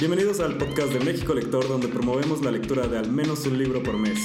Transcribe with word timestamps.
Bienvenidos 0.00 0.38
al 0.38 0.56
podcast 0.56 0.92
de 0.92 1.04
México 1.04 1.34
Lector, 1.34 1.66
donde 1.66 1.88
promovemos 1.88 2.40
la 2.44 2.52
lectura 2.52 2.86
de 2.86 2.98
al 2.98 3.10
menos 3.10 3.44
un 3.46 3.58
libro 3.58 3.82
por 3.82 3.98
mes. 3.98 4.24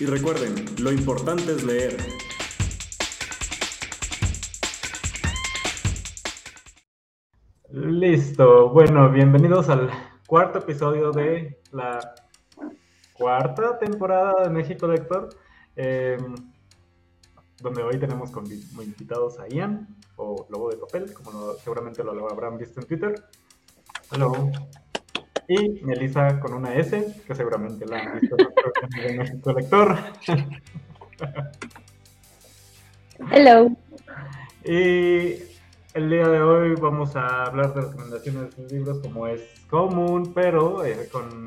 Y 0.00 0.06
recuerden, 0.06 0.56
lo 0.80 0.90
importante 0.90 1.52
es 1.52 1.62
leer. 1.62 1.96
Listo, 7.70 8.70
bueno, 8.70 9.08
bienvenidos 9.12 9.68
al 9.68 9.88
cuarto 10.26 10.58
episodio 10.58 11.12
de 11.12 11.60
la 11.70 12.00
cuarta 13.12 13.78
temporada 13.78 14.42
de 14.42 14.50
México 14.50 14.88
Lector, 14.88 15.28
eh, 15.76 16.18
donde 17.62 17.82
hoy 17.82 17.98
tenemos 17.98 18.30
como 18.30 18.48
invitados 18.82 19.38
a 19.38 19.48
Ian, 19.48 19.88
o 20.16 20.46
Lobo 20.50 20.70
de 20.70 20.76
Papel, 20.76 21.12
como 21.14 21.54
seguramente 21.54 22.02
lo 22.04 22.30
habrán 22.30 22.58
visto 22.58 22.80
en 22.80 22.86
Twitter. 22.86 23.14
Hello. 24.10 24.50
Y 25.48 25.82
Melissa 25.82 26.38
con 26.40 26.54
una 26.54 26.74
S, 26.74 27.22
que 27.26 27.34
seguramente 27.34 27.86
la 27.86 28.00
han 28.00 28.20
visto 28.20 28.36
en 28.98 29.18
México 29.18 29.52
Lector. 29.52 29.96
Hello. 33.30 33.70
Y 34.64 35.52
el 35.94 36.10
día 36.10 36.28
de 36.28 36.42
hoy 36.42 36.74
vamos 36.76 37.16
a 37.16 37.44
hablar 37.44 37.74
de 37.74 37.82
recomendaciones 37.82 38.56
de 38.56 38.76
libros 38.76 38.98
como 39.00 39.26
es 39.26 39.42
común, 39.68 40.32
pero 40.34 40.84
eh, 40.84 41.08
con 41.10 41.46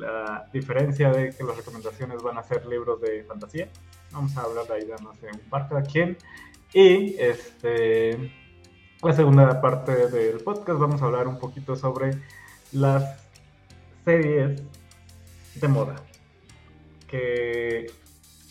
la 0.00 0.48
diferencia 0.52 1.10
de 1.10 1.30
que 1.30 1.44
las 1.44 1.56
recomendaciones 1.56 2.22
van 2.22 2.38
a 2.38 2.42
ser 2.42 2.66
libros 2.66 3.00
de 3.00 3.24
fantasía. 3.24 3.68
Vamos 4.14 4.36
a 4.36 4.42
hablar 4.42 4.66
de 4.66 4.74
ahí 4.74 4.84
de, 4.84 4.94
no 5.02 5.12
sé, 5.14 5.26
un 5.32 5.50
par 5.50 5.68
cada 5.68 5.82
quien. 5.82 6.16
Y 6.72 7.16
este, 7.18 8.32
la 9.02 9.12
segunda 9.12 9.60
parte 9.60 10.08
del 10.08 10.38
podcast 10.38 10.78
vamos 10.78 11.02
a 11.02 11.06
hablar 11.06 11.26
un 11.26 11.38
poquito 11.38 11.76
sobre 11.76 12.12
las 12.72 13.20
series 14.04 14.62
de 15.56 15.68
moda. 15.68 15.96
Que 17.08 17.86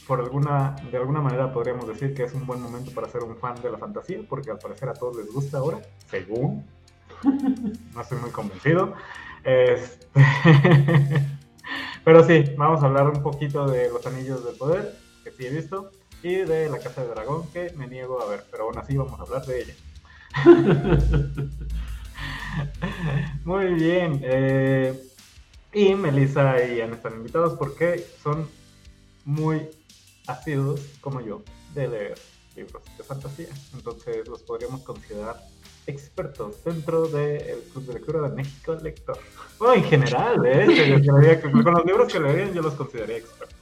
por 0.05 0.19
alguna, 0.19 0.75
de 0.91 0.97
alguna 0.97 1.21
manera 1.21 1.53
podríamos 1.53 1.87
decir 1.87 2.13
que 2.13 2.23
es 2.23 2.33
un 2.33 2.45
buen 2.45 2.61
momento 2.61 2.91
para 2.91 3.07
ser 3.07 3.23
un 3.23 3.37
fan 3.37 3.61
de 3.61 3.71
la 3.71 3.77
fantasía, 3.77 4.19
porque 4.27 4.51
al 4.51 4.59
parecer 4.59 4.89
a 4.89 4.93
todos 4.93 5.15
les 5.17 5.31
gusta 5.31 5.59
ahora, 5.59 5.81
según. 6.09 6.65
No 7.93 8.01
estoy 8.01 8.17
muy 8.19 8.31
convencido. 8.31 8.93
Este... 9.43 10.07
Pero 12.03 12.21
sí, 12.25 12.43
vamos 12.57 12.83
a 12.83 12.87
hablar 12.87 13.07
un 13.07 13.23
poquito 13.23 13.65
de 13.65 13.89
los 13.89 14.05
anillos 14.05 14.43
del 14.43 14.55
poder, 14.55 14.93
que 15.23 15.31
sí 15.31 15.45
he 15.45 15.49
visto, 15.49 15.91
y 16.21 16.35
de 16.35 16.69
la 16.69 16.79
Casa 16.79 17.03
de 17.03 17.09
Dragón, 17.09 17.47
que 17.51 17.73
me 17.75 17.87
niego 17.87 18.21
a 18.21 18.27
ver, 18.27 18.45
pero 18.49 18.65
aún 18.65 18.77
así 18.77 18.95
vamos 18.95 19.19
a 19.19 19.23
hablar 19.23 19.45
de 19.45 19.61
ella. 19.61 19.75
Muy 23.45 23.73
bien. 23.73 24.19
Eh, 24.23 24.93
y 25.73 25.95
Melissa 25.95 26.63
y 26.63 26.81
Anne 26.81 26.93
están 26.93 27.13
invitados 27.13 27.57
porque 27.57 28.05
son 28.21 28.47
muy 29.25 29.67
asiduos, 30.27 30.81
como 31.01 31.21
yo, 31.21 31.41
de 31.73 31.87
leer 31.87 32.19
libros 32.55 32.83
de 32.97 33.03
fantasía. 33.03 33.47
Entonces 33.73 34.27
los 34.27 34.43
podríamos 34.43 34.83
considerar 34.83 35.37
expertos 35.87 36.63
dentro 36.63 37.07
del 37.07 37.59
Club 37.71 37.85
de 37.85 37.93
Lectura 37.93 38.21
de 38.21 38.35
México 38.35 38.75
Lector. 38.75 39.17
O 39.59 39.73
en 39.73 39.83
general, 39.83 40.45
¿eh? 40.45 41.01
con 41.41 41.73
los 41.73 41.85
libros 41.85 42.11
que 42.11 42.19
leerían 42.19 42.53
yo 42.53 42.61
los 42.61 42.75
consideraría 42.75 43.17
expertos. 43.17 43.52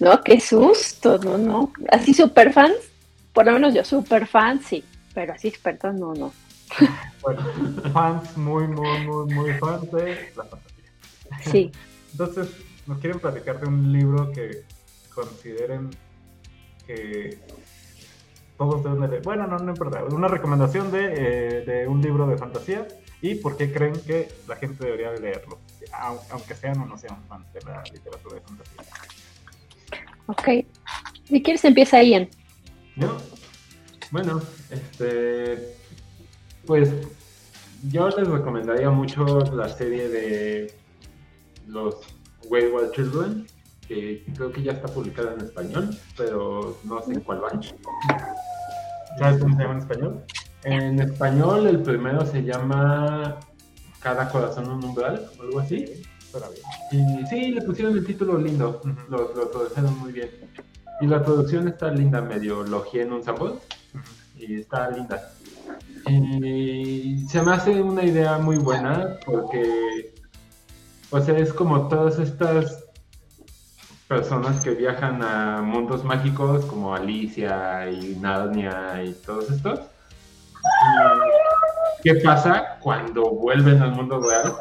No, 0.00 0.22
qué 0.22 0.40
susto, 0.40 1.18
no, 1.18 1.38
no. 1.38 1.72
Así 1.90 2.14
super 2.14 2.52
fans, 2.52 2.76
por 3.32 3.46
lo 3.46 3.52
menos 3.52 3.74
yo 3.74 3.84
super 3.84 4.26
fan, 4.26 4.60
sí, 4.62 4.84
pero 5.14 5.32
así 5.32 5.48
expertos, 5.48 5.94
no, 5.94 6.14
no. 6.14 6.32
Bueno, 7.22 7.42
fans 7.92 8.36
muy, 8.36 8.68
muy, 8.68 9.06
muy, 9.06 9.34
muy 9.34 9.52
fans 9.54 9.90
de 9.90 10.32
la 10.36 10.44
fantasía. 10.44 11.50
Sí. 11.50 11.72
Entonces, 12.12 12.48
nos 12.86 12.98
quieren 12.98 13.18
platicar 13.18 13.60
de 13.60 13.66
un 13.66 13.92
libro 13.92 14.30
que 14.32 14.62
consideren 15.14 15.90
que 16.86 17.38
todos 18.56 18.82
deben 18.82 19.10
leer. 19.10 19.22
Bueno, 19.22 19.46
no, 19.46 19.58
no 19.58 19.70
importa. 19.70 20.04
Una 20.04 20.28
recomendación 20.28 20.90
de, 20.90 21.12
eh, 21.12 21.64
de, 21.64 21.86
un 21.86 22.00
libro 22.00 22.26
de 22.26 22.38
fantasía 22.38 22.86
y 23.20 23.34
por 23.36 23.56
qué 23.56 23.72
creen 23.72 23.94
que 24.06 24.28
la 24.46 24.56
gente 24.56 24.84
debería 24.84 25.12
leerlo, 25.12 25.58
aunque 26.30 26.54
sean 26.54 26.80
o 26.80 26.86
no 26.86 26.96
sean 26.98 27.22
fans 27.28 27.52
de 27.52 27.60
la 27.62 27.82
literatura 27.92 28.36
de 28.36 28.40
fantasía. 28.40 28.84
Ok. 30.28 30.48
Si 31.24 31.42
quieres, 31.42 31.64
empieza 31.64 32.02
Ian. 32.02 32.28
¿Yo? 32.96 33.16
Bueno, 34.10 34.40
este. 34.70 35.74
Pues 36.66 36.90
yo 37.84 38.08
les 38.10 38.28
recomendaría 38.28 38.90
mucho 38.90 39.24
la 39.54 39.68
serie 39.68 40.08
de 40.08 40.74
los 41.66 41.96
Wayward 42.50 42.92
Children, 42.92 43.46
que 43.86 44.24
creo 44.34 44.52
que 44.52 44.62
ya 44.62 44.72
está 44.72 44.88
publicada 44.88 45.32
en 45.32 45.40
español, 45.40 45.96
pero 46.16 46.76
no 46.84 47.02
sé 47.02 47.20
cuál 47.20 47.44
va. 47.44 47.50
¿Sabes 49.18 49.40
cómo 49.40 49.56
se 49.56 49.62
llama 49.62 49.74
en 49.74 49.80
español? 49.80 50.24
En 50.64 51.00
español, 51.00 51.66
el 51.66 51.82
primero 51.82 52.26
se 52.26 52.42
llama 52.42 53.40
Cada 54.00 54.28
corazón 54.28 54.68
un 54.68 54.84
umbral, 54.84 55.30
o 55.38 55.42
algo 55.42 55.60
así. 55.60 56.02
Y 56.90 57.26
sí, 57.26 57.52
le 57.52 57.62
pusieron 57.62 57.96
el 57.96 58.06
título 58.06 58.38
lindo, 58.38 58.80
lo, 59.08 59.34
lo 59.34 59.48
tradujeron 59.48 59.98
muy 59.98 60.12
bien. 60.12 60.30
Y 61.00 61.06
la 61.06 61.22
traducción 61.22 61.68
está 61.68 61.90
linda, 61.90 62.20
medio 62.20 62.64
logia 62.64 63.02
en 63.02 63.12
un 63.12 63.22
sabor, 63.22 63.60
y 64.36 64.60
está 64.60 64.90
linda. 64.90 65.32
Y 66.06 67.26
se 67.28 67.42
me 67.42 67.52
hace 67.52 67.80
una 67.80 68.04
idea 68.04 68.38
muy 68.38 68.56
buena 68.56 69.18
porque, 69.24 70.14
o 71.10 71.20
sea, 71.20 71.38
es 71.38 71.52
como 71.52 71.88
todas 71.88 72.18
estas 72.18 72.84
personas 74.08 74.64
que 74.64 74.70
viajan 74.70 75.22
a 75.22 75.60
mundos 75.62 76.02
mágicos 76.02 76.64
como 76.64 76.94
Alicia 76.94 77.90
y 77.90 78.16
Narnia 78.16 79.04
y 79.04 79.12
todos 79.12 79.50
estos. 79.50 79.80
¿Qué 82.02 82.14
pasa 82.16 82.78
cuando 82.80 83.30
vuelven 83.30 83.82
al 83.82 83.92
mundo 83.92 84.20
real? 84.20 84.54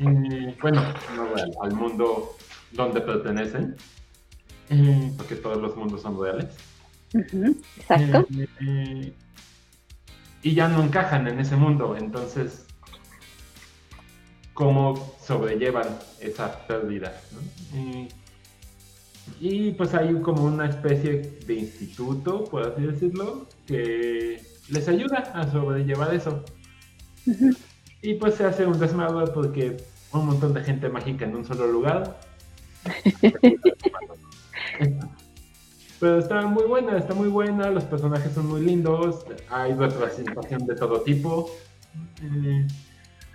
Bueno, 0.00 0.82
no 1.16 1.34
real, 1.34 1.50
al 1.62 1.72
mundo 1.72 2.36
donde 2.72 3.00
pertenecen, 3.00 3.76
porque 5.16 5.36
todos 5.36 5.60
los 5.60 5.76
mundos 5.76 6.02
son 6.02 6.20
reales. 6.20 6.48
exacto. 7.12 8.26
Eh, 8.60 9.12
y 10.42 10.54
ya 10.54 10.68
no 10.68 10.82
encajan 10.82 11.26
en 11.28 11.40
ese 11.40 11.56
mundo, 11.56 11.96
entonces, 11.96 12.66
¿cómo 14.54 15.14
sobrellevan 15.22 15.98
esa 16.20 16.66
pérdida? 16.66 17.20
y 19.38 19.70
pues 19.72 19.94
hay 19.94 20.20
como 20.22 20.44
una 20.44 20.66
especie 20.68 21.38
de 21.46 21.54
instituto, 21.54 22.44
por 22.44 22.66
así 22.66 22.82
decirlo, 22.82 23.46
que 23.66 24.42
les 24.68 24.88
ayuda 24.88 25.18
a 25.34 25.50
sobrellevar 25.50 26.14
eso. 26.14 26.44
Y 28.02 28.14
pues 28.14 28.34
se 28.34 28.44
hace 28.44 28.66
un 28.66 28.78
desmadre 28.78 29.30
porque 29.32 29.76
un 30.12 30.26
montón 30.26 30.54
de 30.54 30.62
gente 30.62 30.88
mágica 30.88 31.24
en 31.24 31.36
un 31.36 31.44
solo 31.44 31.66
lugar. 31.66 32.18
Pero 36.00 36.18
está 36.18 36.46
muy 36.46 36.64
buena, 36.64 36.96
está 36.96 37.12
muy 37.12 37.28
buena, 37.28 37.68
los 37.70 37.84
personajes 37.84 38.32
son 38.32 38.46
muy 38.46 38.62
lindos, 38.62 39.26
hay 39.50 39.74
representación 39.74 40.66
de 40.66 40.74
todo 40.74 41.02
tipo. 41.02 41.50
Eh, 42.22 42.66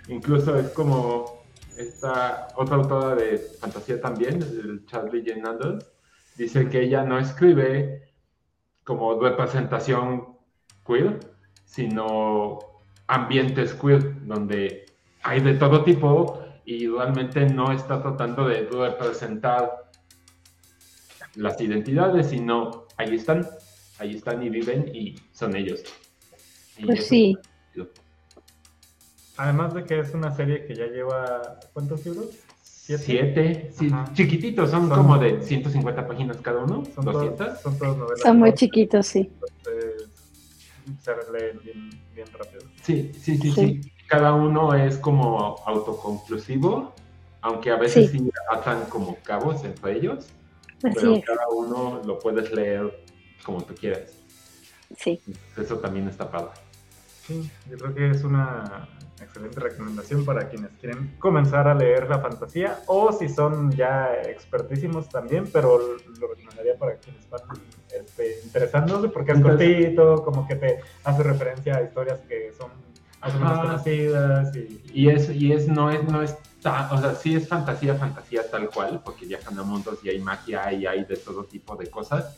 incluso 0.08 0.56
es 0.56 0.70
como 0.70 1.44
esta 1.78 2.48
otra 2.56 2.76
autora 2.76 3.14
de 3.14 3.38
fantasía 3.60 4.00
también, 4.00 4.42
el 4.42 4.84
Charlie 4.86 5.22
Jane 5.24 5.48
Anders, 5.48 5.86
dice 6.36 6.68
que 6.68 6.82
ella 6.82 7.04
no 7.04 7.20
escribe 7.20 8.02
como 8.82 9.20
representación 9.20 10.36
queer, 10.84 11.20
sino 11.64 12.58
ambientes 13.06 13.74
queer, 13.74 14.26
donde 14.26 14.86
hay 15.22 15.40
de 15.40 15.54
todo 15.54 15.84
tipo 15.84 16.40
y 16.64 16.86
realmente 16.88 17.46
no 17.46 17.72
está 17.72 18.02
tratando 18.02 18.48
de 18.48 18.68
representar 18.68 19.90
las 21.36 21.60
identidades, 21.60 22.28
sino 22.28 22.86
ahí 22.96 23.14
están, 23.14 23.46
ahí 23.98 24.16
están 24.16 24.42
y 24.42 24.50
viven 24.50 24.90
y 24.94 25.16
son 25.32 25.54
ellos. 25.54 25.82
pues 26.84 27.06
sí. 27.06 27.36
Además 29.36 29.74
de 29.74 29.84
que 29.84 30.00
es 30.00 30.14
una 30.14 30.34
serie 30.34 30.64
que 30.64 30.74
ya 30.74 30.86
lleva, 30.86 31.60
¿cuántos 31.72 32.04
libros? 32.06 32.30
Siete, 32.62 33.70
sí, 33.72 33.90
chiquititos, 34.12 34.70
son, 34.70 34.88
como 34.88 35.18
de 35.18 35.42
150 35.42 36.06
páginas 36.06 36.36
cada 36.36 36.62
uno, 36.62 36.84
son 36.94 37.04
200. 37.04 37.60
son 37.60 37.78
todos 37.78 37.98
novelas. 37.98 38.20
Son 38.20 38.38
muy 38.38 38.54
chiquitos, 38.54 39.06
sí. 39.08 39.28
Entonces, 39.32 39.95
se 41.00 41.12
leen 41.32 41.60
bien, 41.62 41.90
bien 42.14 42.26
rápido. 42.32 42.62
Sí, 42.82 43.12
sí, 43.14 43.36
sí, 43.38 43.52
sí, 43.52 43.80
Cada 44.08 44.34
uno 44.34 44.74
es 44.74 44.98
como 44.98 45.56
autoconclusivo, 45.66 46.94
aunque 47.40 47.70
a 47.70 47.76
veces 47.76 48.10
sí, 48.10 48.30
atan 48.50 48.84
como 48.86 49.16
cabos 49.22 49.64
entre 49.64 49.96
ellos, 49.96 50.26
pero 50.80 51.20
cada 51.24 51.48
uno 51.48 52.02
lo 52.04 52.18
puedes 52.18 52.52
leer 52.52 53.04
como 53.44 53.62
tú 53.62 53.74
quieras. 53.74 54.12
Sí. 54.96 55.20
Eso 55.56 55.78
también 55.78 56.08
está 56.08 56.30
padre. 56.30 56.52
Sí, 57.26 57.50
yo 57.68 57.76
creo 57.76 57.94
que 57.94 58.10
es 58.10 58.22
una 58.22 58.88
excelente 59.20 59.58
recomendación 59.58 60.24
para 60.24 60.48
quienes 60.48 60.70
quieren 60.80 61.16
comenzar 61.18 61.66
a 61.66 61.74
leer 61.74 62.08
la 62.08 62.20
fantasía 62.20 62.80
o 62.86 63.12
si 63.12 63.28
son 63.28 63.72
ya 63.72 64.14
expertísimos 64.22 65.08
también, 65.08 65.48
pero 65.52 65.78
lo 65.78 66.28
recomendaría 66.28 66.78
para 66.78 66.96
quienes 66.96 67.28
van 67.28 67.40
este, 67.98 68.40
interesándose 68.44 69.08
porque 69.08 69.32
es 69.32 69.40
cortito, 69.40 70.22
como 70.24 70.46
que 70.46 70.56
te 70.56 70.80
hace 71.04 71.22
referencia 71.22 71.76
a 71.76 71.82
historias 71.82 72.20
que 72.28 72.52
son 72.56 72.70
más 73.40 73.58
conocidas 73.58 74.54
y... 74.54 74.82
y 74.92 75.08
es 75.08 75.30
y 75.30 75.52
es 75.52 75.66
no 75.66 75.90
es 75.90 76.04
no 76.04 76.22
es 76.22 76.36
o 76.62 76.98
sea 76.98 77.14
sí 77.14 77.34
es 77.34 77.48
fantasía 77.48 77.96
fantasía 77.96 78.48
tal 78.48 78.70
cual 78.70 79.00
porque 79.04 79.26
viajan 79.26 79.58
a 79.58 79.64
mundos 79.64 79.98
y 80.04 80.10
hay 80.10 80.20
magia 80.20 80.72
y 80.72 80.86
hay 80.86 81.04
de 81.04 81.16
todo 81.16 81.44
tipo 81.44 81.74
de 81.74 81.88
cosas 81.88 82.36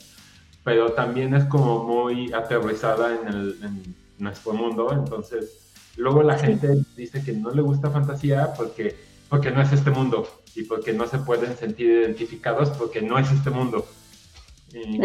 pero 0.63 0.93
también 0.93 1.35
es 1.35 1.45
como 1.45 1.83
muy 1.83 2.33
aterrizada 2.33 3.19
en, 3.21 3.27
el, 3.27 3.59
en 3.61 3.95
nuestro 4.17 4.53
mundo 4.53 4.91
entonces 4.91 5.69
Luego 5.99 6.23
la 6.23 6.39
gente 6.39 6.81
dice 6.95 7.21
que 7.21 7.33
no 7.33 7.51
le 7.51 7.61
gusta 7.61 7.89
fantasía 7.89 8.53
porque, 8.55 8.95
porque 9.27 9.51
no 9.51 9.61
es 9.61 9.73
este 9.73 9.91
mundo 9.91 10.25
y 10.55 10.63
porque 10.63 10.93
no 10.93 11.05
se 11.07 11.19
pueden 11.19 11.57
sentir 11.57 11.89
identificados 11.89 12.69
porque 12.69 13.01
no 13.01 13.19
es 13.19 13.29
este 13.29 13.49
mundo. 13.49 13.85
Y 14.73 15.01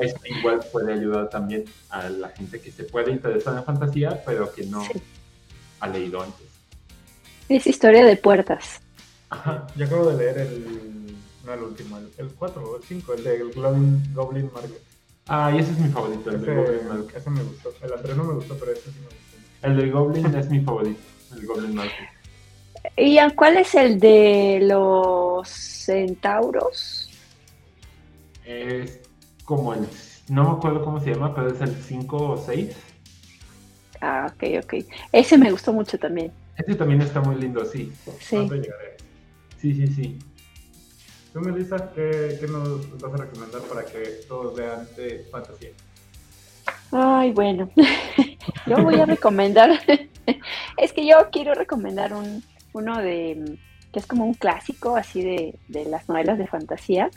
esto 0.00 0.20
igual 0.26 0.60
puede 0.72 0.92
ayudar 0.92 1.30
también 1.30 1.64
a 1.90 2.08
la 2.08 2.28
gente 2.30 2.60
que 2.60 2.70
se 2.70 2.84
puede 2.84 3.10
interesar 3.10 3.56
en 3.56 3.64
fantasía, 3.64 4.22
pero 4.24 4.52
que 4.52 4.66
no 4.66 4.82
ha 5.80 5.88
leído 5.88 6.22
antes. 6.22 6.46
Es 7.48 7.66
historia 7.66 8.04
de 8.04 8.16
puertas. 8.16 8.80
Ajá, 9.30 9.66
yo 9.76 9.86
acabo 9.86 10.10
de 10.10 10.16
leer 10.16 10.38
el, 10.38 11.16
no 11.44 11.54
el 11.54 11.62
último, 11.62 11.98
el 11.98 12.28
4 12.28 12.62
o 12.62 12.76
el 12.76 12.82
5, 12.82 13.14
el 13.14 13.24
de 13.24 13.38
Goblin, 13.54 14.14
Goblin 14.14 14.50
Market. 14.52 14.82
Ah, 15.26 15.52
y 15.54 15.58
ese 15.58 15.72
es 15.72 15.78
mi 15.78 15.88
favorito, 15.88 16.30
el 16.30 16.44
de 16.44 16.54
Goblin 16.54 16.88
Market. 16.88 17.16
Ese 17.16 17.30
me 17.30 17.42
gustó, 17.42 17.72
el 17.82 17.92
anterior 17.92 18.16
no 18.18 18.24
me 18.24 18.34
gustó, 18.34 18.56
pero 18.58 18.72
este 18.72 18.90
sí 18.90 18.98
me 18.98 19.06
gustó. 19.06 19.18
El 19.62 19.76
de 19.76 19.90
Goblin 19.90 20.34
es 20.34 20.50
mi 20.50 20.60
favorito, 20.60 21.00
el 21.34 21.46
Goblin 21.46 21.74
Market. 21.74 22.08
¿Y 22.96 23.18
cuál 23.34 23.56
es 23.58 23.74
el 23.74 23.98
de 23.98 24.60
los 24.62 25.48
centauros? 25.48 27.07
Es 28.48 29.02
como 29.44 29.74
el, 29.74 29.86
no 30.30 30.44
me 30.44 30.50
acuerdo 30.56 30.82
cómo 30.82 31.00
se 31.00 31.12
llama, 31.12 31.34
pero 31.34 31.52
es 31.52 31.60
el 31.60 31.74
5 31.74 32.16
o 32.16 32.36
6. 32.38 32.74
Ah, 34.00 34.32
ok, 34.32 34.64
ok. 34.64 34.74
Ese 35.12 35.36
me 35.36 35.50
gustó 35.50 35.70
mucho 35.74 35.98
también. 35.98 36.32
Ese 36.56 36.74
también 36.74 37.02
está 37.02 37.20
muy 37.20 37.36
lindo, 37.36 37.62
sí. 37.66 37.92
Sí. 38.20 38.48
Sí, 39.58 39.74
sí, 39.74 39.86
sí. 39.88 40.18
Tú, 41.34 41.40
Melissa, 41.40 41.92
¿qué, 41.94 42.38
¿qué, 42.40 42.46
nos 42.48 42.98
vas 42.98 43.12
a 43.12 43.16
recomendar 43.18 43.60
para 43.62 43.84
que 43.84 44.20
todos 44.26 44.56
vean 44.56 44.88
de 44.96 45.26
fantasía? 45.30 45.70
Ay, 46.90 47.32
bueno, 47.32 47.68
yo 48.66 48.82
voy 48.82 48.98
a 48.98 49.04
recomendar, 49.04 49.78
es 50.78 50.92
que 50.94 51.06
yo 51.06 51.28
quiero 51.30 51.52
recomendar 51.52 52.14
un, 52.14 52.42
uno 52.72 52.96
de, 52.96 53.58
que 53.92 53.98
es 53.98 54.06
como 54.06 54.24
un 54.24 54.32
clásico 54.32 54.96
así 54.96 55.22
de, 55.22 55.54
de 55.68 55.84
las 55.84 56.08
novelas 56.08 56.38
de 56.38 56.46
fantasía, 56.46 57.10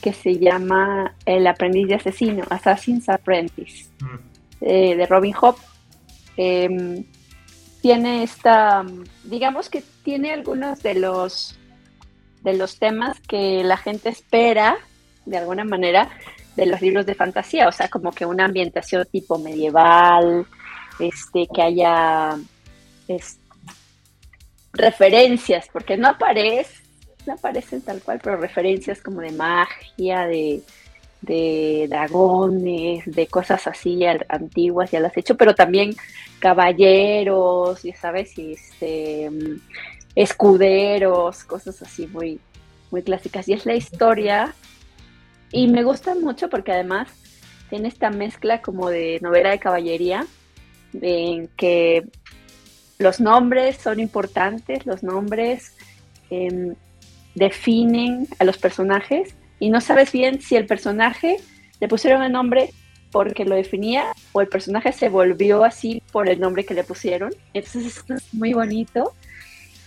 que 0.00 0.12
se 0.12 0.38
llama 0.38 1.14
El 1.24 1.46
aprendiz 1.46 1.88
de 1.88 1.94
asesino, 1.94 2.44
Assassin's 2.50 3.08
Apprentice, 3.08 3.88
mm. 4.00 4.18
eh, 4.60 4.96
de 4.96 5.06
Robin 5.06 5.32
Hood. 5.32 5.56
Em, 6.36 7.04
tiene 7.80 8.22
esta, 8.22 8.84
digamos 9.24 9.68
que 9.68 9.82
tiene 10.02 10.32
algunos 10.32 10.82
de 10.82 10.94
los, 10.94 11.58
de 12.42 12.54
los 12.54 12.78
temas 12.78 13.20
que 13.20 13.62
la 13.62 13.76
gente 13.76 14.08
espera, 14.08 14.76
de 15.26 15.38
alguna 15.38 15.64
manera, 15.64 16.10
de 16.56 16.66
los 16.66 16.80
libros 16.80 17.06
de 17.06 17.14
fantasía, 17.14 17.68
o 17.68 17.72
sea, 17.72 17.88
como 17.88 18.12
que 18.12 18.26
una 18.26 18.44
ambientación 18.44 19.06
tipo 19.10 19.38
medieval, 19.38 20.46
este, 20.98 21.46
que 21.52 21.62
haya 21.62 22.36
referencias, 24.72 25.68
porque 25.72 25.96
no 25.96 26.08
aparece, 26.08 26.83
no 27.26 27.34
aparecen 27.34 27.80
tal 27.82 28.00
cual, 28.02 28.20
pero 28.22 28.36
referencias 28.36 29.00
como 29.00 29.20
de 29.20 29.32
magia, 29.32 30.26
de, 30.26 30.62
de 31.22 31.86
dragones, 31.88 33.04
de 33.06 33.26
cosas 33.26 33.66
así 33.66 34.00
antiguas, 34.28 34.90
ya 34.90 35.00
las 35.00 35.16
he 35.16 35.20
hecho, 35.20 35.36
pero 35.36 35.54
también 35.54 35.94
caballeros, 36.38 37.82
ya 37.82 37.96
sabes, 37.96 38.36
y 38.38 38.52
este 38.52 39.30
escuderos, 40.14 41.44
cosas 41.44 41.82
así 41.82 42.06
muy, 42.06 42.40
muy 42.90 43.02
clásicas. 43.02 43.48
Y 43.48 43.52
es 43.52 43.66
la 43.66 43.74
historia 43.74 44.54
y 45.50 45.68
me 45.68 45.82
gusta 45.82 46.14
mucho 46.14 46.48
porque 46.48 46.72
además 46.72 47.08
tiene 47.70 47.88
esta 47.88 48.10
mezcla 48.10 48.62
como 48.62 48.90
de 48.90 49.18
novela 49.22 49.50
de 49.50 49.58
caballería, 49.58 50.26
en 50.92 51.48
que 51.56 52.04
los 52.98 53.20
nombres 53.20 53.78
son 53.78 53.98
importantes, 53.98 54.86
los 54.86 55.02
nombres 55.02 55.76
em, 56.30 56.74
definen 57.34 58.28
a 58.38 58.44
los 58.44 58.58
personajes 58.58 59.34
y 59.58 59.70
no 59.70 59.80
sabes 59.80 60.12
bien 60.12 60.40
si 60.40 60.56
el 60.56 60.66
personaje 60.66 61.38
le 61.80 61.88
pusieron 61.88 62.22
el 62.22 62.32
nombre 62.32 62.70
porque 63.10 63.44
lo 63.44 63.54
definía 63.54 64.12
o 64.32 64.40
el 64.40 64.48
personaje 64.48 64.92
se 64.92 65.08
volvió 65.08 65.64
así 65.64 66.02
por 66.10 66.28
el 66.28 66.40
nombre 66.40 66.64
que 66.64 66.74
le 66.74 66.82
pusieron. 66.82 67.30
Entonces 67.52 67.96
esto 67.96 68.14
es 68.14 68.34
muy 68.34 68.52
bonito. 68.52 69.12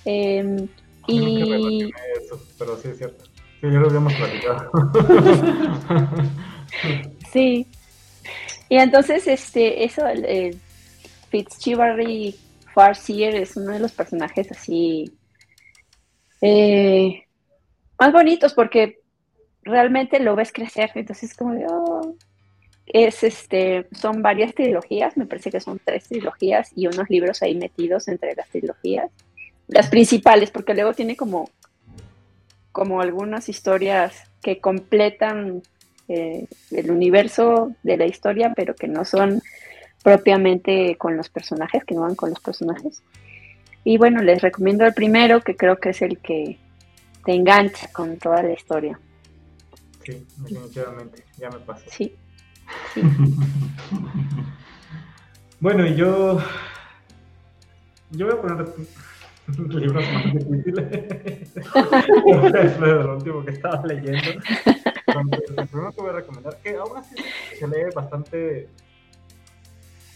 Em, 0.06 0.68
y... 1.08 1.84
Eso, 2.24 2.42
pero 2.58 2.78
sí 2.78 2.88
es 2.90 2.98
cierto. 2.98 3.26
Sí, 3.26 3.64
ya 3.64 3.80
lo 3.80 3.88
habíamos 3.88 4.14
platicado. 4.14 4.72
sí. 7.34 7.68
Y 8.70 8.78
entonces, 8.78 9.28
este, 9.28 9.84
eso, 9.84 10.06
el, 10.08 10.58
Fitzchivalry 11.30 12.36
Farseer 12.74 13.36
es 13.36 13.58
uno 13.58 13.74
de 13.74 13.80
los 13.80 13.92
personajes 13.92 14.52
así 14.52 15.12
eh, 16.42 17.27
más 18.00 18.12
bonitos 18.12 18.54
porque 18.54 19.00
realmente 19.64 20.20
lo 20.20 20.36
ves 20.36 20.52
crecer. 20.52 20.92
Entonces, 20.96 21.34
como 21.36 21.54
de, 21.54 21.66
oh, 21.70 22.16
es 22.86 23.24
este, 23.24 23.88
son 23.92 24.22
varias 24.22 24.54
trilogías, 24.54 25.18
me 25.18 25.26
parece 25.26 25.52
que 25.52 25.60
son 25.60 25.80
tres 25.84 26.08
trilogías 26.08 26.72
y 26.76 26.88
unos 26.88 27.10
libros 27.10 27.42
ahí 27.42 27.56
metidos 27.56 28.08
entre 28.08 28.36
las 28.36 28.48
trilogías. 28.50 29.12
Las 29.68 29.90
principales, 29.90 30.50
porque 30.52 30.74
luego 30.74 30.94
tiene 30.94 31.16
como 31.16 31.50
como 32.78 33.02
algunas 33.02 33.50
historias 33.50 34.30
que 34.40 34.60
completan 34.60 35.64
eh, 36.10 36.46
el 36.70 36.92
universo 36.92 37.72
de 37.82 37.98
la 37.98 38.06
historia, 38.06 38.54
pero 38.56 38.76
que 38.76 38.88
no 38.88 39.04
son 39.04 39.42
propiamente 40.04 40.96
con 40.96 41.18
los 41.18 41.28
personajes, 41.28 41.84
que 41.84 41.96
no 41.96 42.02
van 42.02 42.14
con 42.14 42.30
los 42.30 42.40
personajes. 42.40 43.02
Y 43.84 43.98
bueno, 43.98 44.22
les 44.22 44.44
recomiendo 44.44 44.86
el 44.86 44.94
primero, 44.94 45.42
que 45.42 45.56
creo 45.56 45.78
que 45.78 45.90
es 45.90 46.04
el 46.04 46.20
que 46.20 46.60
te 47.28 47.34
engancha 47.34 47.92
con 47.92 48.18
toda 48.18 48.42
la 48.42 48.54
historia. 48.54 48.98
Sí, 50.06 50.26
definitivamente, 50.38 51.26
ya 51.38 51.50
me 51.50 51.60
pasó. 51.60 51.84
Sí. 51.90 52.16
bueno, 55.60 55.86
y 55.86 55.96
yo, 55.96 56.40
yo 58.12 58.28
voy 58.28 58.34
a 58.34 58.42
poner 58.42 58.74
libros 59.76 60.06
más 60.14 60.34
difíciles. 60.36 60.94
es 62.56 62.80
lo 62.80 63.18
último 63.18 63.44
que 63.44 63.52
estaba 63.52 63.86
leyendo. 63.86 64.42
Entonces, 65.08 65.58
el 65.58 65.68
primero 65.68 65.92
que 65.92 66.02
voy 66.02 66.10
a 66.10 66.14
recomendar, 66.14 66.58
que 66.64 66.78
aún 66.78 66.96
así 66.96 67.16
se 67.60 67.68
lee 67.68 67.94
bastante 67.94 68.70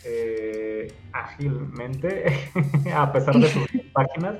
eh, 0.05 0.93
ágilmente, 1.11 2.49
a 2.95 3.11
pesar 3.11 3.35
de 3.35 3.49
sus 3.49 3.67
páginas. 3.91 4.37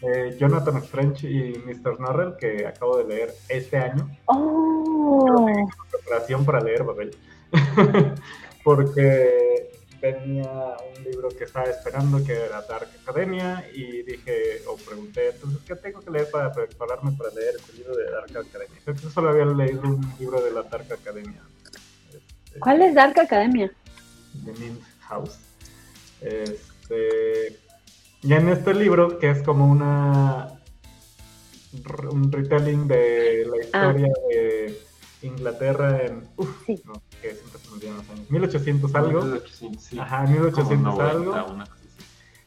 Eh, 0.00 0.36
Jonathan 0.38 0.76
Strange 0.78 1.28
y 1.28 1.58
Mr. 1.66 1.98
Norrell, 1.98 2.36
que 2.36 2.66
acabo 2.66 2.98
de 2.98 3.04
leer 3.04 3.34
este 3.48 3.78
año. 3.78 4.08
Oh. 4.26 5.46
Preparación 5.90 6.44
para 6.44 6.60
leer 6.60 6.84
Babel. 6.84 7.16
Porque 8.64 9.70
tenía 10.00 10.76
un 10.96 11.04
libro 11.04 11.28
que 11.30 11.44
estaba 11.44 11.66
esperando 11.66 12.22
que 12.24 12.32
era 12.32 12.62
Dark 12.62 12.88
Academia 13.02 13.68
y 13.74 14.02
dije, 14.02 14.62
o 14.68 14.76
pregunté, 14.76 15.30
entonces, 15.30 15.60
¿qué 15.66 15.74
tengo 15.74 16.00
que 16.00 16.10
leer 16.10 16.30
para 16.30 16.52
prepararme 16.52 17.12
para 17.12 17.30
leer 17.34 17.56
este 17.56 17.72
libro 17.78 17.96
de 17.96 18.04
Dark 18.04 18.30
Academia? 18.30 18.80
Creo 18.84 18.96
que 18.96 19.10
solo 19.10 19.30
había 19.30 19.46
leído 19.46 19.82
un 19.82 20.14
libro 20.20 20.40
de 20.40 20.52
la 20.52 20.62
Dark 20.62 20.92
Academia. 20.92 21.42
¿Cuál 22.60 22.82
es 22.82 22.94
Dark 22.94 23.18
Academia? 23.18 23.72
The 24.44 24.52
Mint 24.52 24.80
House. 25.00 25.38
Este, 26.20 27.58
y 28.22 28.32
en 28.32 28.48
este 28.48 28.74
libro, 28.74 29.18
que 29.18 29.30
es 29.30 29.42
como 29.42 29.70
una 29.70 30.58
un 32.10 32.32
retelling 32.32 32.88
de 32.88 33.46
la 33.46 33.56
ah. 33.56 33.64
historia 33.64 34.12
de 34.30 34.80
Inglaterra 35.22 36.02
en... 36.02 36.28
Uf, 36.36 36.68
no, 36.84 37.02
que 37.20 37.34
siempre 37.34 37.60
se 37.60 37.68
me 37.68 37.74
olvidan 37.74 37.96
los 37.96 38.10
años. 38.10 38.30
1800 38.30 38.94
algo. 38.94 39.22
1800, 39.22 39.82
sí. 39.82 39.98
Ajá, 39.98 40.26
1800 40.26 41.00
algo. 41.00 41.64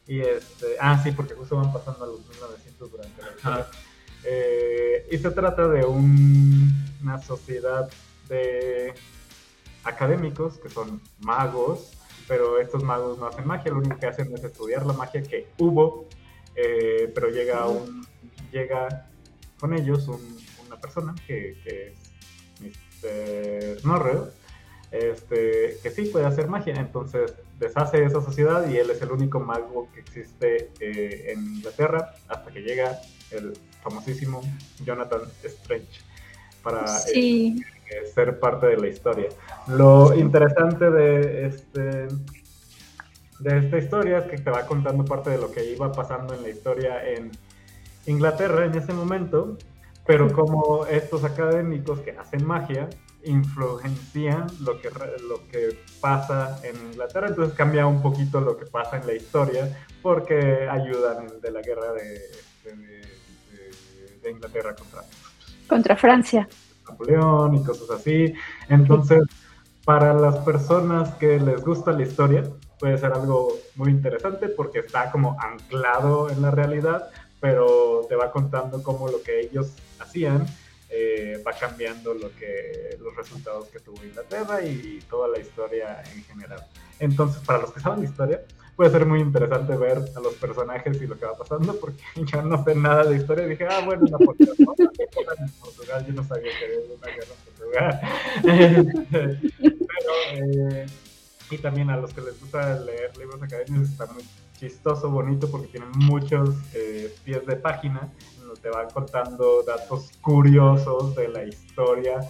Y 0.06 0.20
este, 0.20 0.66
ah, 0.80 1.00
sí, 1.02 1.12
porque 1.12 1.34
justo 1.34 1.56
van 1.56 1.72
pasando 1.72 2.04
a 2.04 2.06
los 2.08 2.20
1900 2.28 2.90
durante 2.90 3.22
la 3.22 3.30
historia. 3.30 3.66
Eh, 4.24 5.08
y 5.10 5.18
se 5.18 5.30
trata 5.30 5.68
de 5.68 5.84
un, 5.84 6.72
una 7.02 7.20
sociedad 7.20 7.88
de 8.28 8.94
académicos 9.84 10.58
que 10.58 10.68
son 10.68 11.00
magos 11.20 11.90
pero 12.32 12.58
estos 12.58 12.82
magos 12.82 13.18
no 13.18 13.26
hacen 13.26 13.46
magia, 13.46 13.70
lo 13.70 13.80
único 13.80 13.98
que 13.98 14.06
hacen 14.06 14.32
es 14.32 14.42
estudiar 14.42 14.86
la 14.86 14.94
magia 14.94 15.22
que 15.22 15.48
hubo, 15.58 16.06
eh, 16.56 17.12
pero 17.14 17.28
llega 17.28 17.68
un 17.68 18.06
llega 18.50 19.10
con 19.60 19.74
ellos 19.74 20.08
una 20.66 20.80
persona 20.80 21.14
que, 21.26 21.58
que 21.62 21.88
es 21.88 23.76
Mr. 23.82 23.84
Norrell, 23.84 24.30
este, 24.90 25.76
que 25.82 25.90
sí 25.90 26.06
puede 26.06 26.24
hacer 26.24 26.48
magia, 26.48 26.74
entonces 26.76 27.34
deshace 27.58 28.02
esa 28.02 28.22
sociedad 28.22 28.66
y 28.66 28.78
él 28.78 28.88
es 28.88 29.02
el 29.02 29.12
único 29.12 29.38
mago 29.38 29.90
que 29.92 30.00
existe 30.00 30.70
eh, 30.80 31.32
en 31.32 31.56
Inglaterra 31.56 32.14
hasta 32.28 32.50
que 32.50 32.60
llega 32.62 32.98
el 33.30 33.52
famosísimo 33.82 34.40
Jonathan 34.86 35.20
Strange 35.44 36.00
para 36.62 36.86
eh, 37.14 37.56
ser 38.14 38.38
parte 38.38 38.66
de 38.66 38.76
la 38.76 38.88
historia. 38.88 39.28
Lo 39.68 40.14
interesante 40.14 40.90
de 40.90 41.46
este 41.46 42.08
de 43.42 43.58
esta 43.58 43.78
historia 43.78 44.18
es 44.18 44.24
que 44.26 44.38
te 44.38 44.50
va 44.50 44.64
contando 44.66 45.04
parte 45.04 45.30
de 45.30 45.38
lo 45.38 45.50
que 45.50 45.64
iba 45.64 45.90
pasando 45.90 46.32
en 46.32 46.42
la 46.42 46.48
historia 46.48 47.04
en 47.04 47.32
Inglaterra 48.06 48.64
en 48.64 48.74
ese 48.76 48.92
momento, 48.92 49.56
pero 50.06 50.32
como 50.32 50.86
estos 50.86 51.24
académicos 51.24 52.00
que 52.00 52.12
hacen 52.12 52.46
magia 52.46 52.88
influencian 53.24 54.46
lo 54.60 54.80
que, 54.80 54.90
lo 55.28 55.46
que 55.48 55.78
pasa 56.00 56.60
en 56.64 56.76
Inglaterra, 56.90 57.28
entonces 57.28 57.54
cambia 57.54 57.86
un 57.86 58.02
poquito 58.02 58.40
lo 58.40 58.56
que 58.56 58.66
pasa 58.66 58.98
en 58.98 59.06
la 59.06 59.14
historia 59.14 59.86
porque 60.02 60.68
ayudan 60.68 61.40
de 61.40 61.50
la 61.50 61.62
guerra 61.62 61.92
de, 61.92 62.20
de, 64.22 64.30
Inglaterra 64.30 64.74
contra, 64.74 65.02
contra 65.68 65.96
Francia. 65.96 66.48
Napoleón 66.88 67.54
y 67.54 67.64
cosas 67.64 67.90
así. 67.90 68.32
Entonces, 68.68 69.22
para 69.84 70.14
las 70.14 70.36
personas 70.38 71.14
que 71.14 71.38
les 71.40 71.62
gusta 71.62 71.92
la 71.92 72.02
historia, 72.02 72.44
puede 72.78 72.98
ser 72.98 73.12
algo 73.12 73.52
muy 73.76 73.90
interesante 73.90 74.48
porque 74.48 74.80
está 74.80 75.10
como 75.10 75.36
anclado 75.40 76.30
en 76.30 76.42
la 76.42 76.50
realidad, 76.50 77.10
pero 77.40 78.06
te 78.08 78.16
va 78.16 78.30
contando 78.30 78.82
cómo 78.82 79.08
lo 79.08 79.22
que 79.22 79.40
ellos 79.40 79.72
hacían 79.98 80.46
eh, 80.94 81.42
va 81.46 81.52
cambiando 81.54 82.12
lo 82.12 82.30
que 82.36 82.98
los 83.00 83.16
resultados 83.16 83.68
que 83.68 83.80
tuvo 83.80 84.04
Inglaterra 84.04 84.62
y, 84.62 84.98
toda 85.08 85.26
la 85.26 85.38
historia 85.38 86.02
en 86.14 86.22
general. 86.24 86.66
Entonces, 86.98 87.42
para 87.46 87.60
los 87.60 87.72
que 87.72 87.80
saben 87.80 88.00
la 88.00 88.10
historia, 88.10 88.42
puede 88.76 88.90
ser 88.90 89.06
muy 89.06 89.20
interesante 89.20 89.76
ver 89.76 89.98
a 90.16 90.20
los 90.20 90.34
personajes 90.34 91.00
y 91.00 91.06
lo 91.06 91.18
que 91.18 91.26
va 91.26 91.36
pasando, 91.36 91.78
porque 91.78 92.02
yo 92.32 92.42
no 92.42 92.62
sé 92.64 92.74
nada 92.74 93.04
de 93.04 93.16
historia. 93.16 93.46
Dije, 93.46 93.66
ah, 93.68 93.82
bueno, 93.84 94.04
Napoleón, 94.10 94.56
¿no? 94.58 94.74
en 94.78 95.52
Portugal, 95.60 96.06
yo 96.06 96.12
no 96.14 96.24
sabía 96.24 96.50
que 96.58 96.64
había 96.64 96.78
una 96.96 97.06
guerra 97.06 97.34
en 97.34 97.42
Portugal. 97.54 98.00
Pero, 99.60 100.12
eh, 100.34 100.86
y 101.50 101.58
también 101.58 101.90
a 101.90 101.96
los 101.96 102.12
que 102.14 102.22
les 102.22 102.40
gusta 102.40 102.80
leer 102.80 103.16
libros 103.16 103.42
académicos, 103.42 103.90
está 103.90 104.06
muy 104.06 104.24
chistoso, 104.58 105.10
bonito, 105.10 105.50
porque 105.50 105.68
tienen 105.68 105.90
muchos 105.90 106.54
eh, 106.74 107.14
pies 107.24 107.44
de 107.46 107.56
página 107.56 108.10
te 108.60 108.68
van 108.70 108.90
contando 108.90 109.62
datos 109.62 110.10
curiosos 110.20 111.14
de 111.16 111.28
la 111.28 111.44
historia 111.44 112.20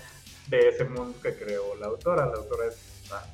de 0.49 0.69
ese 0.69 0.85
mundo 0.85 1.15
que 1.23 1.35
creó 1.35 1.75
la 1.81 1.87
autora. 1.87 2.27
La 2.27 2.37
autora 2.37 2.67
es 2.69 3.11
ah, 3.13 3.25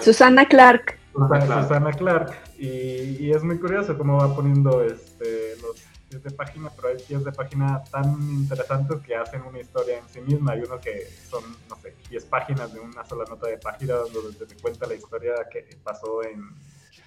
Susana 0.00 0.46
Clark. 0.46 0.98
Susana, 1.12 1.92
Clark. 1.92 2.32
Y, 2.58 3.30
es 3.30 3.42
muy 3.42 3.58
curioso 3.58 3.96
cómo 3.96 4.18
va 4.18 4.34
poniendo 4.34 4.82
este, 4.82 5.56
los 5.62 5.82
pies 6.08 6.22
de 6.22 6.30
página, 6.30 6.70
pero 6.76 6.88
hay 6.88 6.96
pies 7.02 7.24
de 7.24 7.32
página 7.32 7.82
tan 7.90 8.20
interesantes 8.30 8.98
que 9.00 9.16
hacen 9.16 9.42
una 9.42 9.58
historia 9.58 9.98
en 9.98 10.08
sí 10.08 10.20
misma. 10.20 10.52
Hay 10.52 10.60
uno 10.60 10.78
que 10.80 11.06
son, 11.28 11.42
no 11.68 11.76
sé, 11.76 11.94
10 12.10 12.24
páginas 12.26 12.72
de 12.72 12.80
una 12.80 13.04
sola 13.04 13.24
nota 13.28 13.46
de 13.46 13.58
página 13.58 13.94
donde 13.94 14.46
te 14.46 14.54
cuenta 14.60 14.86
la 14.86 14.94
historia 14.94 15.34
que 15.50 15.66
pasó 15.82 16.22
en 16.22 16.50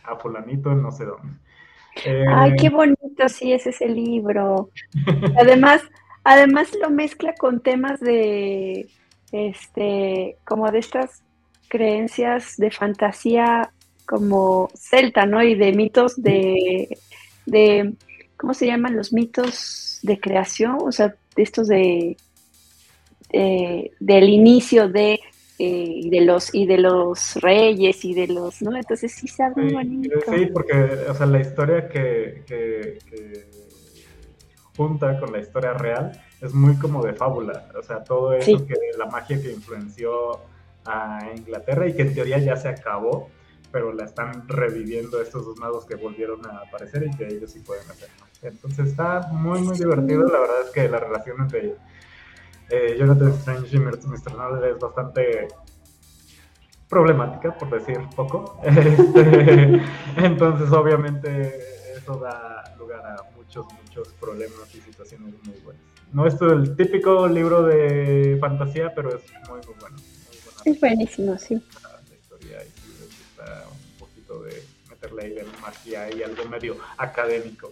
a 0.04 0.16
fulanito 0.16 0.72
en 0.72 0.82
no 0.82 0.92
sé 0.92 1.06
dónde. 1.06 1.38
Ay, 2.34 2.56
qué 2.58 2.68
eh, 2.68 2.72
bonito, 2.72 3.28
sí, 3.28 3.54
ese 3.54 3.70
es 3.70 3.82
el 3.82 3.96
libro. 3.96 4.70
Además, 5.38 5.82
además 6.24 6.70
lo 6.80 6.90
mezcla 6.90 7.34
con 7.36 7.60
temas 7.62 8.00
de, 8.00 8.90
este, 9.32 10.38
como 10.46 10.70
de 10.72 10.80
estas 10.80 11.24
creencias 11.70 12.58
de 12.58 12.72
fantasía 12.72 13.72
como 14.06 14.70
celta, 14.76 15.26
¿no? 15.26 15.42
Y 15.42 15.56
de 15.56 15.72
mitos 15.72 16.22
de, 16.22 16.98
de, 17.46 17.94
¿cómo 18.36 18.54
se 18.54 18.66
llaman 18.66 18.98
los 18.98 19.14
mitos 19.14 20.00
de 20.04 20.20
creación? 20.20 20.78
O 20.82 20.92
sea, 20.92 21.16
de 21.36 21.44
estos 21.44 21.68
de, 21.68 22.18
del 23.32 24.30
inicio 24.30 24.90
de 24.90 25.20
eh, 25.62 26.04
de 26.10 26.22
los 26.22 26.56
y 26.56 26.66
de 26.66 26.78
los 26.78 27.36
reyes 27.36 28.06
y 28.06 28.14
de 28.14 28.28
los 28.28 28.62
no 28.62 28.74
entonces 28.78 29.12
sí 29.12 29.28
sabe 29.28 29.68
sí, 29.68 29.74
bonito 29.74 30.18
sí 30.34 30.46
porque 30.54 30.74
o 31.10 31.14
sea 31.14 31.26
la 31.26 31.42
historia 31.42 31.90
que, 31.90 32.44
que, 32.48 32.98
junta 34.78 35.20
con 35.20 35.34
la 35.34 35.40
historia 35.40 35.74
real 35.74 36.14
es 36.40 36.54
muy 36.54 36.76
como 36.76 37.04
de 37.04 37.12
fábula 37.12 37.68
o 37.78 37.84
sea 37.84 38.02
todo 38.06 38.32
eso 38.32 38.66
que 38.66 38.74
la 38.98 39.08
magia 39.08 39.42
que 39.42 39.52
influenció 39.52 40.40
a 40.86 41.20
Inglaterra 41.36 41.88
y 41.88 41.96
que 41.96 42.04
en 42.04 42.14
teoría 42.14 42.38
ya 42.40 42.56
se 42.56 42.68
acabó 42.68 43.30
pero 43.72 43.94
la 43.94 44.06
están 44.06 44.48
reviviendo 44.48 45.22
estos 45.22 45.46
dos 45.46 45.60
magos 45.60 45.86
que 45.86 45.96
volvieron 45.96 46.44
a 46.48 46.60
aparecer 46.60 47.04
y 47.04 47.16
que 47.16 47.28
ellos 47.28 47.52
sí 47.52 47.60
pueden 47.60 47.90
hacer 47.90 48.10
entonces 48.42 48.88
está 48.88 49.28
muy 49.32 49.62
muy 49.62 49.78
divertido 49.78 50.24
la 50.24 50.40
verdad 50.40 50.62
es 50.66 50.72
que 50.72 50.90
la 50.90 51.00
relación 51.00 51.42
entre 51.42 51.76
eh, 52.70 52.96
Jonathan 52.98 53.30
Strange 53.30 53.76
y 53.76 53.80
Mr. 53.80 54.36
Novel 54.36 54.64
es 54.72 54.80
bastante 54.80 55.48
problemática, 56.90 57.56
por 57.58 57.70
decir 57.70 58.00
poco. 58.16 58.60
Este, 58.66 59.82
entonces, 60.18 60.72
obviamente, 60.72 61.60
eso 61.96 62.16
da 62.16 62.76
lugar 62.78 63.06
a 63.06 63.16
muchos, 63.36 63.66
muchos 63.84 64.10
problemas 64.20 64.74
y 64.74 64.82
situaciones 64.82 65.36
muy 65.46 65.58
buenas. 65.64 65.82
No 66.12 66.26
es 66.26 66.42
el 66.42 66.76
típico 66.76 67.28
libro 67.28 67.64
de 67.64 68.38
fantasía, 68.42 68.94
pero 68.96 69.10
es 69.16 69.22
muy, 69.48 69.60
muy 69.60 69.76
bueno. 69.80 69.98
Es 70.66 70.80
buenísimo, 70.80 71.38
sí. 71.38 71.56
La 71.56 72.16
historia 72.16 72.64
y 72.64 73.06
gusta 73.06 73.66
un 73.72 74.00
poquito 74.00 74.44
de 74.44 74.64
meterle 74.90 75.24
ahí 75.24 75.36
la 75.36 75.62
magia 75.62 76.16
y 76.16 76.24
algo 76.24 76.46
medio 76.46 76.78
académico. 76.98 77.72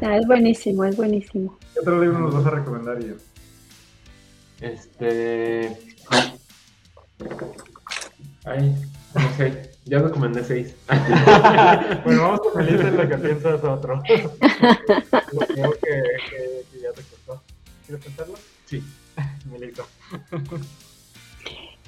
Ah, 0.00 0.16
es 0.16 0.26
buenísimo, 0.26 0.84
es 0.84 0.96
buenísimo. 0.96 1.58
¿Qué 1.74 1.80
otro 1.80 2.00
libro 2.00 2.18
nos 2.18 2.34
vas 2.34 2.46
a 2.46 2.50
recomendar, 2.50 2.98
yo? 2.98 3.14
Este. 4.60 5.76
Ay, 8.44 8.74
no 9.14 9.36
sé. 9.36 9.72
Ya 9.84 9.98
recomendé 9.98 10.44
seis. 10.44 10.74
bueno, 12.04 12.22
vamos 12.22 12.40
con 12.40 12.56
Melissa 12.56 12.88
en 12.88 12.96
lo 12.96 13.08
que 13.08 13.18
piensas 13.18 13.64
otro. 13.64 14.00
Creo 14.08 15.72
que, 15.72 16.02
que, 16.30 16.80
ya 16.80 16.92
te 16.92 17.02
costó. 17.02 17.42
¿Quieres 17.84 18.04
pensarlo? 18.04 18.34
Sí. 18.66 18.82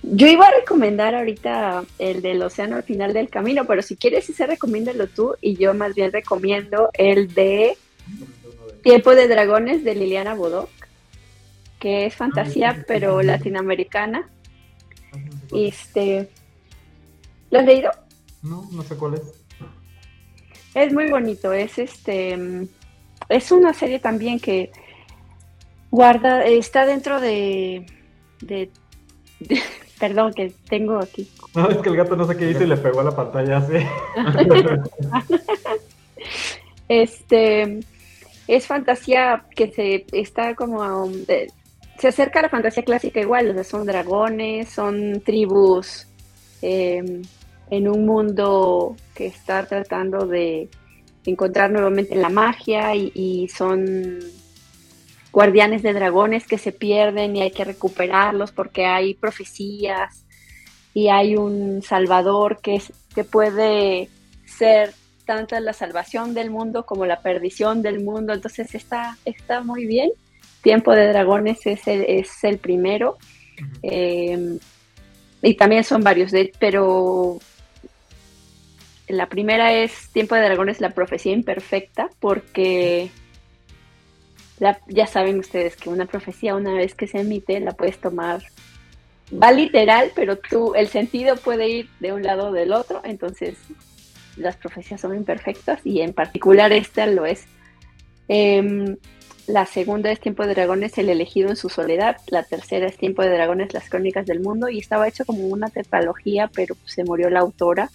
Yo 0.03 0.27
iba 0.27 0.47
a 0.47 0.55
recomendar 0.61 1.15
ahorita 1.15 1.85
el 1.99 2.21
del 2.21 2.43
Océano 2.43 2.77
al 2.77 2.83
final 2.83 3.15
del 3.15 3.31
camino, 3.31 3.65
pero 3.67 3.81
si 3.81 3.97
quieres, 3.97 4.29
ese 4.29 4.47
recomiéndalo 4.47 5.07
tú 5.07 5.35
y 5.41 5.57
yo 5.57 5.73
más 5.73 5.95
bien 5.95 6.13
recomiendo 6.13 6.91
el 6.93 7.33
de 7.33 7.79
Tiempo 8.83 9.15
de 9.15 9.29
Dragones 9.29 9.83
de 9.83 9.95
Liliana 9.95 10.35
Bodoc, 10.35 10.69
que 11.79 12.05
es 12.07 12.15
fantasía, 12.15 12.85
pero 12.87 13.23
latinoamericana. 13.23 14.29
Este, 15.55 16.29
¿Lo 17.51 17.61
has 17.61 17.67
leído? 17.67 17.91
No, 18.43 18.69
no 18.73 18.83
sé 18.83 18.97
cuál 18.97 19.15
es. 19.15 19.23
Es 20.75 20.93
muy 20.93 21.09
bonito, 21.09 21.53
es 21.53 21.79
este, 21.79 22.69
es 23.29 23.53
una 23.53 23.73
serie 23.73 24.01
también 24.01 24.39
que 24.39 24.71
guarda, 25.95 26.45
está 26.45 26.87
dentro 26.87 27.21
de, 27.21 27.87
de, 28.41 28.71
perdón, 30.01 30.33
que 30.35 30.53
tengo 30.69 30.99
aquí. 30.99 31.31
No, 31.55 31.71
es 31.71 31.79
que 31.79 31.89
el 31.89 31.97
gato 31.97 32.17
no 32.17 32.27
sé 32.27 32.37
qué 32.37 32.51
hizo 32.51 32.65
y 32.65 32.67
le 32.67 32.77
pegó 32.77 33.01
a 33.01 33.05
la 33.05 33.15
pantalla 33.15 33.59
así. 33.59 33.75
este, 36.89 37.81
es 38.49 38.67
fantasía 38.67 39.45
que 39.55 39.71
se 39.71 40.05
está 40.13 40.55
como 40.55 41.09
se 41.99 42.09
acerca 42.09 42.41
a 42.41 42.43
la 42.43 42.49
fantasía 42.49 42.83
clásica 42.83 43.21
igual, 43.21 43.51
o 43.51 43.55
sea, 43.55 43.63
son 43.63 43.87
dragones, 43.87 44.69
son 44.69 45.23
tribus 45.25 46.09
em, 46.61 47.23
en 47.71 47.89
un 47.89 48.05
mundo 48.05 48.97
que 49.15 49.27
está 49.27 49.65
tratando 49.65 50.27
de 50.27 50.69
encontrar 51.25 51.71
nuevamente 51.71 52.17
la 52.17 52.31
magia 52.31 52.97
y, 52.97 53.49
son 53.49 54.19
guardianes 55.35 55.83
de 55.83 55.93
dragones 55.93 56.47
que 56.47 56.59
se 56.59 56.71
pierden 56.71 57.35
y 57.35 57.43
hay 57.43 57.51
que 57.51 57.65
recuperarlos 57.65 58.53
porque 58.53 58.87
hay 58.87 59.15
profecías 59.15 60.25
y 60.95 61.09
hay 61.09 61.35
un 61.35 61.83
salvador 61.83 62.61
que, 62.63 62.81
que 63.17 63.25
puede 63.25 64.09
ser 64.47 64.95
tanto 65.27 65.59
la 65.59 65.73
salvación 65.73 66.35
del 66.35 66.51
mundo 66.51 66.87
como 66.87 67.05
la 67.05 67.21
perdición 67.21 67.83
del 67.83 68.05
mundo, 68.05 68.33
entonces 68.33 68.77
está, 68.77 69.19
está 69.25 69.61
muy 69.61 69.87
bien. 69.87 70.11
Tiempo 70.63 70.93
de 70.93 71.09
Dragones 71.09 71.67
es 71.67 71.89
el, 71.89 72.03
es 72.03 72.45
el 72.45 72.59
primero. 72.59 73.17
Eh, 73.83 74.59
y 75.43 75.55
también 75.55 75.83
son 75.83 76.05
varios, 76.05 76.31
de, 76.31 76.53
pero 76.61 77.39
la 79.09 79.29
primera 79.29 79.73
es 79.73 80.11
Tiempo 80.13 80.37
de 80.37 80.43
Dragones, 80.43 80.81
la 80.81 80.91
profecía 80.91 81.33
imperfecta, 81.33 82.09
porque 82.21 83.11
ya 84.89 85.07
saben 85.07 85.39
ustedes 85.39 85.77
que 85.77 85.89
una 85.89 86.07
profecía 86.07 86.55
una 86.55 86.73
vez 86.73 86.95
que 86.95 87.07
se 87.07 87.21
emite 87.21 87.61
la 87.61 87.73
puedes 87.73 87.99
tomar, 87.99 88.43
va 89.33 89.53
literal, 89.53 90.13
pero 90.15 90.37
tú, 90.39 90.75
el 90.75 90.89
sentido 90.89 91.37
puede 91.37 91.69
ir 91.69 91.89
de 92.01 92.13
un 92.13 92.23
lado 92.23 92.49
o 92.49 92.53
del 92.53 92.73
otro, 92.73 93.01
entonces 93.05 93.57
las 94.37 94.57
profecías 94.57 95.01
son 95.01 95.15
imperfectas 95.15 95.81
y 95.85 96.01
en 96.01 96.13
particular 96.13 96.73
esta 96.73 97.07
lo 97.07 97.27
es. 97.27 97.45
Em, 98.29 98.97
la 99.47 99.67
segunda 99.67 100.11
es 100.11 100.21
Tiempo 100.21 100.47
de 100.47 100.55
Dragones, 100.55 100.97
El 100.97 101.11
elegido 101.11 101.51
en 101.51 101.57
su 101.57 101.69
soledad. 101.69 102.17
La 102.29 102.43
tercera 102.45 102.87
es 102.87 102.97
Tiempo 102.97 103.23
de 103.23 103.31
Dragones, 103.31 103.75
Las 103.75 103.91
crónicas 103.91 104.27
del 104.27 104.41
mundo. 104.41 104.69
Y 104.69 104.79
estaba 104.79 105.07
hecho 105.07 105.25
como 105.27 105.47
una 105.47 105.69
tetralogía, 105.69 106.51
pero 106.53 106.77
se 106.87 107.05
murió 107.05 107.29
la 107.29 107.41
autora. 107.41 107.91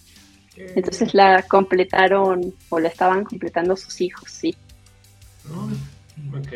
Entonces 0.55 1.13
la 1.13 1.43
completaron 1.43 2.53
o 2.69 2.79
la 2.79 2.89
estaban 2.89 3.23
completando 3.23 3.75
sus 3.75 3.99
hijos, 4.01 4.29
sí. 4.29 4.55
Ok. 6.37 6.51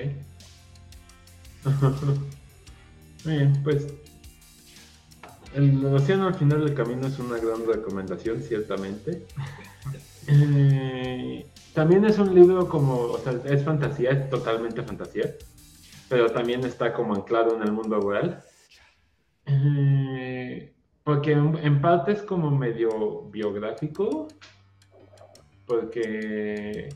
Bien, 3.25 3.61
pues 3.63 3.87
el 5.53 5.85
océano 5.85 6.27
al 6.27 6.35
final 6.35 6.65
del 6.65 6.73
camino 6.73 7.07
es 7.07 7.19
una 7.19 7.37
gran 7.37 7.65
recomendación, 7.65 8.41
ciertamente. 8.41 9.25
Eh, 10.25 11.45
también 11.73 12.05
es 12.05 12.17
un 12.17 12.33
libro 12.33 12.69
como, 12.69 12.95
o 12.95 13.17
sea, 13.17 13.33
es 13.43 13.61
fantasía, 13.61 14.11
es 14.11 14.29
totalmente 14.29 14.81
fantasía, 14.81 15.35
pero 16.07 16.31
también 16.31 16.63
está 16.63 16.93
como 16.93 17.13
anclado 17.13 17.57
en 17.57 17.63
el 17.63 17.73
mundo 17.73 17.99
real. 17.99 18.41
Eh, 19.45 20.73
porque 21.03 21.33
en, 21.33 21.81
parte 21.81 22.13
es 22.13 22.21
como 22.21 22.49
medio 22.51 23.23
biográfico, 23.23 24.29
porque 25.65 26.87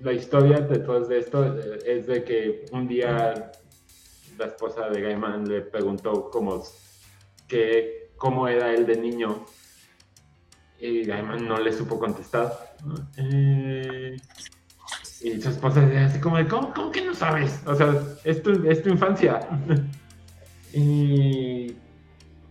la 0.00 0.12
historia 0.12 0.60
detrás 0.60 1.08
de 1.08 1.18
esto 1.18 1.58
es 1.86 2.06
de 2.06 2.24
que 2.24 2.64
un 2.72 2.88
día 2.88 3.52
la 4.38 4.46
esposa 4.46 4.88
de 4.88 5.00
Gaiman 5.02 5.46
le 5.46 5.60
preguntó 5.60 6.30
cómo, 6.30 6.62
que, 7.46 8.12
cómo 8.16 8.48
era 8.48 8.72
él 8.72 8.86
de 8.86 8.96
niño 8.96 9.44
y 10.78 11.04
Gaiman 11.04 11.46
no 11.46 11.58
le 11.58 11.72
supo 11.72 11.98
contestar. 11.98 12.74
Eh, 13.18 14.16
y 15.22 15.40
su 15.40 15.50
esposa 15.50 15.82
decía 15.82 16.06
así 16.06 16.18
como 16.18 16.38
de, 16.38 16.48
¿cómo, 16.48 16.72
¿cómo, 16.72 16.90
que 16.90 17.04
no 17.04 17.14
sabes? 17.14 17.60
O 17.66 17.74
sea, 17.74 17.94
es 18.24 18.42
tu, 18.42 18.52
es 18.66 18.82
tu 18.82 18.88
infancia. 18.88 19.40
y 20.72 21.76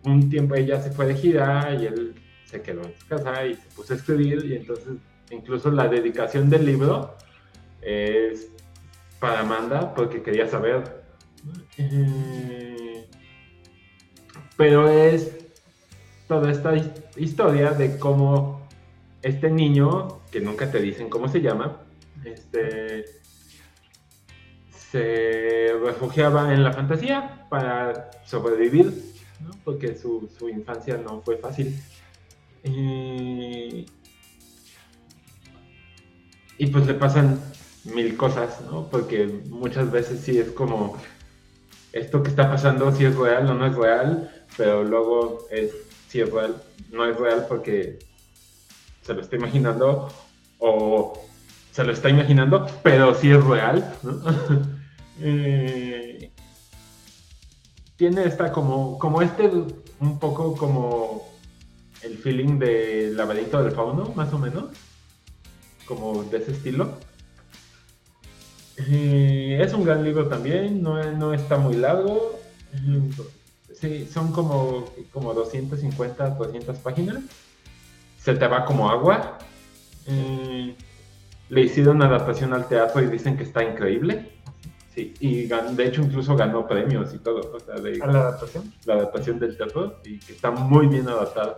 un 0.05 0.29
tiempo 0.29 0.53
ella 0.53 0.79
se 0.79 0.91
fue 0.91 1.07
de 1.07 1.15
gira 1.15 1.73
y 1.73 1.87
él 1.87 2.15
se 2.45 2.61
quedó 2.61 2.83
en 2.83 2.93
su 2.99 3.07
casa 3.07 3.45
y 3.45 3.55
se 3.55 3.67
puso 3.75 3.93
a 3.93 3.95
escribir 3.95 4.45
y 4.45 4.55
entonces 4.55 4.97
incluso 5.31 5.71
la 5.71 5.87
dedicación 5.87 6.49
del 6.49 6.65
libro 6.65 7.15
es 7.81 8.49
para 9.19 9.41
Amanda 9.41 9.93
porque 9.93 10.21
quería 10.21 10.47
saber. 10.47 11.03
Eh, 11.77 13.07
pero 14.57 14.89
es 14.89 15.37
toda 16.27 16.51
esta 16.51 16.75
historia 17.15 17.71
de 17.71 17.97
cómo 17.97 18.67
este 19.21 19.49
niño, 19.49 20.19
que 20.31 20.39
nunca 20.39 20.71
te 20.71 20.79
dicen 20.81 21.09
cómo 21.09 21.27
se 21.27 21.41
llama, 21.41 21.81
este, 22.23 23.05
se 24.71 25.73
refugiaba 25.83 26.53
en 26.53 26.63
la 26.63 26.73
fantasía 26.73 27.47
para 27.49 28.11
sobrevivir, 28.25 28.93
porque 29.63 29.95
su, 29.95 30.29
infancia 30.49 30.97
no 30.97 31.21
fue 31.21 31.37
fácil. 31.37 31.79
Y, 32.63 33.85
y 36.57 36.67
pues 36.67 36.85
le 36.85 36.93
pasan 36.93 37.39
mil 37.85 38.17
cosas, 38.17 38.61
¿no? 38.61 38.87
Porque 38.89 39.25
muchas 39.49 39.91
veces 39.91 40.21
sí 40.21 40.37
es 40.37 40.51
como, 40.51 40.97
esto 41.93 42.23
que 42.23 42.29
está 42.29 42.49
pasando, 42.49 42.91
si 42.91 43.05
es 43.05 43.15
real 43.15 43.49
o 43.49 43.53
no 43.53 43.65
es 43.65 43.75
real, 43.75 44.31
pero 44.57 44.83
luego 44.83 45.47
es 45.49 45.71
si 46.09 46.21
es 46.21 46.31
real, 46.31 46.61
no 46.91 47.05
es 47.05 47.15
real 47.17 47.45
porque 47.47 47.99
se 49.03 49.13
lo 49.13 49.21
está 49.21 49.35
imaginando 49.35 50.11
o 50.57 51.23
se 51.71 51.83
lo 51.83 51.93
está 51.93 52.09
imaginando, 52.09 52.65
pero 52.83 53.13
sí 53.13 53.31
es 53.31 53.43
real. 53.43 53.93
Eh, 55.21 56.31
tiene 57.97 58.23
esta 58.23 58.53
como, 58.53 58.97
como 58.97 59.21
este, 59.21 59.51
un 59.99 60.17
poco 60.17 60.55
como 60.55 61.27
el 62.01 62.17
feeling 62.17 62.57
de 62.57 63.11
laberinto 63.13 63.61
del 63.61 63.73
fauno, 63.73 64.13
más 64.15 64.31
o 64.31 64.37
menos, 64.37 64.69
como 65.85 66.23
de 66.23 66.37
ese 66.37 66.53
estilo. 66.53 66.93
Eh, 68.87 69.59
es 69.61 69.73
un 69.73 69.83
gran 69.83 70.03
libro 70.03 70.27
también, 70.27 70.81
no, 70.81 71.03
no 71.11 71.33
está 71.33 71.57
muy 71.57 71.75
largo. 71.75 72.39
Sí, 73.73 74.07
son 74.11 74.31
como, 74.31 74.85
como 75.11 75.33
250, 75.33 76.29
200 76.31 76.77
páginas. 76.79 77.17
Se 78.17 78.33
te 78.35 78.47
va 78.47 78.65
como 78.65 78.89
agua. 78.89 79.37
Eh, 80.07 80.75
le 81.49 81.61
hicieron 81.61 81.97
una 81.97 82.05
adaptación 82.05 82.53
al 82.53 82.67
teatro 82.67 83.01
y 83.01 83.07
dicen 83.07 83.37
que 83.37 83.43
está 83.43 83.63
increíble. 83.63 84.31
Sí, 84.93 85.13
y 85.19 85.45
de 85.45 85.85
hecho 85.85 86.01
incluso 86.01 86.35
ganó 86.35 86.67
premios 86.67 87.13
y 87.13 87.19
todo. 87.19 87.53
O 87.55 87.59
sea, 87.59 87.75
¿A 87.75 88.07
la 88.07 88.19
adaptación? 88.19 88.73
La 88.85 88.95
adaptación 88.95 89.39
del 89.39 89.55
teatro 89.55 89.99
y 90.03 90.19
que 90.19 90.33
está 90.33 90.51
muy 90.51 90.87
bien 90.87 91.07
adaptada. 91.07 91.57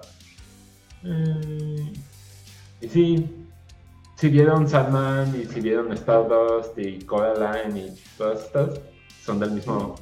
Eh, 1.04 1.94
y 2.82 2.88
sí, 2.88 3.41
si 4.22 4.30
vieron 4.30 4.70
Sandman 4.70 5.34
y 5.36 5.46
si 5.46 5.62
vieron 5.62 5.92
Stardust 5.94 6.78
y 6.78 7.00
Coraline 7.06 7.88
y 7.88 8.04
todas 8.20 8.44
estas, 8.44 8.80
son 9.26 9.40
del 9.40 9.50
mismo 9.50 9.96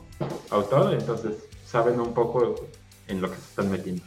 autor, 0.50 0.94
entonces 0.94 1.48
saben 1.64 1.98
un 2.02 2.14
poco 2.14 2.68
en 3.08 3.22
lo 3.22 3.30
que 3.30 3.38
se 3.38 3.44
están 3.44 3.72
metiendo. 3.72 4.04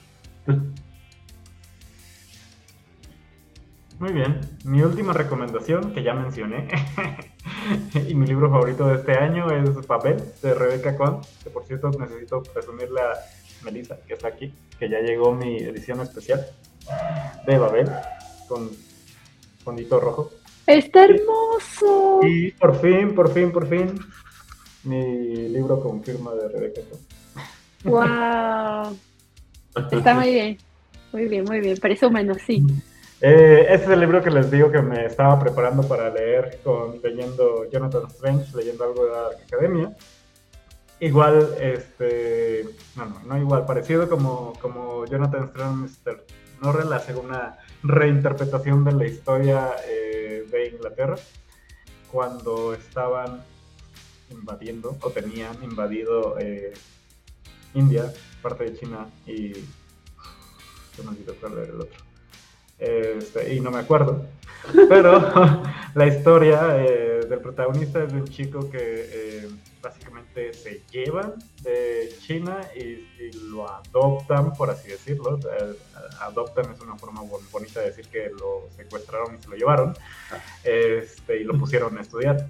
Muy 3.98 4.12
bien, 4.12 4.38
mi 4.64 4.82
última 4.82 5.14
recomendación 5.14 5.94
que 5.94 6.02
ya 6.02 6.12
mencioné 6.12 6.68
y 8.06 8.14
mi 8.14 8.26
libro 8.26 8.50
favorito 8.50 8.88
de 8.88 8.96
este 8.96 9.16
año 9.16 9.50
es 9.50 9.86
Papel 9.86 10.22
de 10.42 10.52
Rebecca 10.52 10.94
Cohn, 10.94 11.22
que 11.42 11.48
por 11.48 11.64
cierto 11.64 11.88
necesito 11.88 12.42
presumirle 12.42 13.00
a 13.00 13.14
Melissa, 13.64 13.96
que 14.06 14.12
está 14.12 14.28
aquí, 14.28 14.52
que 14.78 14.90
ya 14.90 14.98
llegó 14.98 15.32
mi 15.32 15.56
edición 15.56 16.02
especial 16.02 16.44
de 17.46 17.56
Babel 17.56 17.90
con 18.46 18.68
fondito 19.62 20.00
rojo. 20.00 20.30
Está 20.66 21.04
hermoso. 21.04 22.20
Y 22.22 22.52
por 22.52 22.80
fin, 22.80 23.14
por 23.14 23.32
fin, 23.32 23.50
por 23.52 23.66
fin, 23.66 23.98
mi 24.84 25.48
libro 25.48 25.80
con 25.80 26.02
firma 26.02 26.34
de 26.34 26.48
Rebecca 26.48 26.80
Cohn. 26.88 27.00
¡Wow! 27.84 28.96
Está 29.90 30.14
muy 30.14 30.32
bien, 30.32 30.58
muy 31.12 31.26
bien, 31.26 31.44
muy 31.44 31.60
bien. 31.60 31.78
menos, 32.12 32.38
sí. 32.46 32.64
Eh, 33.20 33.66
este 33.70 33.86
es 33.86 33.90
el 33.92 34.00
libro 34.00 34.22
que 34.22 34.30
les 34.30 34.50
digo 34.50 34.70
que 34.70 34.82
me 34.82 35.06
estaba 35.06 35.38
preparando 35.38 35.86
para 35.86 36.10
leer 36.10 36.60
con 36.64 37.00
leyendo 37.02 37.68
Jonathan 37.70 38.06
Strange, 38.08 38.56
leyendo 38.56 38.84
algo 38.84 39.04
de 39.04 39.10
Dark 39.12 39.36
Academia. 39.46 39.96
Igual, 41.00 41.56
este, 41.60 42.64
no, 42.96 43.06
no, 43.06 43.20
no 43.24 43.38
igual, 43.38 43.66
parecido 43.66 44.08
como, 44.08 44.52
como 44.60 45.04
Jonathan 45.06 45.44
Strange 45.44 46.22
no 46.62 46.72
relaciona 46.72 47.20
una 47.20 47.58
reinterpretación 47.82 48.84
de 48.84 48.92
la 48.92 49.06
historia 49.06 49.70
eh, 49.88 50.46
de 50.50 50.68
Inglaterra 50.68 51.16
cuando 52.10 52.74
estaban 52.74 53.42
invadiendo 54.30 54.96
o 55.00 55.10
tenían 55.10 55.62
invadido 55.62 56.38
eh, 56.38 56.72
India, 57.74 58.12
parte 58.42 58.64
de 58.64 58.78
China 58.78 59.08
y 59.26 59.52
yo 59.52 61.04
no 61.04 61.12
el 61.12 61.80
otro. 61.80 61.98
Este, 62.78 63.54
y 63.54 63.60
no 63.60 63.70
me 63.70 63.78
acuerdo. 63.78 64.26
Pero 64.88 65.62
la 65.94 66.06
historia 66.06 66.84
eh, 66.84 67.26
del 67.28 67.40
protagonista 67.40 68.04
es 68.04 68.12
de 68.12 68.20
un 68.20 68.28
chico 68.28 68.70
que 68.70 69.48
básicamente 69.82 70.52
se 70.54 70.82
llevan 70.90 71.34
de 71.62 72.14
China 72.20 72.60
y, 72.76 73.08
lo 73.50 73.68
adoptan, 73.68 74.52
por 74.54 74.70
así 74.70 74.88
decirlo. 74.88 75.38
Eh, 75.38 75.76
adoptan 76.20 76.72
es 76.72 76.80
una 76.80 76.96
forma 76.96 77.22
bonita 77.50 77.80
de 77.80 77.86
decir 77.86 78.08
que 78.08 78.30
lo 78.30 78.68
secuestraron 78.76 79.36
y 79.36 79.42
se 79.42 79.48
lo 79.48 79.56
llevaron 79.56 79.94
este, 80.64 81.40
y 81.40 81.44
lo 81.44 81.58
pusieron 81.58 81.98
a 81.98 82.00
estudiar. 82.00 82.48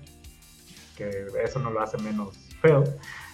Que 0.97 1.27
eso 1.43 1.59
no 1.59 1.71
lo 1.71 1.81
hace 1.81 1.99
menos 1.99 2.37
feo. 2.61 2.85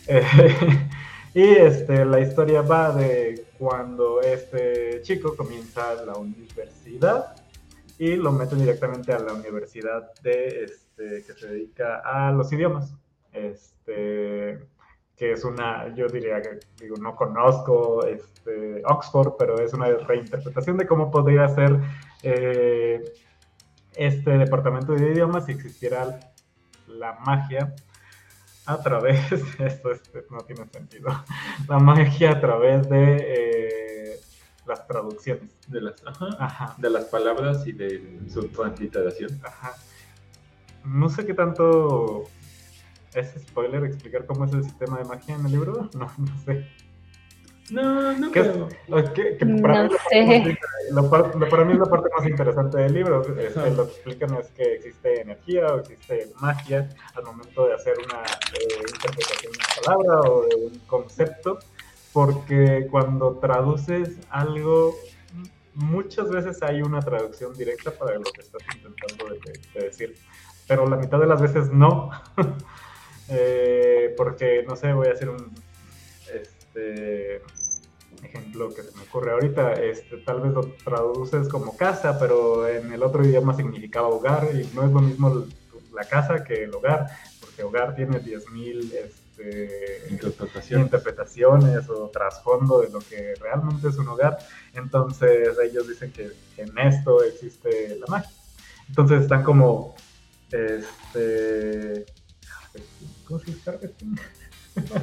Y 1.34 1.42
este, 1.42 2.04
la 2.04 2.20
historia 2.20 2.62
va 2.62 2.92
de 2.92 3.46
cuando 3.58 4.20
este 4.22 5.02
chico 5.02 5.36
comienza 5.36 5.94
la 6.04 6.14
universidad 6.14 7.36
y 7.98 8.16
lo 8.16 8.32
meten 8.32 8.60
directamente 8.60 9.12
a 9.12 9.18
la 9.18 9.34
universidad 9.34 10.12
de, 10.22 10.64
este, 10.64 11.24
que 11.24 11.32
se 11.38 11.48
dedica 11.48 12.00
a 12.04 12.32
los 12.32 12.52
idiomas. 12.52 12.94
Este, 13.32 14.58
que 15.18 15.32
es 15.32 15.44
una, 15.44 15.94
yo 15.94 16.06
diría 16.06 16.40
que, 16.40 16.60
digo, 16.80 16.96
no 16.96 17.16
conozco 17.16 18.06
este, 18.06 18.82
Oxford, 18.84 19.34
pero 19.36 19.58
es 19.60 19.74
una 19.74 19.88
reinterpretación 19.88 20.76
de 20.76 20.86
cómo 20.86 21.10
podría 21.10 21.48
ser 21.48 21.78
eh, 22.22 23.02
este 23.96 24.38
departamento 24.38 24.94
de 24.94 25.10
idiomas 25.12 25.46
si 25.46 25.52
existiera 25.52 26.20
la 26.86 27.14
magia 27.26 27.74
a 28.64 28.80
través, 28.80 29.32
esto 29.58 29.90
este, 29.90 30.24
no 30.30 30.38
tiene 30.42 30.66
sentido, 30.68 31.10
la 31.68 31.78
magia 31.80 32.32
a 32.32 32.40
través 32.40 32.88
de 32.88 33.16
eh, 33.18 34.20
las 34.66 34.86
traducciones. 34.86 35.50
De 35.66 35.80
las, 35.80 35.96
de 36.76 36.90
las 36.90 37.06
palabras 37.06 37.66
y 37.66 37.72
de 37.72 38.20
su 38.30 38.48
transliteración. 38.48 39.40
Ajá. 39.42 39.74
No 40.84 41.08
sé 41.08 41.26
qué 41.26 41.34
tanto 41.34 42.24
es 43.14 43.34
spoiler 43.40 43.84
explicar 43.84 44.26
cómo 44.26 44.44
es 44.44 44.52
el 44.52 44.64
sistema 44.64 44.98
de 44.98 45.04
magia 45.04 45.34
en 45.34 45.46
el 45.46 45.52
libro. 45.52 45.90
No, 45.98 46.10
no 46.18 46.38
sé. 46.44 46.66
No, 47.70 48.12
no 48.16 48.30
creo. 48.30 48.68
para, 49.62 49.84
mí 49.84 49.94
sé. 50.08 50.58
para 51.50 51.64
mí 51.64 51.72
es 51.74 51.78
la 51.78 51.84
parte 51.84 52.08
más 52.16 52.26
interesante 52.26 52.78
del 52.78 52.94
libro. 52.94 53.22
Este, 53.38 53.70
lo 53.72 53.86
que 53.86 53.92
explican 53.92 54.34
es 54.36 54.48
que 54.48 54.74
existe 54.74 55.20
energía 55.20 55.66
o 55.66 55.80
existe 55.80 56.30
magia 56.40 56.88
al 57.14 57.24
momento 57.24 57.66
de 57.66 57.74
hacer 57.74 57.94
una 57.98 58.22
eh, 58.22 58.84
interpretación 58.94 59.52
de 59.52 59.58
una 59.58 59.84
palabra 59.84 60.30
o 60.30 60.46
de 60.46 60.56
un 60.56 60.78
concepto, 60.86 61.58
porque 62.12 62.86
cuando 62.90 63.36
traduces 63.36 64.16
algo, 64.30 64.94
muchas 65.74 66.30
veces 66.30 66.62
hay 66.62 66.80
una 66.80 67.00
traducción 67.00 67.52
directa 67.54 67.90
para 67.90 68.14
lo 68.14 68.24
que 68.24 68.40
estás 68.40 68.62
intentando 68.74 69.26
decir, 69.74 70.16
pero 70.66 70.88
la 70.88 70.96
mitad 70.96 71.18
de 71.18 71.26
las 71.26 71.40
veces 71.40 71.70
no. 71.70 72.10
Eh, 73.28 74.14
porque, 74.16 74.64
no 74.66 74.76
sé, 74.76 74.92
voy 74.92 75.08
a 75.08 75.12
hacer 75.12 75.28
un 75.28 75.52
este, 76.32 77.42
ejemplo 78.22 78.72
que 78.74 78.82
se 78.82 78.96
me 78.96 79.02
ocurre 79.02 79.32
ahorita. 79.32 79.72
Este, 79.74 80.18
tal 80.18 80.40
vez 80.40 80.52
lo 80.52 80.62
traduces 80.84 81.48
como 81.48 81.76
casa, 81.76 82.18
pero 82.18 82.66
en 82.68 82.92
el 82.92 83.02
otro 83.02 83.24
idioma 83.24 83.54
significaba 83.54 84.08
hogar 84.08 84.48
y 84.54 84.74
no 84.74 84.84
es 84.84 84.92
lo 84.92 85.00
mismo 85.00 85.46
la 85.94 86.04
casa 86.04 86.44
que 86.44 86.64
el 86.64 86.74
hogar, 86.74 87.06
porque 87.40 87.62
hogar 87.62 87.94
tiene 87.94 88.20
10.000 88.22 88.92
este, 88.92 90.02
interpretaciones. 90.10 90.86
interpretaciones 90.86 91.88
o 91.88 92.08
trasfondo 92.08 92.80
de 92.80 92.90
lo 92.90 93.00
que 93.00 93.34
realmente 93.40 93.88
es 93.88 93.96
un 93.96 94.08
hogar. 94.08 94.38
Entonces 94.74 95.56
ellos 95.62 95.88
dicen 95.88 96.12
que 96.12 96.30
en 96.56 96.78
esto 96.78 97.22
existe 97.24 97.96
la 97.98 98.06
magia. 98.06 98.30
Entonces 98.88 99.22
están 99.22 99.42
como 99.42 99.94
este 100.50 102.06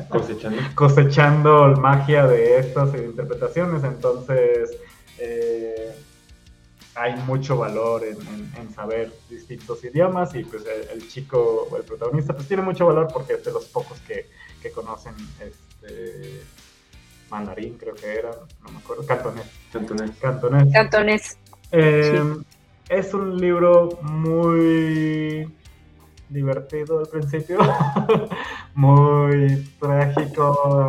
Cosechando. 0.09 0.57
Cosechando 0.75 1.75
magia 1.75 2.25
de 2.25 2.59
estas 2.59 2.95
interpretaciones, 2.95 3.83
entonces 3.83 4.71
eh, 5.19 5.95
hay 6.95 7.15
mucho 7.27 7.57
valor 7.57 8.03
en, 8.03 8.73
saber 8.73 9.13
distintos 9.29 9.83
idiomas 9.83 10.33
y 10.35 10.43
pues 10.43 10.63
el, 10.91 11.07
chico 11.07 11.67
o 11.69 11.77
el 11.77 11.83
protagonista 11.83 12.33
pues 12.33 12.47
tiene 12.47 12.63
mucho 12.63 12.85
valor 12.85 13.07
porque 13.13 13.33
es 13.33 13.43
de 13.45 13.51
los 13.51 13.65
pocos 13.65 13.99
que, 14.01 14.27
conocen 14.73 15.13
este 15.39 16.41
mandarín 17.29 17.77
creo 17.77 17.93
que 17.93 18.15
era, 18.15 18.31
no 18.63 18.71
me 18.71 18.79
acuerdo, 18.79 19.05
cantonés. 19.05 19.45
Cantonés. 19.71 20.73
Cantonés. 20.73 21.37
Eh, 21.71 22.35
es 22.89 23.13
un 23.13 23.37
libro 23.37 23.99
muy 24.01 25.47
divertido 26.29 26.99
al 26.99 27.07
principio, 27.07 27.59
muy 28.75 29.67
trágico 29.79 30.87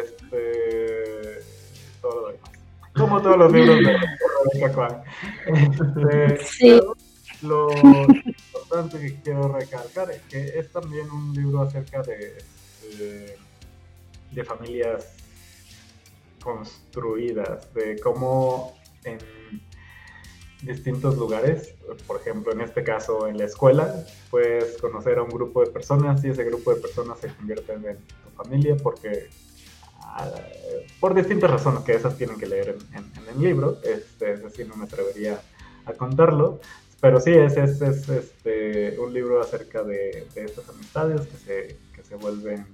este, 0.00 1.42
todo 2.00 2.20
lo 2.20 2.28
demás. 2.28 2.50
Como 2.96 3.22
todos 3.22 3.36
los 3.38 3.52
libros 3.52 3.78
de 3.78 3.96
Rebecca 4.54 5.04
este, 5.46 6.80
Lo 7.42 7.70
importante 7.72 8.98
que 8.98 9.20
quiero 9.22 9.48
recalcar 9.48 10.10
es 10.10 10.20
que 10.22 10.58
es 10.58 10.72
también 10.72 11.10
un 11.10 11.32
libro 11.32 11.62
acerca 11.62 12.02
de, 12.02 12.38
de, 12.98 13.38
de 14.32 14.44
familias 14.44 15.14
construidas, 16.42 17.72
de 17.74 17.98
cómo 18.00 18.76
en 19.04 19.18
distintos 20.62 21.16
lugares, 21.16 21.74
por 22.06 22.20
ejemplo, 22.20 22.52
en 22.52 22.60
este 22.60 22.82
caso 22.82 23.28
en 23.28 23.38
la 23.38 23.44
escuela, 23.44 24.04
puedes 24.30 24.76
conocer 24.78 25.18
a 25.18 25.22
un 25.22 25.30
grupo 25.30 25.64
de 25.64 25.70
personas 25.70 26.24
y 26.24 26.28
ese 26.28 26.44
grupo 26.44 26.74
de 26.74 26.80
personas 26.80 27.18
se 27.20 27.28
convierte 27.28 27.72
en 27.72 27.82
tu 27.82 28.30
familia 28.36 28.76
porque 28.76 29.28
ah, 30.00 30.30
por 31.00 31.14
distintas 31.14 31.50
razones 31.50 31.84
que 31.84 31.94
esas 31.94 32.16
tienen 32.16 32.38
que 32.38 32.46
leer 32.46 32.76
en, 32.92 33.28
el 33.28 33.40
libro, 33.40 33.78
este, 33.84 34.32
es 34.32 34.42
decir, 34.42 34.66
no 34.66 34.76
me 34.76 34.84
atrevería 34.84 35.40
a 35.84 35.92
contarlo, 35.92 36.60
pero 37.00 37.20
sí, 37.20 37.30
es, 37.30 37.56
es, 37.56 37.80
es 37.80 38.08
este, 38.08 38.98
un 38.98 39.12
libro 39.12 39.40
acerca 39.40 39.84
de, 39.84 40.26
de 40.34 40.44
estas 40.44 40.68
amistades 40.68 41.20
que 41.28 41.36
se, 41.36 41.76
que 41.94 42.02
se 42.02 42.16
vuelven 42.16 42.66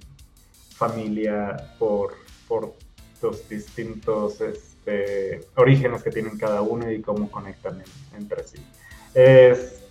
familia 0.75 1.75
por, 1.77 2.13
por 2.47 2.73
los 3.21 3.47
distintos... 3.47 4.41
Este, 4.41 4.74
este, 4.85 5.47
orígenes 5.55 6.03
que 6.03 6.11
tienen 6.11 6.37
cada 6.37 6.61
uno 6.61 6.91
y 6.91 7.01
cómo 7.01 7.31
conectan 7.31 7.81
entre 8.15 8.43
sí. 8.43 8.63
Es, 9.13 9.83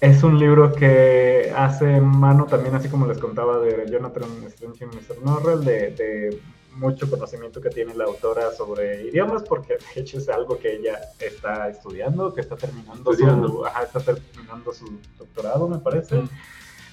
es 0.00 0.22
un 0.22 0.38
libro 0.38 0.72
que 0.72 1.52
hace 1.56 2.00
mano 2.00 2.44
también, 2.44 2.74
así 2.74 2.88
como 2.88 3.06
les 3.06 3.18
contaba 3.18 3.58
de 3.58 3.90
Jonathan 3.90 4.24
Strange 4.48 4.84
y 4.84 4.86
Mr. 4.86 5.22
Norrell, 5.24 5.64
de, 5.64 6.40
mucho 6.72 7.08
conocimiento 7.08 7.60
que 7.60 7.70
tiene 7.70 7.94
la 7.94 8.02
autora 8.02 8.50
sobre 8.50 9.04
idiomas, 9.04 9.44
porque 9.44 9.74
de 9.74 10.00
hecho 10.00 10.18
es 10.18 10.28
algo 10.28 10.58
que 10.58 10.74
ella 10.74 10.98
está 11.20 11.68
estudiando, 11.68 12.34
que 12.34 12.40
está 12.40 12.56
terminando, 12.56 13.14
su, 13.14 13.64
está 13.64 14.00
terminando 14.00 14.72
su 14.72 14.98
doctorado, 15.16 15.68
me 15.68 15.78
parece. 15.78 16.16
Mm. 16.16 16.28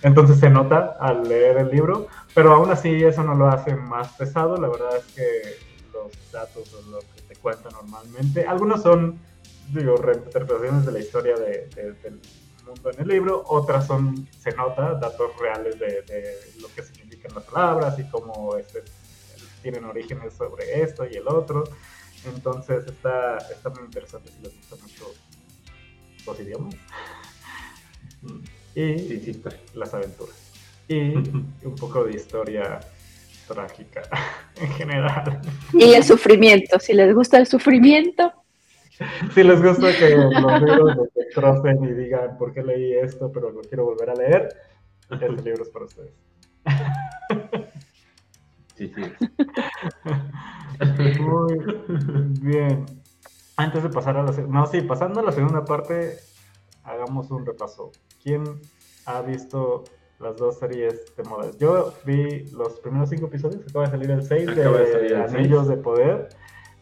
Entonces 0.03 0.39
se 0.39 0.51
nota 0.51 0.97
al 0.99 1.27
leer 1.27 1.57
el 1.57 1.69
libro, 1.69 2.07
pero 2.35 2.53
aún 2.53 2.69
así 2.69 3.03
eso 3.03 3.23
no 3.23 3.33
lo 3.33 3.47
hace 3.47 3.75
más 3.75 4.09
pesado. 4.13 4.55
La 4.57 4.67
verdad 4.67 4.97
es 4.97 5.15
que 5.15 5.70
datos 6.31 6.73
o 6.73 6.81
lo 6.89 6.99
que 6.99 7.21
te 7.27 7.35
cuenta 7.35 7.69
normalmente. 7.69 8.45
Algunos 8.45 8.81
son, 8.81 9.19
digo, 9.73 9.97
reinterpretaciones 9.97 10.85
de 10.85 10.91
la 10.91 10.99
historia 10.99 11.35
de, 11.35 11.67
del 12.03 12.19
mundo 12.65 12.91
en 12.91 13.01
el 13.01 13.07
libro, 13.07 13.43
otras 13.47 13.87
son, 13.87 14.27
se 14.39 14.51
nota, 14.51 14.95
datos 14.95 15.37
reales 15.39 15.79
de, 15.79 16.03
lo 16.61 16.67
que 16.73 16.83
significan 16.83 17.33
las 17.35 17.43
palabras 17.45 17.97
y 17.99 18.09
cómo 18.09 18.55
este, 18.55 18.83
tienen 19.61 19.85
orígenes 19.85 20.33
sobre 20.33 20.81
esto 20.81 21.05
y 21.05 21.15
el 21.15 21.27
otro. 21.27 21.63
Entonces 22.25 22.85
está, 22.85 23.37
está 23.37 23.69
muy 23.69 23.85
interesante 23.85 24.31
si 24.31 24.41
les 24.43 24.55
gusta 24.55 24.75
mucho 24.81 25.13
los 26.25 26.39
idiomas. 26.39 26.75
Y 28.73 29.19
las 29.73 29.93
aventuras. 29.93 30.53
Y 30.87 31.13
un 31.63 31.75
poco 31.77 32.05
de 32.05 32.15
historia 32.15 32.79
trágica 33.51 34.01
en 34.61 34.71
general. 34.73 35.41
Y 35.73 35.93
el 35.93 36.03
sufrimiento, 36.03 36.79
si 36.79 36.93
les 36.93 37.13
gusta 37.13 37.37
el 37.37 37.47
sufrimiento. 37.47 38.33
Si 39.33 39.43
les 39.43 39.61
gusta 39.61 39.95
que 39.97 40.15
los 40.15 40.61
libros 40.61 40.97
se 41.13 41.19
destrocen 41.23 41.83
y 41.83 41.93
digan 41.93 42.37
por 42.37 42.53
qué 42.53 42.63
leí 42.63 42.93
esto, 42.93 43.31
pero 43.31 43.49
lo 43.49 43.61
quiero 43.61 43.85
volver 43.85 44.11
a 44.11 44.13
leer, 44.13 44.49
este 45.09 45.29
libro 45.43 45.63
es 45.63 45.69
para 45.69 45.85
ustedes. 45.85 46.13
Sí, 48.75 48.91
sí. 48.95 49.01
Muy 51.19 51.57
bien. 52.41 52.85
Antes 53.57 53.83
de 53.83 53.89
pasar 53.89 54.17
a 54.17 54.23
la 54.23 54.31
no, 54.31 54.65
sí, 54.65 54.81
pasando 54.81 55.19
a 55.19 55.23
la 55.23 55.31
segunda 55.31 55.63
parte, 55.65 56.17
hagamos 56.83 57.29
un 57.31 57.45
repaso. 57.45 57.91
¿Quién 58.23 58.43
ha 59.05 59.21
visto 59.21 59.83
las 60.21 60.37
dos 60.37 60.59
series 60.59 61.15
de 61.15 61.23
moda. 61.23 61.51
Yo 61.59 61.93
vi 62.05 62.45
los 62.51 62.79
primeros 62.79 63.09
cinco 63.09 63.27
episodios, 63.27 63.61
acaba 63.67 63.85
de 63.85 63.91
salir 63.91 64.11
el 64.11 64.23
6 64.23 64.55
de, 64.55 65.15
Anillos 65.15 65.67
de 65.67 65.77
Poder, 65.77 66.29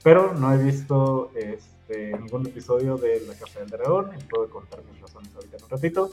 pero 0.03 0.33
no 0.33 0.53
he 0.53 0.57
visto 0.57 1.31
este, 1.35 2.17
ningún 2.17 2.47
episodio 2.47 2.97
de 2.97 3.21
La 3.27 3.33
Casa 3.33 3.59
del 3.59 3.69
Dragón 3.69 4.11
y 4.19 4.23
puedo 4.23 4.49
contar 4.49 4.81
mis 4.91 5.01
razones 5.01 5.33
ahorita 5.35 5.57
en 5.57 5.63
un 5.63 5.69
ratito. 5.69 6.11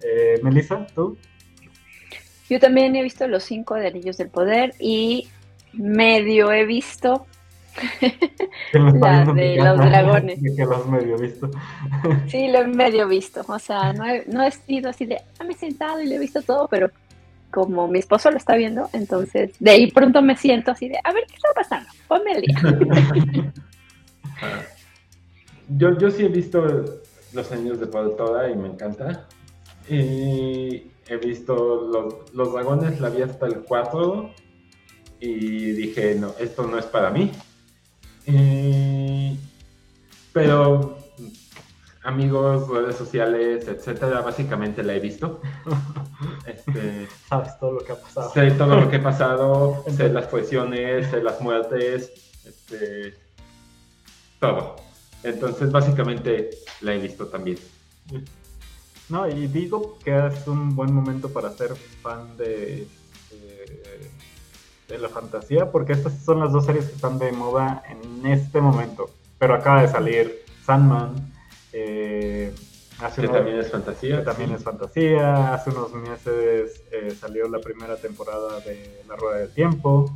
Eh, 0.00 0.40
Melissa, 0.42 0.86
¿tú? 0.94 1.16
Yo 2.48 2.60
también 2.60 2.94
he 2.94 3.02
visto 3.02 3.26
los 3.26 3.42
cinco 3.42 3.74
de 3.74 3.88
Anillos 3.88 4.18
del 4.18 4.28
Poder 4.28 4.74
y 4.78 5.28
medio 5.72 6.52
he 6.52 6.64
visto 6.64 7.26
la 8.72 9.24
de 9.24 9.56
los 9.56 9.78
dragones. 9.78 10.38
Que 10.56 10.64
los 10.64 10.86
medio 10.88 11.18
visto. 11.18 11.50
sí, 12.28 12.48
lo 12.48 12.60
he 12.60 12.66
medio 12.66 13.08
visto. 13.08 13.42
O 13.46 13.58
sea, 13.58 13.92
no 13.92 14.04
he, 14.06 14.24
no 14.26 14.42
he 14.42 14.50
sido 14.50 14.90
así 14.90 15.06
de, 15.06 15.18
ah, 15.38 15.44
me 15.44 15.54
he 15.54 15.56
sentado 15.56 16.00
y 16.00 16.08
lo 16.08 16.14
he 16.14 16.18
visto 16.18 16.42
todo, 16.42 16.68
pero 16.68 16.90
como 17.50 17.88
mi 17.88 17.98
esposo 17.98 18.30
lo 18.30 18.36
está 18.36 18.56
viendo, 18.56 18.88
entonces 18.92 19.54
de 19.58 19.70
ahí 19.70 19.90
pronto 19.90 20.20
me 20.20 20.36
siento 20.36 20.72
así 20.72 20.88
de, 20.88 20.98
a 21.02 21.12
ver, 21.12 21.24
¿qué 21.26 21.36
está 21.36 21.48
pasando? 21.54 21.88
Ponme 22.08 22.32
el 22.32 22.42
día. 22.42 23.52
yo, 25.68 25.98
yo 25.98 26.10
sí 26.10 26.24
he 26.24 26.28
visto 26.28 26.84
Los 27.32 27.52
Años 27.52 27.80
de 27.80 27.86
Poder 27.86 28.16
toda 28.16 28.50
y 28.50 28.56
me 28.56 28.68
encanta. 28.68 29.26
Y 29.88 30.90
he 31.08 31.16
visto 31.16 31.88
los, 31.90 32.34
los 32.34 32.52
dragones, 32.52 33.00
la 33.00 33.08
vi 33.08 33.22
hasta 33.22 33.46
el 33.46 33.60
4 33.60 34.30
y 35.20 35.72
dije, 35.72 36.14
no, 36.16 36.34
esto 36.38 36.66
no 36.66 36.78
es 36.78 36.86
para 36.86 37.10
mí. 37.10 37.30
Eh, 38.26 39.36
pero 40.32 40.98
amigos, 42.06 42.68
redes 42.68 42.96
sociales, 42.96 43.66
etcétera, 43.66 44.20
básicamente 44.20 44.82
la 44.82 44.94
he 44.94 45.00
visto. 45.00 45.40
Este, 46.46 47.06
Sabes 47.28 47.58
todo 47.58 47.72
lo 47.72 47.80
que 47.80 47.92
ha 47.92 48.00
pasado. 48.00 48.32
sé 48.32 48.50
todo 48.52 48.80
lo 48.80 48.88
que 48.88 48.96
ha 48.96 49.02
pasado, 49.02 49.84
sé 49.96 50.08
las 50.08 50.26
poesiones, 50.26 51.10
sé 51.10 51.22
las 51.22 51.40
muertes, 51.42 52.10
este, 52.46 53.14
todo. 54.40 54.76
Entonces, 55.22 55.70
básicamente 55.70 56.50
la 56.80 56.94
he 56.94 56.98
visto 56.98 57.26
también. 57.26 57.58
No, 59.08 59.28
y 59.28 59.46
digo 59.48 59.98
que 60.02 60.26
es 60.26 60.46
un 60.46 60.74
buen 60.74 60.92
momento 60.94 61.28
para 61.28 61.50
ser 61.50 61.74
fan 61.74 62.36
de, 62.36 62.86
de, 63.30 64.10
de 64.88 64.98
la 64.98 65.08
fantasía, 65.08 65.70
porque 65.72 65.92
estas 65.92 66.22
son 66.24 66.40
las 66.40 66.52
dos 66.52 66.64
series 66.66 66.86
que 66.86 66.94
están 66.94 67.18
de 67.18 67.32
moda 67.32 67.82
en 67.88 68.26
este 68.26 68.60
momento. 68.60 69.10
Pero 69.38 69.54
acaba 69.54 69.82
de 69.82 69.88
salir 69.88 70.42
Sandman. 70.64 71.32
eh, 71.72 72.54
hace 73.00 73.20
Que 73.20 73.26
unos- 73.26 73.36
también 73.36 73.58
es 73.58 73.70
fantasía. 73.70 74.18
que 74.18 74.24
también 74.24 74.52
es 74.52 74.62
fantasía. 74.62 75.52
Hace 75.54 75.70
unos 75.70 75.92
meses 75.92 76.82
eh, 76.90 77.10
salió 77.10 77.48
la 77.48 77.58
primera 77.60 77.96
temporada 77.96 78.60
de 78.60 79.02
La 79.08 79.16
Rueda 79.16 79.38
del 79.40 79.50
Tiempo, 79.50 80.10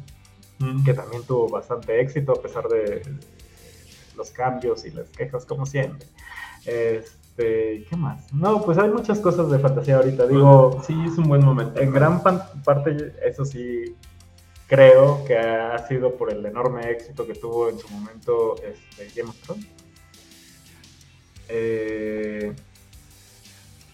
Mm. 0.59 0.85
que 0.85 0.95
también 0.95 1.23
tuvo 1.25 1.49
bastante 1.51 2.01
éxito 2.01 2.33
a 2.33 2.41
pesar 2.41 2.67
de 2.69 3.03
los 4.17 4.31
cambios 4.31 4.85
y 4.87 4.91
las 4.91 5.09
quejas, 5.11 5.45
como 5.45 5.67
siempre. 5.67 6.07
Este, 6.65 7.85
¿Qué 7.89 7.97
más? 7.97 8.33
No, 8.33 8.63
pues 8.63 8.79
hay 8.79 8.89
muchas 8.91 9.19
cosas 9.21 9.51
de 9.51 9.59
fantasía 9.59 9.97
ahorita. 9.97 10.27
Digo, 10.27 10.83
sí, 10.87 10.95
es 11.07 11.17
un 11.19 11.29
buen 11.29 11.45
momento. 11.45 11.81
en 11.81 11.93
gran 11.93 12.23
pan- 12.23 12.43
parte, 12.65 13.13
eso 13.25 13.45
sí, 13.45 13.95
creo 14.71 15.25
que 15.27 15.37
ha 15.37 15.77
sido 15.89 16.15
por 16.15 16.33
el 16.33 16.47
enorme 16.47 16.89
éxito 16.93 17.27
que 17.27 17.35
tuvo 17.35 17.69
en 17.69 17.79
su 17.79 17.89
momento 17.89 18.55
este, 18.63 19.11
Game 19.17 19.29
of 19.29 19.37
Thrones. 19.43 19.67
Eh, 21.49 22.53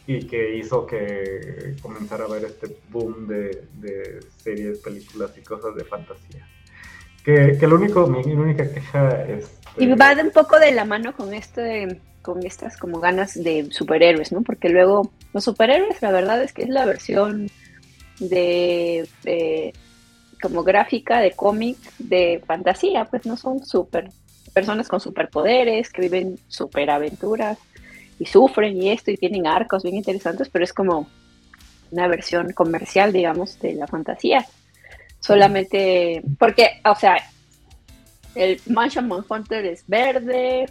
y 0.06 0.26
que 0.26 0.56
hizo 0.56 0.86
que 0.86 1.76
comenzara 1.80 2.26
a 2.26 2.28
ver 2.28 2.44
este 2.44 2.76
boom 2.90 3.26
de, 3.26 4.20
series, 4.36 4.78
películas 4.80 5.32
y 5.38 5.40
cosas 5.40 5.74
de 5.74 5.84
fantasía. 5.84 6.46
Que, 7.24 7.56
que 7.58 7.66
lo 7.66 7.76
único, 7.76 8.06
mi, 8.06 8.20
única 8.34 8.70
queja 8.70 9.24
es... 9.24 9.50
Y 9.78 9.86
va 9.94 10.14
de 10.14 10.24
un 10.24 10.30
poco 10.30 10.60
de 10.60 10.72
la 10.72 10.84
mano 10.84 11.16
con 11.16 11.32
este, 11.32 12.00
con 12.20 12.44
estas 12.44 12.76
como 12.76 13.00
ganas 13.00 13.42
de 13.42 13.68
superhéroes, 13.70 14.30
¿no? 14.30 14.42
Porque 14.42 14.68
luego 14.68 15.10
los 15.32 15.42
superhéroes, 15.42 16.02
la 16.02 16.12
verdad 16.12 16.42
es 16.42 16.52
que 16.52 16.64
es 16.64 16.68
la 16.68 16.84
versión 16.84 17.48
de- 18.20 19.08
como 20.40 20.62
gráfica 20.62 21.20
de 21.20 21.32
cómic 21.32 21.76
de 21.98 22.42
fantasía, 22.46 23.04
pues 23.06 23.26
no 23.26 23.36
son 23.36 23.64
super 23.64 24.10
personas 24.52 24.88
con 24.88 25.00
superpoderes 25.00 25.90
que 25.90 26.02
viven 26.02 26.38
superaventuras 26.48 27.58
y 28.18 28.24
sufren 28.24 28.80
y 28.80 28.90
esto 28.90 29.10
y 29.10 29.16
tienen 29.16 29.46
arcos 29.46 29.82
bien 29.82 29.96
interesantes, 29.96 30.48
pero 30.48 30.64
es 30.64 30.72
como 30.72 31.06
una 31.90 32.08
versión 32.08 32.52
comercial, 32.52 33.12
digamos, 33.12 33.58
de 33.60 33.74
la 33.74 33.86
fantasía. 33.86 34.46
Solamente 35.20 36.22
porque, 36.38 36.80
o 36.84 36.94
sea, 36.94 37.16
el 38.34 38.60
Martian 38.66 39.08
Manhunter 39.08 39.64
es 39.66 39.84
verde, 39.86 40.66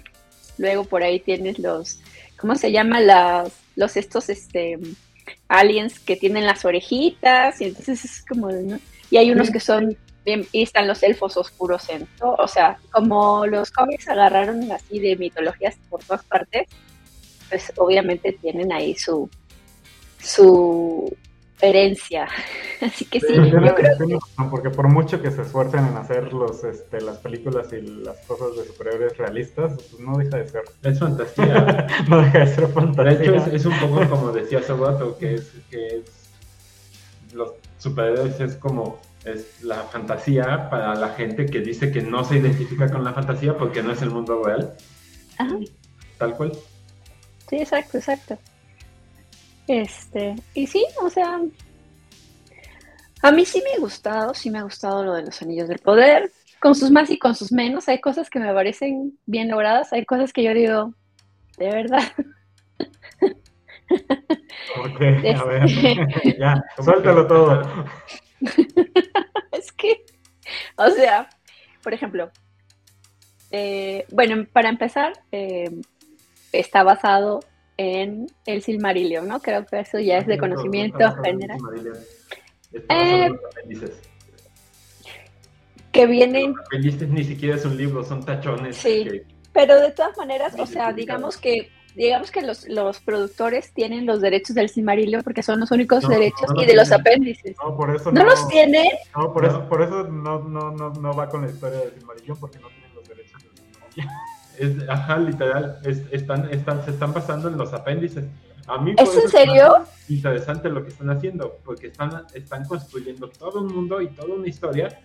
luego 0.57 0.85
por 0.85 1.03
ahí 1.03 1.19
tienes 1.19 1.59
los, 1.59 1.99
¿cómo 2.37 2.55
se 2.55 2.71
llama? 2.71 2.99
Las, 2.99 3.51
los 3.75 3.97
estos, 3.97 4.29
este, 4.29 4.79
aliens 5.47 5.99
que 5.99 6.15
tienen 6.15 6.45
las 6.45 6.65
orejitas, 6.65 7.61
y 7.61 7.65
entonces 7.65 8.05
es 8.05 8.25
como. 8.25 8.49
Y 9.15 9.17
hay 9.17 9.31
unos 9.31 9.49
que 9.49 9.61
son, 9.61 9.95
bien, 10.25 10.45
y 10.51 10.63
están 10.63 10.89
los 10.89 11.01
elfos 11.01 11.37
oscuros 11.37 11.87
en 11.87 12.05
todo, 12.19 12.35
o 12.37 12.49
sea, 12.49 12.77
como 12.91 13.47
los 13.47 13.71
cómics 13.71 14.09
agarraron 14.09 14.69
así 14.73 14.99
de 14.99 15.15
mitologías 15.15 15.77
por 15.89 16.03
todas 16.03 16.25
partes, 16.25 16.67
pues 17.47 17.71
obviamente 17.77 18.37
tienen 18.41 18.73
ahí 18.73 18.93
su, 18.93 19.29
su 20.19 21.15
herencia, 21.61 22.27
así 22.81 23.05
que 23.05 23.21
sí, 23.21 23.33
yo 23.33 23.73
creo 23.73 23.73
razón, 23.77 24.49
porque 24.51 24.69
por 24.69 24.89
mucho 24.89 25.21
que 25.21 25.31
se 25.31 25.43
esfuercen 25.43 25.87
en 25.87 25.95
hacer 25.95 26.33
los, 26.33 26.65
este, 26.65 26.99
las 26.99 27.19
películas 27.19 27.71
y 27.71 27.79
las 27.79 28.17
cosas 28.25 28.57
de 28.57 28.65
superhéroes 28.65 29.17
realistas, 29.17 29.75
pues 29.75 29.97
no 30.01 30.17
deja 30.17 30.39
de 30.39 30.49
ser, 30.49 30.63
Es 30.83 30.99
fantasía. 30.99 31.87
no 32.09 32.21
deja 32.21 32.39
de 32.39 32.47
ser 32.47 32.67
De 32.67 32.73
fantasía. 32.73 33.21
hecho, 33.21 33.35
es, 33.35 33.47
es 33.47 33.65
un 33.65 33.79
poco 33.79 34.09
como 34.09 34.33
decía 34.33 34.59
hace 34.59 34.73
rato, 34.73 35.17
que 35.17 35.35
es, 35.35 35.53
que 35.69 35.99
es 35.99 36.11
los 37.31 37.53
superhéroes 37.85 38.39
es 38.39 38.55
como 38.55 38.99
es 39.23 39.63
la 39.63 39.83
fantasía 39.83 40.69
para 40.69 40.95
la 40.95 41.09
gente 41.09 41.45
que 41.45 41.59
dice 41.59 41.91
que 41.91 42.01
no 42.01 42.23
se 42.23 42.37
identifica 42.37 42.91
con 42.91 43.03
la 43.03 43.13
fantasía 43.13 43.57
porque 43.57 43.81
no 43.81 43.91
es 43.91 44.01
el 44.01 44.11
mundo 44.11 44.43
real, 44.43 44.75
Ajá. 45.37 45.57
tal 46.17 46.35
cual. 46.35 46.51
Sí, 47.49 47.57
exacto, 47.57 47.97
exacto. 47.97 48.37
Este, 49.67 50.35
y 50.53 50.67
sí, 50.67 50.85
o 51.01 51.09
sea, 51.09 51.41
a 53.21 53.31
mí 53.31 53.45
sí 53.45 53.61
me 53.63 53.73
ha 53.73 53.79
gustado, 53.79 54.33
sí 54.33 54.49
me 54.51 54.59
ha 54.59 54.63
gustado 54.63 55.03
lo 55.03 55.13
de 55.13 55.23
los 55.23 55.41
anillos 55.41 55.67
del 55.67 55.79
poder, 55.79 56.31
con 56.59 56.75
sus 56.75 56.91
más 56.91 57.09
y 57.09 57.17
con 57.17 57.35
sus 57.35 57.51
menos. 57.51 57.87
Hay 57.87 57.99
cosas 57.99 58.29
que 58.29 58.39
me 58.39 58.53
parecen 58.53 59.17
bien 59.25 59.49
logradas, 59.49 59.91
hay 59.93 60.05
cosas 60.05 60.33
que 60.33 60.43
yo 60.43 60.53
digo, 60.53 60.93
de 61.57 61.69
verdad. 61.69 62.03
Porque, 64.75 65.33
a 65.35 65.43
ver, 65.43 65.63
Este- 65.65 66.37
ya, 66.39 66.63
suéltalo 66.83 67.27
todo. 67.27 67.85
es 69.51 69.71
que, 69.71 70.03
o 70.77 70.89
sea, 70.89 71.29
por 71.83 71.93
ejemplo, 71.93 72.31
eh, 73.51 74.05
bueno, 74.11 74.45
para 74.51 74.69
empezar, 74.69 75.13
eh, 75.31 75.69
está 76.51 76.83
basado 76.83 77.41
en 77.77 78.27
el 78.45 78.61
Silmarillion, 78.63 79.27
¿no? 79.27 79.39
Creo 79.41 79.65
que 79.65 79.79
eso 79.79 79.99
ya 79.99 80.17
es 80.17 80.27
de 80.27 80.37
conocimiento 80.37 81.11
general. 81.23 81.57
Eh, 82.89 83.29
Que 85.91 86.05
vienen 86.07 86.53
Aprendices 86.65 87.07
ni 87.09 87.23
siquiera 87.23 87.55
es 87.55 87.65
un 87.65 87.77
libro, 87.77 88.03
son 88.03 88.23
tachones. 88.25 88.75
Sí. 88.77 89.03
que- 89.05 89.25
Pero 89.53 89.79
de 89.79 89.91
todas 89.91 90.17
maneras, 90.17 90.53
o 90.59 90.65
sea, 90.65 90.91
digamos 90.91 91.37
que 91.37 91.69
digamos 91.95 92.29
que 92.31 92.41
los, 92.41 92.67
los 92.67 92.99
productores 92.99 93.71
tienen 93.73 94.05
los 94.05 94.21
derechos 94.21 94.55
del 94.55 94.69
Silmarillion 94.69 95.23
porque 95.23 95.41
son 95.43 95.59
los 95.59 95.71
únicos 95.71 96.03
No, 96.03 96.09
derechos 96.09 96.49
no 96.53 96.61
y 96.61 96.65
de 96.65 96.75
los 96.75 96.91
apéndices. 96.91 97.55
No, 97.63 97.75
por 97.75 97.95
eso 97.95 98.11
¿No 98.11 98.23
los 98.23 98.47
tienen? 98.49 98.87
No, 99.15 99.33
por 99.33 99.45
eso, 99.45 99.67
por 99.69 99.81
eso 99.81 100.03
no, 100.03 100.39
no, 100.43 100.71
no, 100.71 100.89
no 100.91 101.13
va 101.13 101.29
con 101.29 101.41
la 101.45 101.49
historia 101.51 101.79
de 101.79 101.91
Silmarillion, 101.91 102.37
porque 102.37 102.59
no 102.59 102.67
tienen 102.69 102.93
los 102.93 103.07
derechos 103.07 103.41
de 103.43 103.49
Silmarillion. 103.49 104.09
Es, 104.57 104.71
ajá, 104.87 105.17
literal, 105.17 105.79
es- 105.83 106.03
están, 106.11 106.49
están, 106.49 106.85
se 106.85 106.91
están 106.91 107.13
basando 107.13 107.49
en 107.49 107.57
los 107.57 107.73
apéndices. 107.73 108.23
A 108.67 108.77
mí 108.77 108.95
¿Es 108.97 109.13
en 109.17 109.27
serio? 109.27 109.85
Interesante 110.07 110.69
lo 110.69 110.81
que 110.81 110.91
están 110.91 111.09
haciendo, 111.09 111.57
porque 111.65 111.87
están, 111.87 112.25
están 112.33 112.63
construyendo 112.63 113.29
todo 113.29 113.59
un 113.59 113.67
mundo 113.75 113.99
y 113.99 114.07
toda 114.07 114.33
una 114.33 114.47
historia 114.47 114.97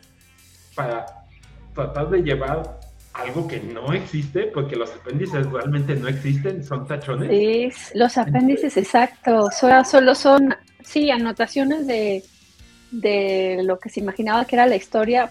para 0.77 1.05
tratar 1.75 2.11
de 2.11 2.23
llevar 2.23 2.79
algo 3.13 3.47
que 3.49 3.61
no 3.61 3.93
existe, 3.93 4.45
porque 4.45 4.77
los 4.77 4.91
apéndices 4.91 5.47
realmente 5.51 5.95
no 5.97 6.09
existen, 6.09 6.63
son 6.65 6.87
tachones. 6.87 7.29
Sí, 7.31 7.93
los 7.95 8.17
apéndices, 8.19 8.77
exacto. 8.77 9.51
Solo, 9.51 9.85
solo 9.85 10.15
son, 10.15 10.55
sí, 10.85 11.11
anotaciones 11.11 11.87
de, 11.87 12.23
de 12.91 13.63
lo 13.65 13.79
que 13.79 13.89
se 13.89 14.01
imaginaba 14.01 14.45
que 14.45 14.57
era 14.57 14.67
la 14.67 14.77
historia, 14.77 15.31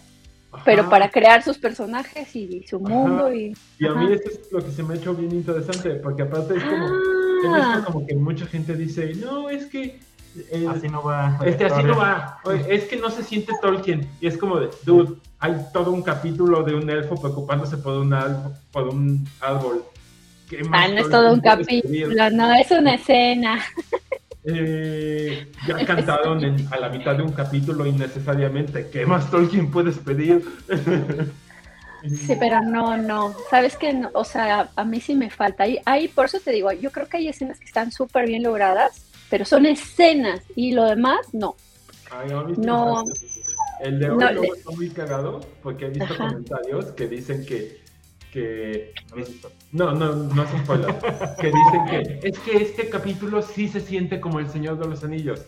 Ajá. 0.51 0.63
pero 0.65 0.89
para 0.89 1.09
crear 1.09 1.41
sus 1.41 1.57
personajes 1.57 2.35
y 2.35 2.65
su 2.67 2.77
Ajá. 2.77 2.87
mundo. 2.89 3.33
Y, 3.33 3.55
Y 3.79 3.87
a 3.87 3.93
mí 3.93 4.11
esto 4.13 4.29
es 4.29 4.51
lo 4.51 4.63
que 4.63 4.71
se 4.71 4.83
me 4.83 4.93
ha 4.93 4.97
hecho 4.97 5.13
bien 5.15 5.31
interesante, 5.31 5.91
porque 5.95 6.23
aparte 6.23 6.57
es 6.57 6.63
como, 6.63 6.85
visto 6.85 7.49
Ah, 7.55 7.83
como 7.85 8.05
que 8.05 8.15
mucha 8.15 8.45
gente 8.45 8.75
dice, 8.75 9.13
no, 9.15 9.49
es 9.49 9.65
que... 9.67 9.99
eh, 10.35 10.67
Así 10.69 10.87
no 10.87 11.03
va. 11.03 11.39
Este, 11.43 11.65
así 11.65 11.83
no 11.83 11.95
va. 11.97 12.39
Oye, 12.43 12.63
es 12.73 12.85
que 12.85 12.95
no 12.97 13.09
se 13.09 13.23
siente 13.23 13.53
Tolkien. 13.61 14.07
Y 14.21 14.27
es 14.27 14.37
como 14.37 14.59
de, 14.59 14.69
dude, 14.83 15.15
hay 15.39 15.55
todo 15.73 15.91
un 15.91 16.01
capítulo 16.03 16.63
de 16.63 16.75
un 16.75 16.89
elfo 16.89 17.15
preocupándose 17.19 17.77
por 17.77 17.93
un, 17.97 18.13
al- 18.13 18.53
por 18.71 18.87
un 18.89 19.27
árbol. 19.41 19.83
¿Qué 20.49 20.63
más 20.63 20.85
ah, 20.85 20.87
no 20.93 20.99
es 20.99 21.09
todo 21.09 21.33
un 21.33 21.41
capítulo, 21.41 22.29
no, 22.31 22.53
es 22.55 22.71
una 22.71 22.95
escena. 22.95 23.59
Eh, 24.43 25.51
ya 25.67 25.75
cantaron 25.85 26.43
en- 26.43 26.67
a 26.71 26.77
la 26.77 26.89
mitad 26.89 27.15
de 27.15 27.23
un 27.23 27.31
capítulo 27.33 27.85
innecesariamente. 27.85 28.89
¿Qué 28.89 29.05
más 29.05 29.29
Tolkien 29.29 29.69
puedes 29.71 29.97
pedir? 29.97 30.43
Sí, 32.01 32.33
pero 32.39 32.61
no, 32.61 32.95
no. 32.95 33.35
Sabes 33.49 33.75
que, 33.75 33.91
no, 33.93 34.09
o 34.13 34.23
sea, 34.23 34.69
a 34.73 34.85
mí 34.85 35.01
sí 35.01 35.15
me 35.15 35.29
falta. 35.29 35.63
Ahí, 35.63 35.79
ahí, 35.85 36.07
por 36.07 36.25
eso 36.27 36.39
te 36.39 36.51
digo, 36.51 36.71
yo 36.71 36.91
creo 36.91 37.07
que 37.09 37.17
hay 37.17 37.27
escenas 37.27 37.59
que 37.59 37.65
están 37.65 37.91
súper 37.91 38.25
bien 38.25 38.41
logradas, 38.43 39.03
pero 39.29 39.45
son 39.45 39.65
escenas 39.65 40.41
y 40.55 40.71
lo 40.71 40.85
demás, 40.85 41.19
no. 41.33 41.55
Ay, 42.11 42.29
No. 42.57 43.03
El 43.81 43.99
de 43.99 44.09
hoy 44.09 44.17
No, 44.17 44.31
luego 44.33 44.55
está 44.55 44.71
muy 44.71 44.89
cagado 44.89 45.39
porque 45.63 45.85
he 45.85 45.89
visto 45.89 46.13
Ajá. 46.13 46.27
comentarios 46.29 46.85
que 46.87 47.07
dicen 47.07 47.45
que, 47.45 47.79
que 48.33 48.93
No. 49.71 49.93
No, 49.93 50.13
no, 50.15 50.43
es 50.43 50.53
un 50.53 50.59
spoiler. 50.63 50.95
que 51.39 51.47
dicen 51.47 51.85
que 52.19 52.27
es 52.27 52.39
que 52.39 52.57
este 52.57 52.89
capítulo 52.89 53.41
sí 53.41 53.67
se 53.69 53.79
siente 53.79 54.19
como 54.19 54.39
el 54.39 54.49
Señor 54.49 54.77
de 54.79 54.87
los 54.87 55.03
Anillos. 55.03 55.41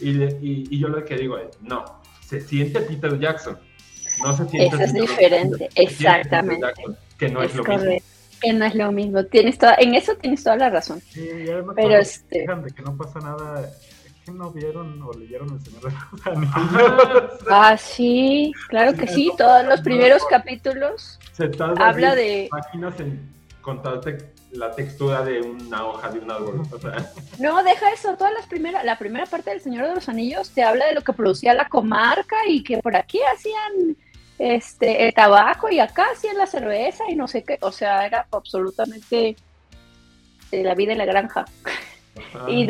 Y, 0.00 0.12
le- 0.12 0.36
y, 0.42 0.66
y 0.70 0.78
yo 0.78 0.88
lo 0.88 1.04
que 1.04 1.16
digo 1.16 1.38
es, 1.38 1.48
no, 1.62 1.84
se 2.26 2.40
siente 2.40 2.80
Peter 2.80 3.18
Jackson. 3.18 3.58
No 4.22 4.36
se 4.36 4.48
siente 4.48 4.74
Eso 4.74 4.82
es 4.84 4.92
diferente, 4.94 5.68
exactamente. 5.74 6.66
Jackson, 6.66 6.96
que 7.18 7.28
no 7.28 7.42
es, 7.42 7.50
es 7.50 7.56
lo 7.56 7.64
mismo. 7.64 7.90
Que 8.46 8.52
no 8.52 8.64
es 8.64 8.74
lo 8.76 8.92
mismo. 8.92 9.24
Tienes 9.24 9.58
toda, 9.58 9.74
en 9.78 9.94
eso 9.94 10.14
tienes 10.14 10.44
toda 10.44 10.56
la 10.56 10.70
razón. 10.70 11.00
Sí, 11.00 11.28
Pero 11.74 11.96
este- 11.96 12.46
de 12.46 12.70
que 12.72 12.82
no 12.82 12.96
pasa 12.96 13.18
nada, 13.18 13.60
es 14.06 14.12
que 14.24 14.30
no 14.30 14.50
vieron 14.52 15.02
o 15.02 15.12
leyeron 15.12 15.52
El 15.54 15.60
Señor 15.64 15.82
de 15.82 15.90
los 16.12 16.26
Anillos. 16.26 16.92
Ajá. 17.50 17.72
Ah, 17.72 17.76
sí, 17.76 18.52
claro 18.68 18.94
que 18.94 19.08
sí. 19.08 19.32
Todos 19.36 19.66
los 19.66 19.80
primeros 19.80 20.24
capítulos 20.30 21.18
Se 21.32 21.50
habla 21.78 22.14
de. 22.14 22.48
páginas 22.50 23.00
en 23.00 23.34
contarte 23.62 24.32
la 24.52 24.70
textura 24.70 25.24
de 25.24 25.40
una 25.40 25.84
hoja 25.86 26.08
de 26.10 26.20
un 26.20 26.30
árbol. 26.30 26.62
O 26.72 26.78
sea, 26.78 27.10
No, 27.40 27.62
deja 27.64 27.90
eso. 27.92 28.16
Todas 28.16 28.32
las 28.32 28.46
primeras, 28.46 28.84
la 28.84 28.96
primera 28.96 29.26
parte 29.26 29.50
del 29.50 29.60
Señor 29.60 29.88
de 29.88 29.94
los 29.96 30.08
Anillos 30.08 30.50
te 30.50 30.62
habla 30.62 30.86
de 30.86 30.94
lo 30.94 31.02
que 31.02 31.12
producía 31.12 31.52
la 31.52 31.68
comarca 31.68 32.36
y 32.48 32.62
que 32.62 32.78
por 32.78 32.94
aquí 32.94 33.18
hacían 33.34 33.96
este 34.38 35.06
el 35.06 35.14
tabaco 35.14 35.70
y 35.70 35.80
acá 35.80 36.06
hacían 36.12 36.36
la 36.36 36.46
cerveza 36.46 37.04
y 37.08 37.16
no 37.16 37.28
sé 37.28 37.42
qué. 37.42 37.58
O 37.62 37.72
sea, 37.72 38.06
era 38.06 38.26
absolutamente 38.30 39.36
la 40.52 40.74
vida 40.74 40.92
en 40.92 40.98
la 40.98 41.06
granja. 41.06 41.44
ajá. 42.34 42.50
Y, 42.50 42.66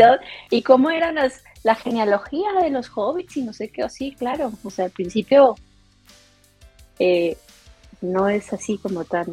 y 0.50 0.62
cómo 0.62 0.90
eran 0.90 1.16
las, 1.16 1.42
la 1.62 1.74
genealogía 1.74 2.52
de 2.62 2.70
los 2.70 2.90
hobbits 2.94 3.36
y 3.36 3.42
no 3.42 3.52
sé 3.52 3.68
qué, 3.68 3.84
o 3.84 3.88
sí, 3.88 4.14
claro, 4.16 4.52
o 4.62 4.70
sea, 4.70 4.86
al 4.86 4.90
principio 4.92 5.56
eh, 6.98 7.36
no 8.00 8.28
es 8.28 8.52
así 8.52 8.78
como 8.78 9.04
tan, 9.04 9.26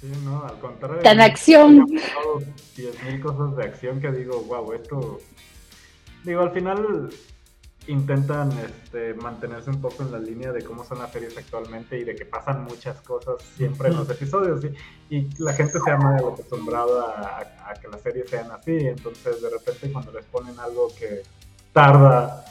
Sí, 0.00 0.10
no, 0.24 0.44
al 0.44 0.58
contrario. 0.58 1.02
tan 1.02 1.20
acción. 1.20 1.86
10.000 1.86 3.22
cosas 3.22 3.56
de 3.56 3.62
acción 3.64 4.00
que 4.00 4.10
digo, 4.10 4.40
wow, 4.42 4.72
esto. 4.72 5.20
Digo, 6.24 6.40
al 6.40 6.50
final 6.52 7.10
intentan 7.88 8.52
este, 8.58 9.14
mantenerse 9.14 9.70
un 9.70 9.80
poco 9.80 10.02
en 10.04 10.12
la 10.12 10.18
línea 10.18 10.52
de 10.52 10.62
cómo 10.62 10.84
son 10.84 10.98
las 11.00 11.10
series 11.12 11.36
actualmente 11.36 11.98
y 11.98 12.04
de 12.04 12.14
que 12.14 12.24
pasan 12.24 12.64
muchas 12.64 13.00
cosas 13.00 13.36
siempre 13.56 13.88
en 13.88 13.96
los 13.96 14.08
episodios. 14.08 14.64
Y, 15.10 15.16
y 15.16 15.28
la 15.38 15.52
gente 15.52 15.78
se 15.84 15.90
ha 15.90 15.96
mal 15.96 16.18
acostumbrado 16.18 17.00
a, 17.06 17.38
a- 17.38 17.70
a 17.70 17.74
que 17.74 17.88
las 17.88 18.00
series 18.00 18.30
sean 18.30 18.50
así. 18.52 18.76
Entonces, 18.76 19.42
de 19.42 19.50
repente, 19.50 19.90
cuando 19.92 20.12
les 20.12 20.24
ponen 20.26 20.58
algo 20.60 20.88
que 20.98 21.22
tarda 21.72 22.44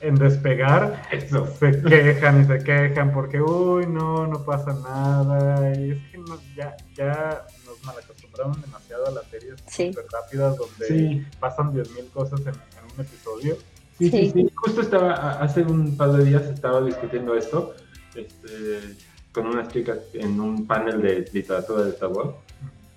en 0.00 0.16
despegar, 0.16 1.00
Eso. 1.12 1.46
se 1.46 1.80
quejan 1.82 2.42
y 2.42 2.44
se 2.46 2.58
quejan 2.64 3.12
porque, 3.12 3.40
uy, 3.40 3.86
no, 3.86 4.26
no 4.26 4.44
pasa 4.44 4.72
nada. 4.72 5.74
Y 5.76 5.92
es 5.92 5.98
que 6.10 6.18
no- 6.18 6.40
ya, 6.56 6.76
ya 6.96 7.46
nos 7.66 7.82
mal 7.84 7.94
acostumbraron 8.02 8.60
demasiado 8.60 9.06
a 9.06 9.10
las 9.12 9.24
series 9.26 9.54
Sí. 9.68 9.92
súper 9.92 10.06
rápidas 10.12 10.56
donde 10.56 10.86
Sí. 10.88 11.26
pasan 11.38 11.72
10.000 11.72 12.10
cosas 12.10 12.40
en, 12.40 12.48
en 12.48 12.94
un 12.94 13.00
episodio. 13.00 13.56
Sí, 14.10 14.10
sí, 14.10 14.30
Sí. 14.34 14.50
Justo 14.54 14.80
estaba, 14.80 15.32
hace 15.40 15.62
un 15.62 15.96
par 15.96 16.12
de 16.12 16.24
días 16.24 16.42
estaba 16.42 16.80
discutiendo 16.80 17.36
esto 17.36 17.74
este, 18.14 18.96
con 19.32 19.46
unas 19.46 19.68
chicas 19.68 19.98
en 20.14 20.40
un 20.40 20.66
panel 20.66 21.00
de 21.00 21.24
literatura 21.32 21.84
de 21.84 21.92
Tabor. 21.92 22.36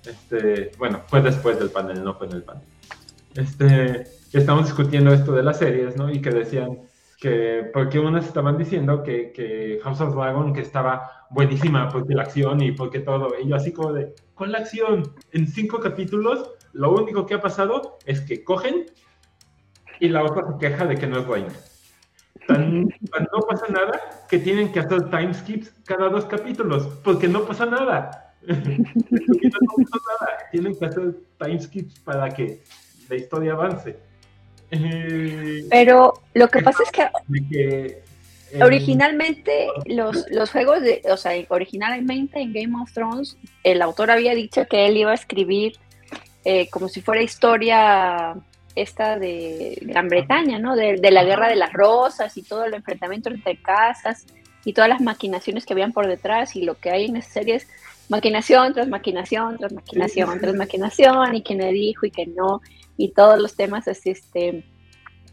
Este, 0.06 0.72
bueno, 0.78 1.02
fue 1.08 1.22
después 1.22 1.60
del 1.60 1.70
panel, 1.70 2.04
no 2.04 2.16
fue 2.16 2.28
en 2.28 2.34
el 2.34 2.44
panel. 2.44 2.64
Este, 3.36 4.04
estamos 4.34 4.66
discutiendo 4.66 5.14
esto 5.14 5.32
de 5.34 5.44
las 5.44 5.60
series, 5.60 5.96
¿no? 5.96 6.10
Y 6.10 6.22
que 6.22 6.32
decían 6.32 6.80
que, 7.20 7.70
porque 7.74 8.00
unas 8.00 8.26
estaban 8.26 8.58
diciendo 8.58 9.04
que, 9.04 9.32
que 9.32 9.80
House 9.84 10.02
of 10.02 10.16
Dragon 10.16 10.54
que 10.54 10.62
estaba 10.62 11.28
buenísima 11.30 11.90
porque 11.90 12.14
la 12.14 12.24
acción 12.24 12.62
y 12.62 12.72
porque 12.72 13.00
todo. 13.00 13.34
Y 13.42 13.50
yo 13.50 13.56
así 13.56 13.72
como 13.72 13.94
de, 13.94 14.14
con 14.34 14.52
la 14.52 14.60
acción, 14.60 15.14
en 15.32 15.48
cinco 15.48 15.80
capítulos, 15.80 16.52
lo 16.74 16.92
único 16.92 17.26
que 17.26 17.36
ha 17.36 17.42
pasado 17.42 17.98
es 18.06 18.22
que 18.22 18.44
cogen 18.44 18.86
y 20.00 20.10
la 20.10 20.24
otra 20.24 20.46
se 20.48 20.58
queja 20.60 20.86
de 20.86 20.96
que 20.96 21.08
no 21.08 21.20
es 21.20 21.28
reina. 21.28 21.54
Tan, 22.48 22.90
tan 23.12 23.28
no 23.34 23.40
pasa 23.48 23.66
nada 23.70 24.00
que 24.30 24.38
tienen 24.38 24.72
que 24.72 24.80
hacer 24.80 25.10
time 25.10 25.34
skips 25.34 25.72
cada 25.86 26.10
dos 26.10 26.26
capítulos, 26.26 26.88
porque 27.04 27.28
no 27.28 27.46
pasa 27.46 27.66
nada. 27.66 28.22
Porque 28.46 29.50
no 29.50 29.74
pasa 29.76 30.04
nada. 30.20 30.38
Tienen 30.52 30.78
que 30.78 30.86
hacer 30.86 31.16
time 31.40 31.60
skips 31.60 32.00
para 32.02 32.30
que 32.30 32.62
la 33.10 33.16
historia 33.16 33.54
avance. 33.54 33.98
Eh, 34.70 35.66
Pero 35.70 36.14
lo 36.36 36.48
que 36.48 36.62
pasa 36.62 36.84
es 36.84 36.92
que 36.92 37.08
que, 37.50 38.04
eh, 38.52 38.64
originalmente 38.64 39.68
los, 39.86 40.26
los 40.30 40.52
juegos 40.52 40.82
de, 40.82 41.02
o 41.10 41.18
sea, 41.18 41.32
originalmente 41.50 42.40
en 42.40 42.54
Game 42.54 42.80
of 42.82 42.92
Thrones, 42.94 43.38
el 43.64 43.82
autor 43.82 44.12
había 44.12 44.36
dicho 44.36 44.66
que 44.68 44.88
él 44.88 44.98
iba 44.98 45.12
a 45.12 45.16
escribir 45.16 45.78
eh, 46.44 46.70
como 46.70 46.88
si 46.88 47.02
fuera 47.02 47.22
historia 47.22 48.36
esta 48.76 49.18
de 49.18 49.78
Gran 49.82 50.08
Bretaña, 50.08 50.60
¿no? 50.60 50.76
De, 50.76 50.98
de 50.98 51.12
la 51.12 51.24
guerra 51.24 51.48
de 51.48 51.56
las 51.56 51.74
rosas 51.74 52.38
y 52.38 52.44
todo 52.44 52.66
el 52.66 52.74
enfrentamiento 52.74 53.30
entre 53.30 53.62
casas 53.62 54.26
y 54.64 54.74
todas 54.74 54.90
las 54.90 55.02
maquinaciones 55.02 55.66
que 55.66 55.74
habían 55.74 55.94
por 55.94 56.08
detrás 56.08 56.56
y 56.56 56.64
lo 56.64 56.76
que 56.76 56.90
hay 56.90 57.06
en 57.06 57.18
esa 57.18 57.30
serie 57.30 57.56
es 57.56 57.68
maquinación 58.10 58.74
tras 58.74 58.88
maquinación 58.88 59.58
tras 59.58 59.74
maquinación 59.74 60.40
tras 60.40 60.54
maquinación 60.54 61.36
y 61.36 61.44
quién 61.44 61.60
le 61.60 61.72
dijo 61.72 62.06
y 62.06 62.12
que 62.12 62.28
no 62.28 62.62
y 62.98 63.10
todos 63.14 63.40
los 63.40 63.56
temas 63.56 63.88
así 63.88 64.12
este 64.12 64.64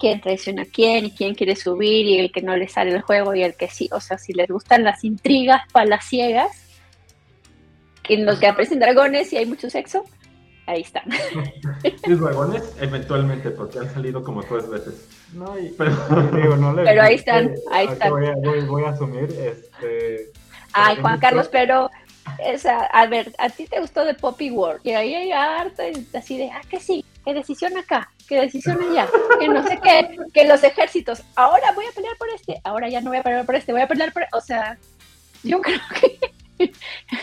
quién 0.03 0.21
traiciona 0.21 0.63
a 0.63 0.67
quién 0.67 1.05
y 1.05 1.11
quién 1.13 1.33
quiere 1.37 1.55
subir 1.55 2.07
y 2.07 2.19
el 2.19 2.33
que 2.33 2.43
no 2.43 2.57
le 2.57 2.67
sale 2.67 2.91
el 2.91 3.03
juego 3.03 3.37
y 3.37 3.45
el 3.45 3.55
que 3.55 3.69
sí, 3.69 3.89
o 3.93 4.01
sea, 4.01 4.19
si 4.19 4.33
les 4.33 4.49
gustan 4.49 4.83
las 4.83 5.05
intrigas 5.05 5.63
palaciegas 5.73 6.51
en 8.09 8.27
los 8.27 8.41
que 8.41 8.49
aparecen 8.49 8.81
dragones 8.81 9.33
y 9.33 9.37
hay 9.37 9.47
mucho 9.47 9.71
sexo, 9.71 10.05
ahí 10.73 10.83
están. 10.83 11.05
Los 12.07 12.21
dragones, 12.21 12.63
eventualmente, 12.81 13.51
porque 13.51 13.79
han 13.79 13.93
salido 13.93 14.23
como 14.25 14.43
tres 14.43 14.69
veces. 14.69 15.09
No, 15.33 15.59
y, 15.59 15.69
Pero, 15.71 15.93
y 16.33 16.37
digo, 16.43 16.57
no 16.57 16.73
le- 16.75 16.85
Pero 16.85 17.03
ahí 17.03 17.15
están, 17.15 17.55
ahí 17.71 17.87
ahorita 17.87 17.93
están. 17.93 18.11
Voy 18.11 18.27
a, 18.27 18.35
voy- 18.35 18.61
voy 18.67 18.85
a 18.85 18.89
asumir, 18.91 19.25
este... 19.31 20.31
Ay, 20.73 20.97
Juan 21.01 21.19
Carlos, 21.21 21.49
pero 21.53 21.91
esa, 22.43 22.87
a 22.87 23.07
ver, 23.07 23.33
a 23.39 23.51
ti 23.51 23.67
te 23.67 23.79
gustó 23.81 24.05
de 24.05 24.15
Poppy 24.15 24.51
World 24.51 24.81
y 24.85 24.91
ahí 24.93 25.15
hay 25.15 25.33
harto 25.33 25.83
y 25.87 26.07
así 26.17 26.39
de, 26.39 26.51
ah, 26.51 26.63
que 26.69 26.81
sí, 26.81 27.05
que 27.25 27.35
decisión 27.35 27.77
acá, 27.77 28.11
que 28.27 28.41
decisión 28.41 28.79
allá, 28.83 29.07
que 29.39 29.49
no 29.49 29.67
sé 29.67 29.79
qué, 29.83 30.17
que 30.33 30.47
los 30.47 30.65
ejércitos, 30.65 31.23
ahora 31.37 31.73
voy 31.75 31.85
a 31.85 31.93
pelear 31.95 32.17
por 32.17 32.31
este, 32.31 32.59
ahora 32.65 32.89
ya 32.89 33.01
no 33.03 33.11
voy 33.11 33.19
a 33.19 33.23
pelear 33.23 33.45
por 33.45 33.55
este, 33.55 33.73
voy 33.73 33.83
a 33.83 33.87
pelear 33.89 34.13
por, 34.15 34.25
o 34.33 34.41
sea, 34.41 34.79
yo 35.43 35.61
creo 35.61 35.79
que 36.01 36.32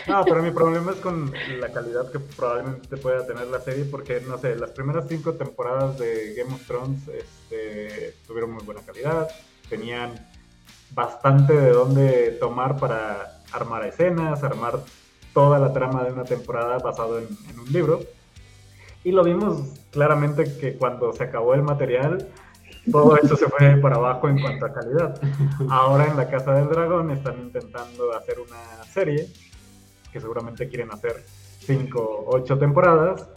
No, 0.06 0.24
pero 0.24 0.42
mi 0.42 0.50
problema 0.50 0.92
es 0.92 0.98
con 0.98 1.32
la 1.60 1.72
calidad 1.72 2.10
que 2.10 2.18
probablemente 2.18 2.96
pueda 2.96 3.26
tener 3.26 3.46
la 3.46 3.60
serie, 3.60 3.84
porque, 3.84 4.20
no 4.20 4.38
sé, 4.38 4.56
las 4.56 4.70
primeras 4.70 5.06
cinco 5.08 5.34
temporadas 5.34 5.98
de 5.98 6.34
Game 6.34 6.52
of 6.54 6.66
Thrones 6.66 7.08
este, 7.08 8.14
tuvieron 8.26 8.52
muy 8.52 8.64
buena 8.64 8.82
calidad, 8.82 9.28
tenían 9.68 10.14
bastante 10.92 11.54
de 11.54 11.70
dónde 11.70 12.36
tomar 12.40 12.76
para 12.78 13.40
armar 13.52 13.86
escenas, 13.86 14.42
armar 14.42 14.80
toda 15.32 15.58
la 15.58 15.72
trama 15.72 16.04
de 16.04 16.12
una 16.12 16.24
temporada 16.24 16.78
basado 16.78 17.18
en, 17.18 17.28
en 17.48 17.60
un 17.60 17.72
libro. 17.72 18.00
Y 19.04 19.12
lo 19.12 19.24
vimos 19.24 19.80
claramente 19.90 20.58
que 20.58 20.74
cuando 20.76 21.12
se 21.12 21.24
acabó 21.24 21.54
el 21.54 21.62
material, 21.62 22.28
todo 22.90 23.16
eso 23.16 23.36
se 23.36 23.46
fue 23.48 23.76
para 23.76 23.96
abajo 23.96 24.28
en 24.28 24.40
cuanto 24.40 24.66
a 24.66 24.72
calidad. 24.72 25.20
Ahora 25.68 26.06
en 26.06 26.16
la 26.16 26.28
Casa 26.28 26.54
del 26.54 26.68
Dragón 26.68 27.10
están 27.10 27.38
intentando 27.40 28.12
hacer 28.16 28.38
una 28.40 28.84
serie 28.84 29.28
que 30.12 30.20
seguramente 30.20 30.68
quieren 30.68 30.90
hacer 30.92 31.24
cinco 31.60 32.00
o 32.02 32.36
ocho 32.36 32.58
temporadas 32.58 33.28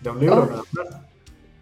de 0.00 0.10
un 0.10 0.20
libro 0.20 0.42
Oh. 0.42 0.46
nada 0.46 0.62
más. 0.72 1.06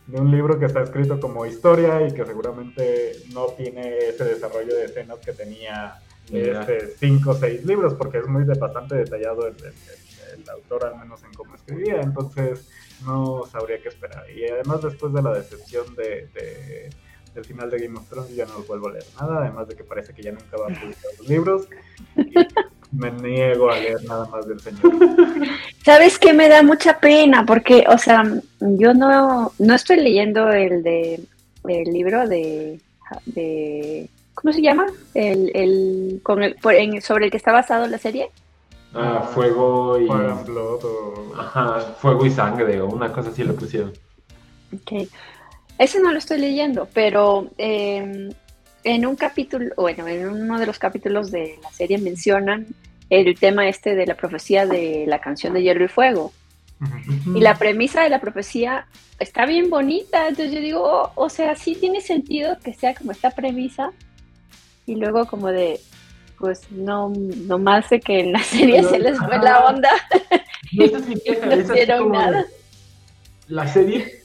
De 0.07 0.21
un 0.21 0.31
libro 0.31 0.59
que 0.59 0.67
está 0.67 0.83
escrito 0.83 1.19
como 1.19 1.47
historia 1.47 2.07
y 2.07 2.13
que 2.13 2.27
seguramente 2.27 3.13
no 3.33 3.47
tiene 3.47 3.97
ese 3.99 4.25
desarrollo 4.25 4.75
de 4.75 4.85
escenas 4.85 5.19
que 5.19 5.33
tenía 5.33 5.99
Ya. 6.29 6.61
este, 6.61 6.89
cinco 6.99 7.31
o 7.31 7.35
seis 7.35 7.65
libros, 7.65 7.95
porque 7.95 8.19
es 8.19 8.27
muy 8.27 8.45
de, 8.45 8.53
bastante 8.55 8.97
detallado 8.97 9.47
el, 9.47 9.57
el- 9.57 9.65
el- 9.65 10.41
el 10.43 10.51
autor, 10.51 10.85
al 10.87 10.99
menos 10.99 11.23
en 11.23 11.33
cómo 11.33 11.55
escribía. 11.55 12.01
Entonces 12.03 12.69
no 13.07 13.45
sabría 13.51 13.81
qué 13.81 13.89
esperar. 13.89 14.25
Y 14.31 14.47
además 14.47 14.83
después 14.83 15.13
de 15.13 15.23
la 15.23 15.33
decepción 15.33 15.95
de, 15.95 16.29
de- 16.35 16.91
del 17.35 17.45
final 17.45 17.71
de 17.71 17.79
Game 17.79 17.99
of 17.99 18.09
Thrones, 18.09 18.35
ya 18.35 18.47
no 18.47 18.63
vuelvo 18.69 18.89
a 18.89 18.93
leer 18.93 19.05
nada, 19.21 19.39
además 19.41 19.69
de 19.69 19.75
que 19.77 19.85
parece 19.85 20.13
que 20.15 20.23
ya 20.23 20.33
nunca 20.33 20.57
va 20.57 20.67
a 20.67 20.81
publicar 20.81 21.11
los 21.19 21.29
libros. 21.29 21.69
Y 22.17 22.97
me 22.97 23.11
niego 23.11 23.71
a 23.71 23.79
leer 23.79 24.03
nada 24.05 24.27
más 24.27 24.47
del 24.47 24.61
señor. 24.61 24.93
¿Sabes 25.85 26.19
qué 26.19 26.33
me 26.33 26.49
da 26.49 26.63
mucha 26.63 26.99
pena? 27.01 27.45
Porque, 27.45 27.85
o 27.89 27.99
sea, 27.99 28.23
yo 28.61 28.95
no, 28.95 29.53
no 29.59 29.75
estoy 29.75 29.97
leyendo 29.97 30.51
el 30.51 30.83
de 30.83 31.21
el 31.67 31.93
libro 31.93 32.29
de, 32.29 32.79
de 33.27 34.09
¿cómo 34.35 34.53
se 34.53 34.61
llama? 34.63 34.87
El, 35.15 35.51
el, 35.55 36.21
con 36.23 36.43
el 36.43 36.55
por- 36.57 36.75
en- 36.75 37.01
sobre 37.03 37.25
el 37.27 37.31
que 37.31 37.39
está 37.39 37.53
basado 37.53 37.87
la 37.87 37.99
serie. 37.99 38.31
ah, 38.95 39.29
fuego 39.35 39.99
y. 39.99 40.07
Fire 40.07 40.31
and 40.31 40.47
Blood 40.47 40.85
o... 40.85 41.33
Ajá, 41.39 41.81
fuego 41.99 42.27
y 42.27 42.31
sangre, 42.31 42.81
o 42.81 42.87
una 42.87 43.11
cosa 43.13 43.31
así 43.31 43.43
le 43.43 43.55
pusieron. 43.55 43.93
Ok. 44.73 45.09
Ese 45.79 46.01
no 46.01 46.13
lo 46.13 46.19
estoy 46.19 46.39
leyendo, 46.39 46.89
pero 46.93 47.51
eh, 47.59 48.31
en 48.85 49.07
un 49.07 49.17
capítulo, 49.17 49.75
bueno, 49.77 50.07
en 50.07 50.29
uno 50.29 50.59
de 50.59 50.67
los 50.67 50.79
capítulos 50.79 51.31
de 51.31 51.59
la 51.63 51.71
serie 51.73 51.99
mencionan 51.99 52.67
el 53.11 53.39
tema 53.39 53.69
este 53.69 53.95
de 53.95 54.07
la 54.07 54.15
profecía 54.15 54.67
de 54.67 55.05
la 55.07 55.21
canción 55.21 55.53
de 55.55 55.63
Hielo 55.63 55.85
y 55.85 55.89
Fuego. 55.89 56.33
Y 57.35 57.41
la 57.41 57.55
premisa 57.57 58.03
de 58.03 58.11
la 58.11 58.21
profecía 58.21 58.87
está 59.19 59.47
bien 59.47 59.71
bonita, 59.71 60.29
entonces 60.29 60.53
yo 60.53 60.61
digo, 60.61 60.83
oh, 60.83 61.13
o 61.15 61.29
sea, 61.31 61.55
sí 61.57 61.75
tiene 61.77 62.01
sentido 62.01 62.59
que 62.63 62.75
sea 62.75 62.95
como 62.95 63.13
esta 63.13 63.31
premisa 63.31 63.91
y 64.85 64.97
luego 64.97 65.27
como 65.27 65.49
de, 65.49 65.81
pues 66.39 66.71
no, 66.71 67.11
no 67.11 67.59
más 67.59 67.89
de 67.89 68.01
que 68.01 68.21
en 68.21 68.33
la 68.33 68.43
serie 68.43 68.83
se 68.83 68.99
les 68.99 69.17
fue 69.19 69.39
la 69.39 69.65
onda. 69.67 69.91
No, 70.73 70.91
queja, 71.25 71.47
es 71.55 71.71
así 71.71 71.87
como 71.99 72.21
de- 72.33 72.45
la 73.49 73.67
serie 73.69 74.24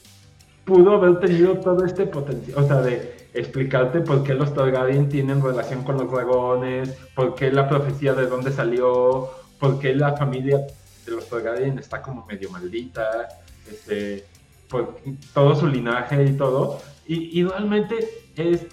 pudo 0.69 0.93
haber 0.95 1.19
tenido 1.19 1.55
todo 1.57 1.83
este 1.85 2.05
potencial, 2.05 2.63
o 2.63 2.67
sea, 2.67 2.81
de 2.81 3.27
explicarte 3.33 4.01
por 4.01 4.23
qué 4.23 4.33
los 4.35 4.53
Targaryen 4.53 5.09
tienen 5.09 5.41
relación 5.41 5.83
con 5.83 5.97
los 5.97 6.11
dragones, 6.11 6.89
por 7.15 7.35
qué 7.35 7.51
la 7.51 7.67
profecía 7.67 8.13
de 8.13 8.27
dónde 8.27 8.51
salió, 8.51 9.29
por 9.59 9.79
qué 9.79 9.93
la 9.95 10.15
familia 10.15 10.57
de 11.05 11.11
los 11.11 11.27
Targaryen 11.27 11.79
está 11.79 12.01
como 12.01 12.25
medio 12.25 12.49
maldita, 12.51 13.27
este, 13.69 14.23
por 14.69 14.97
todo 15.33 15.55
su 15.55 15.67
linaje 15.67 16.23
y 16.25 16.33
todo. 16.33 16.79
Y, 17.07 17.39
y 17.39 17.43
realmente 17.43 17.95
es 18.35 18.67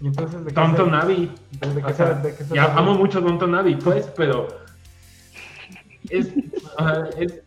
Y 0.00 0.06
entonces, 0.08 0.44
¿de 0.44 0.50
se- 0.50 0.90
Navi. 0.90 1.30
de- 1.74 1.82
qué 1.82 1.94
sea, 1.94 2.12
de 2.14 2.34
qué 2.34 2.44
ya 2.52 2.74
amo 2.76 2.94
mucho 2.94 3.20
Downton 3.20 3.54
Abbey, 3.54 3.76
pues, 3.76 4.06
pero 4.16 4.48
es 7.18 7.42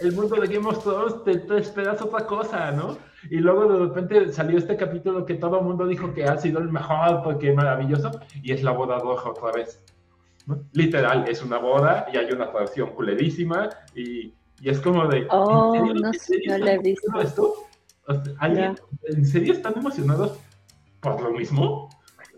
el 0.00 0.12
mundo 0.12 0.36
de 0.36 0.46
Game 0.46 0.66
of 0.68 0.82
Thrones, 0.82 1.22
te, 1.24 1.38
te 1.38 1.58
esperas 1.58 2.00
otra 2.02 2.26
cosa, 2.26 2.70
¿no? 2.72 2.96
Y 3.30 3.36
luego 3.36 3.66
de 3.66 3.78
repente 3.86 4.32
salió 4.32 4.58
este 4.58 4.76
capítulo 4.76 5.24
que 5.24 5.34
todo 5.34 5.58
el 5.58 5.64
mundo 5.64 5.86
dijo 5.86 6.12
que 6.12 6.24
ha 6.24 6.36
sido 6.36 6.58
el 6.60 6.70
mejor 6.70 7.22
porque 7.22 7.52
maravilloso, 7.52 8.10
y 8.42 8.52
es 8.52 8.62
la 8.62 8.72
boda 8.72 8.98
roja 8.98 9.30
otra 9.30 9.52
vez. 9.52 9.80
¿no? 10.46 10.60
Literal, 10.72 11.26
es 11.28 11.42
una 11.42 11.58
boda 11.58 12.06
y 12.12 12.16
hay 12.18 12.30
una 12.30 12.50
traducción 12.50 12.90
culerísima 12.90 13.70
y, 13.94 14.34
y 14.60 14.68
es 14.68 14.78
como 14.80 15.06
de... 15.08 15.26
Oh, 15.30 15.74
¿en 15.74 15.80
serio? 15.86 15.94
no 16.02 16.06
¿En 16.08 16.12
sé, 16.14 16.18
serio 16.20 16.58
no 16.58 16.64
la 16.64 16.72
he 16.74 16.78
visto. 16.78 17.20
esto? 17.20 17.54
¿alguien- 18.38 18.78
¿En 19.04 19.24
serio 19.24 19.54
están 19.54 19.74
emocionados 19.78 20.38
por 21.00 21.20
lo 21.22 21.30
mismo? 21.30 21.88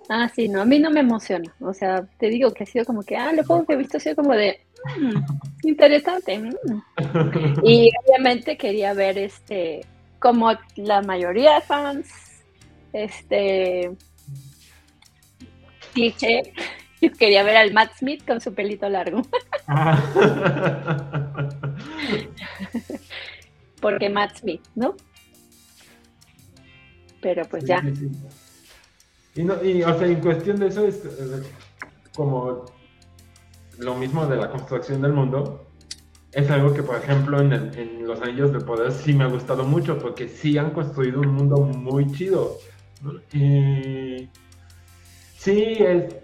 Ah, 0.08 0.28
sí, 0.32 0.48
no, 0.48 0.60
a 0.60 0.64
mí 0.64 0.78
no 0.78 0.90
me 0.90 1.00
emociona. 1.00 1.52
O 1.60 1.72
sea, 1.72 2.06
te 2.18 2.28
digo 2.28 2.52
que 2.52 2.62
ha 2.62 2.66
sido 2.66 2.84
como 2.84 3.02
que, 3.02 3.16
ah, 3.16 3.32
lo 3.32 3.42
poco 3.42 3.66
que 3.66 3.72
he 3.72 3.76
visto 3.76 3.96
ha 3.96 4.00
sido 4.00 4.14
como 4.14 4.34
de, 4.34 4.60
mm, 5.00 5.24
interesante. 5.64 6.38
mm. 6.38 6.52
Y 7.64 7.90
obviamente 8.04 8.56
quería 8.56 8.92
ver 8.94 9.18
este, 9.18 9.84
como 10.18 10.52
la 10.76 11.02
mayoría 11.02 11.54
de 11.56 11.60
fans, 11.62 12.08
este, 12.92 13.90
cliché, 15.92 16.52
yo 17.00 17.10
quería 17.18 17.42
ver 17.42 17.56
al 17.56 17.72
Matt 17.72 17.92
Smith 17.98 18.24
con 18.26 18.40
su 18.40 18.54
pelito 18.54 18.88
largo, 18.88 19.22
porque 23.80 24.08
Matt 24.08 24.36
Smith, 24.38 24.62
¿no? 24.74 24.94
Pero 27.20 27.44
pues 27.46 27.62
Sí, 27.64 27.68
ya. 27.68 27.80
sí, 27.82 27.94
sí. 27.96 28.10
Y, 29.36 29.44
no, 29.44 29.62
y, 29.62 29.82
o 29.82 29.98
sea, 29.98 30.06
en 30.06 30.20
cuestión 30.20 30.58
de 30.58 30.68
eso 30.68 30.86
es 30.86 31.02
como 32.14 32.64
lo 33.78 33.94
mismo 33.94 34.26
de 34.26 34.36
la 34.36 34.50
construcción 34.50 35.02
del 35.02 35.12
mundo. 35.12 35.66
Es 36.32 36.50
algo 36.50 36.74
que, 36.74 36.82
por 36.82 36.96
ejemplo, 36.96 37.40
en, 37.40 38.06
Los 38.06 38.20
Anillos 38.20 38.52
de 38.52 38.60
Poder 38.60 38.92
sí 38.92 39.14
me 39.14 39.24
ha 39.24 39.28
gustado 39.28 39.64
mucho 39.64 39.98
porque 39.98 40.28
sí 40.28 40.58
han 40.58 40.70
construido 40.70 41.20
un 41.20 41.28
mundo 41.28 41.56
muy 41.56 42.10
chido. 42.12 42.58
Y 43.32 44.28
sí, 45.36 45.76
es, 45.78 46.14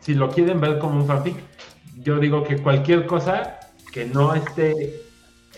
si 0.00 0.14
lo 0.14 0.30
quieren 0.30 0.60
ver 0.60 0.78
como 0.78 1.00
un 1.00 1.06
fanfic, 1.06 1.36
yo 1.96 2.18
digo 2.18 2.42
que 2.44 2.58
cualquier 2.58 3.06
cosa 3.06 3.60
que 3.92 4.06
no 4.06 4.34
esté 4.34 5.02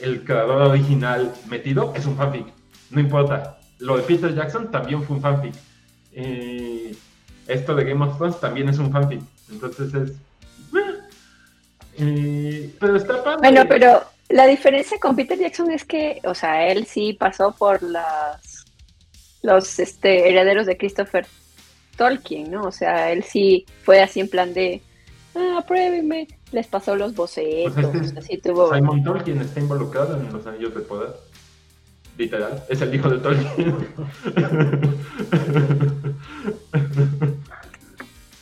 el 0.00 0.24
creador 0.24 0.62
original 0.62 1.32
metido 1.48 1.92
es 1.94 2.06
un 2.06 2.16
fanfic. 2.16 2.46
No 2.90 3.00
importa. 3.00 3.58
Lo 3.78 3.96
de 3.96 4.02
Peter 4.02 4.34
Jackson 4.34 4.70
también 4.70 5.02
fue 5.02 5.16
un 5.16 5.22
fanfic. 5.22 5.54
Eh, 6.12 6.94
esto 7.46 7.74
de 7.74 7.84
Game 7.84 8.04
of 8.04 8.16
Thrones 8.16 8.40
también 8.40 8.68
es 8.68 8.78
un 8.78 8.90
fanfic. 8.90 9.22
Entonces 9.50 9.94
es. 9.94 10.12
Eh, 11.98 12.74
pero 12.80 12.96
está 12.96 13.22
padre. 13.22 13.38
Bueno, 13.40 13.62
pero 13.68 14.02
la 14.28 14.46
diferencia 14.46 14.98
con 14.98 15.14
Peter 15.16 15.38
Jackson 15.38 15.70
es 15.70 15.84
que, 15.84 16.20
o 16.24 16.34
sea, 16.34 16.66
él 16.68 16.86
sí 16.86 17.12
pasó 17.12 17.52
por 17.52 17.82
las 17.82 18.64
los 19.42 19.78
este, 19.78 20.30
herederos 20.30 20.64
de 20.66 20.76
Christopher 20.78 21.26
Tolkien, 21.96 22.50
¿no? 22.50 22.64
O 22.64 22.72
sea, 22.72 23.12
él 23.12 23.22
sí 23.22 23.66
fue 23.82 24.02
así 24.02 24.20
en 24.20 24.28
plan 24.28 24.54
de, 24.54 24.80
ah, 25.36 25.62
pruébenme, 25.66 26.26
les 26.50 26.66
pasó 26.66 26.96
los 26.96 27.14
bocetos, 27.14 27.74
Pues 27.74 28.06
este- 28.06 28.18
así 28.18 28.38
tuvo... 28.38 28.74
Simon 28.74 29.04
Tolkien 29.04 29.40
está 29.42 29.60
involucrado 29.60 30.18
en 30.18 30.32
los 30.32 30.46
anillos 30.46 30.74
de 30.74 30.80
poder. 30.80 31.10
Literal, 32.16 32.64
es 32.68 32.80
el 32.80 32.94
hijo 32.94 33.10
de 33.10 33.18
Tolkien. 33.18 33.76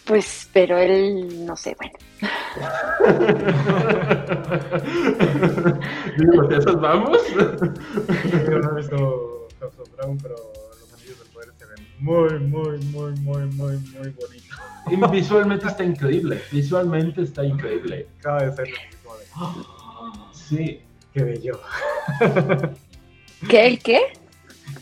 Pues, 0.05 0.49
pero 0.53 0.79
él, 0.79 1.47
no 1.47 1.57
sé, 1.57 1.77
bueno. 1.79 1.95
Digo, 6.19 6.43
¿de 6.49 6.57
esos 6.59 6.81
vamos? 6.81 7.19
Yo 7.35 8.59
no 8.59 8.73
he 8.73 8.75
visto 8.81 9.49
House 9.61 9.79
of 9.79 9.89
Dragon, 9.97 10.19
pero 10.21 10.35
los 10.81 10.93
anillos 10.93 11.19
del 11.19 11.29
poder 11.29 11.53
se 11.57 11.67
ven 11.67 11.87
muy, 11.99 12.39
muy, 12.41 12.79
muy, 12.87 13.13
muy, 13.21 13.45
muy, 13.47 13.79
muy 13.79 14.09
bonitos. 14.11 14.59
Y 14.91 14.97
visualmente 15.11 15.69
está 15.69 15.85
increíble. 15.85 16.43
Visualmente 16.51 17.23
está 17.23 17.45
increíble. 17.45 18.09
Cada 18.21 18.47
escena 18.47 18.69
es 18.69 19.03
de, 19.03 19.09
¡ah! 19.37 19.55
Sí. 20.33 20.81
qué 21.15 21.23
bello, 21.23 21.61
¿Qué? 23.49 23.67
¿El 23.67 23.79
qué? 23.79 24.01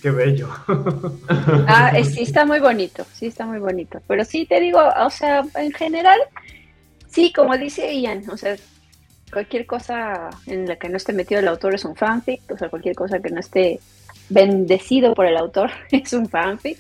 Qué 0.01 0.11
bello. 0.11 0.49
Ah, 1.67 1.93
eh, 1.95 2.05
sí 2.05 2.23
está 2.23 2.45
muy 2.45 2.59
bonito, 2.59 3.07
sí 3.15 3.27
está 3.27 3.47
muy 3.47 3.59
bonito. 3.59 4.01
Pero 4.07 4.25
sí 4.25 4.45
te 4.47 4.61
digo, 4.61 4.81
o 4.81 5.11
sea, 5.11 5.45
en 5.55 5.73
general, 5.73 6.19
sí, 7.09 7.33
como 7.33 7.57
dice 7.57 7.95
Ian, 8.01 8.29
o 8.29 8.37
sea, 8.37 8.57
cualquier 9.33 9.67
cosa 9.67 10.31
en 10.47 10.67
la 10.67 10.77
que 10.77 10.89
no 10.89 10.97
esté 10.97 11.13
metido 11.13 11.41
el 11.41 11.49
autor 11.49 11.75
es 11.75 11.85
un 11.85 11.97
fanfic, 11.97 12.43
o 12.51 12.59
sea, 12.59 12.69
cualquier 12.69 12.97
cosa 12.97 13.21
que 13.21 13.31
no 13.31 13.41
esté 13.41 13.81
bendecido 14.29 15.15
por 15.15 15.27
el 15.27 15.37
autor 15.37 15.71
es 15.91 16.13
un 16.13 16.29
fanfic. 16.29 16.79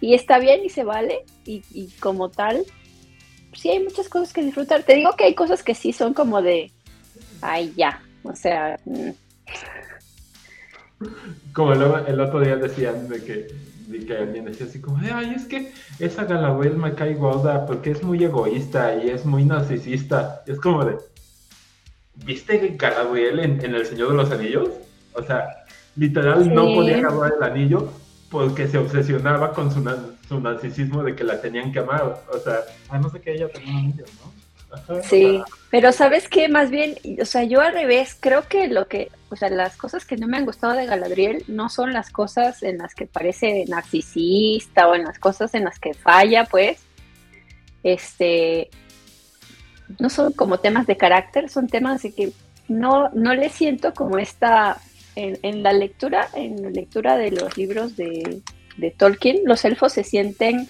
Y 0.00 0.14
está 0.14 0.38
bien 0.38 0.64
y 0.64 0.68
se 0.68 0.84
vale, 0.84 1.24
y, 1.46 1.62
como 2.00 2.28
tal, 2.28 2.64
sí 3.54 3.70
hay 3.70 3.82
muchas 3.82 4.08
cosas 4.08 4.32
que 4.32 4.42
disfrutar. 4.42 4.82
Te 4.82 4.96
digo 4.96 5.12
que 5.16 5.24
hay 5.24 5.34
cosas 5.34 5.62
que 5.62 5.74
sí 5.74 5.92
son 5.92 6.12
como 6.12 6.42
de, 6.42 6.70
ay, 7.40 7.72
ya, 7.76 8.02
o 8.22 8.34
sea, 8.34 8.78
mm, 8.84 9.10
Como 11.52 11.72
el 11.72 12.20
otro 12.20 12.40
día 12.40 12.56
decían 12.56 13.08
de 13.08 13.22
que, 13.24 13.46
de 13.88 14.06
que 14.06 14.16
alguien 14.16 14.44
decía 14.46 14.66
así 14.66 14.80
como, 14.80 14.98
ay, 14.98 15.34
es 15.36 15.44
que 15.46 15.72
esa 15.98 16.24
Galadriel 16.24 16.76
me 16.76 16.94
cae 16.94 17.14
gorda 17.14 17.64
porque 17.66 17.90
es 17.92 18.02
muy 18.02 18.22
egoísta 18.24 18.94
y 19.02 19.10
es 19.10 19.24
muy 19.24 19.44
narcisista. 19.44 20.42
Y 20.46 20.52
es 20.52 20.60
como 20.60 20.84
de, 20.84 20.96
¿viste 22.24 22.74
Galadriel 22.78 23.40
en, 23.40 23.64
en 23.64 23.74
El 23.74 23.86
Señor 23.86 24.10
de 24.10 24.14
los 24.16 24.30
Anillos? 24.30 24.68
O 25.14 25.22
sea, 25.22 25.46
literal 25.96 26.52
no 26.54 26.64
podía 26.74 26.98
agarrar 26.98 27.32
el 27.36 27.42
anillo 27.42 27.88
porque 28.30 28.66
se 28.66 28.78
obsesionaba 28.78 29.52
con 29.52 29.70
su, 29.72 29.80
na- 29.80 29.96
su 30.28 30.40
narcisismo 30.40 31.02
de 31.02 31.14
que 31.14 31.22
la 31.24 31.40
tenían 31.40 31.70
que 31.72 31.78
amar. 31.80 32.20
O 32.32 32.38
sea, 32.38 32.60
Además 32.88 33.12
de 33.12 33.20
que 33.20 33.34
ella 33.34 33.48
tenía 33.48 33.78
anillos, 33.78 34.08
¿no? 34.20 34.74
ajá, 34.76 35.02
Sí, 35.04 35.40
pero 35.74 35.90
¿sabes 35.90 36.28
qué? 36.28 36.48
Más 36.48 36.70
bien, 36.70 36.94
o 37.20 37.24
sea, 37.24 37.42
yo 37.42 37.60
al 37.60 37.72
revés, 37.72 38.16
creo 38.20 38.46
que 38.46 38.68
lo 38.68 38.86
que, 38.86 39.10
o 39.30 39.34
sea, 39.34 39.50
las 39.50 39.76
cosas 39.76 40.04
que 40.04 40.16
no 40.16 40.28
me 40.28 40.36
han 40.36 40.44
gustado 40.44 40.72
de 40.74 40.86
Galadriel 40.86 41.42
no 41.48 41.68
son 41.68 41.92
las 41.92 42.10
cosas 42.10 42.62
en 42.62 42.78
las 42.78 42.94
que 42.94 43.06
parece 43.08 43.64
narcisista 43.66 44.86
o 44.86 44.94
en 44.94 45.02
las 45.02 45.18
cosas 45.18 45.52
en 45.52 45.64
las 45.64 45.80
que 45.80 45.92
falla, 45.92 46.44
pues, 46.44 46.78
este, 47.82 48.70
no 49.98 50.10
son 50.10 50.32
como 50.34 50.60
temas 50.60 50.86
de 50.86 50.96
carácter, 50.96 51.50
son 51.50 51.66
temas 51.66 52.04
de 52.04 52.12
que 52.12 52.30
no, 52.68 53.08
no 53.08 53.34
le 53.34 53.48
siento 53.48 53.94
como 53.94 54.18
esta, 54.18 54.78
en, 55.16 55.64
la 55.64 55.72
lectura, 55.72 56.28
en 56.34 56.62
la 56.62 56.70
lectura 56.70 57.16
de 57.16 57.32
los 57.32 57.56
libros 57.56 57.96
de, 57.96 58.42
de 58.76 58.90
Tolkien, 58.92 59.40
los 59.44 59.64
elfos 59.64 59.92
se 59.92 60.04
sienten 60.04 60.68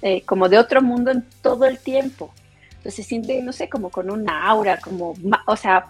eh, 0.00 0.22
como 0.22 0.48
de 0.48 0.58
otro 0.58 0.80
mundo 0.80 1.10
en 1.10 1.24
todo 1.42 1.64
el 1.64 1.80
tiempo. 1.80 2.32
Entonces 2.78 2.94
se 2.94 3.02
siente, 3.02 3.42
no 3.42 3.52
sé, 3.52 3.68
como 3.68 3.90
con 3.90 4.10
un 4.10 4.28
aura, 4.28 4.78
como, 4.78 5.14
o 5.46 5.56
sea, 5.56 5.86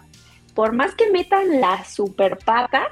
por 0.53 0.73
más 0.73 0.95
que 0.95 1.09
metan 1.11 1.61
la 1.61 1.83
super 1.85 2.37
pata 2.37 2.87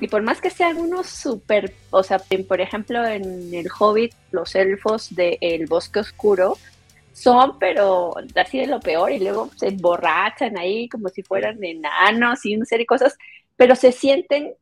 y 0.00 0.08
por 0.08 0.22
más 0.22 0.40
que 0.40 0.50
sean 0.50 0.78
unos 0.78 1.06
super, 1.06 1.72
o 1.90 2.02
sea, 2.02 2.18
por 2.48 2.60
ejemplo, 2.60 3.04
en 3.06 3.54
el 3.54 3.68
Hobbit, 3.78 4.12
los 4.30 4.54
elfos 4.54 5.14
del 5.14 5.66
bosque 5.66 6.00
oscuro 6.00 6.56
son, 7.12 7.58
pero 7.58 8.14
así 8.34 8.58
de 8.58 8.66
lo 8.66 8.80
peor, 8.80 9.10
y 9.12 9.18
luego 9.20 9.50
se 9.56 9.68
emborrachan 9.68 10.58
ahí 10.58 10.88
como 10.88 11.08
si 11.08 11.22
fueran 11.22 11.62
enanos 11.64 12.44
y 12.44 12.56
una 12.56 12.66
serie 12.66 12.82
de 12.82 12.86
cosas, 12.86 13.16
pero 13.56 13.74
se 13.74 13.92
sienten 13.92 14.52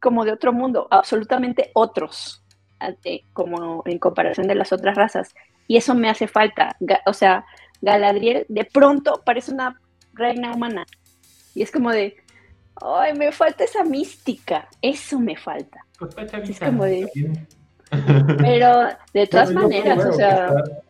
como 0.00 0.24
de 0.24 0.32
otro 0.32 0.52
mundo, 0.52 0.88
absolutamente 0.90 1.70
otros, 1.74 2.42
ante- 2.78 3.24
como 3.32 3.82
en 3.86 3.98
comparación 3.98 4.46
de 4.46 4.54
las 4.54 4.72
otras 4.72 4.94
razas. 4.96 5.34
Y 5.68 5.76
eso 5.78 5.94
me 5.94 6.08
hace 6.10 6.28
falta. 6.28 6.76
O 7.06 7.12
sea, 7.12 7.44
Galadriel 7.82 8.46
de 8.48 8.64
pronto 8.64 9.22
parece 9.24 9.52
una 9.52 9.80
reina 10.14 10.52
humana. 10.52 10.84
Y 11.54 11.62
es 11.62 11.70
como 11.70 11.90
de, 11.90 12.16
Ay, 12.80 13.14
me 13.14 13.32
falta 13.32 13.64
esa 13.64 13.84
mística. 13.84 14.68
Eso 14.82 15.18
me 15.18 15.36
falta. 15.36 15.80
Pues. 15.98 16.14
Es 16.50 16.60
como 16.60 16.84
de-. 16.84 17.08
Pero 18.38 18.88
de 19.14 19.26
todas 19.26 19.52
maneras, 19.52 20.04
o 20.04 20.12
sea, 20.12 20.46
está- 20.48 20.82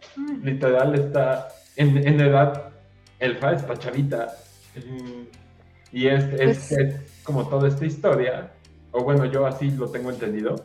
literal 0.42 0.94
está 0.94 1.48
en, 1.76 1.96
en 2.06 2.20
edad, 2.20 2.70
Elfa 3.18 3.52
está 3.52 3.76
chavita. 3.76 4.34
mm, 4.76 5.22
Y 5.92 6.08
es, 6.08 6.24
es, 6.24 6.36
Pues- 6.36 6.72
es 6.72 7.20
como 7.22 7.46
toda 7.48 7.68
esta 7.68 7.84
historia, 7.86 8.50
o 8.92 9.04
bueno, 9.04 9.24
yo 9.26 9.46
así 9.46 9.70
lo 9.70 9.88
tengo 9.90 10.10
entendido, 10.10 10.56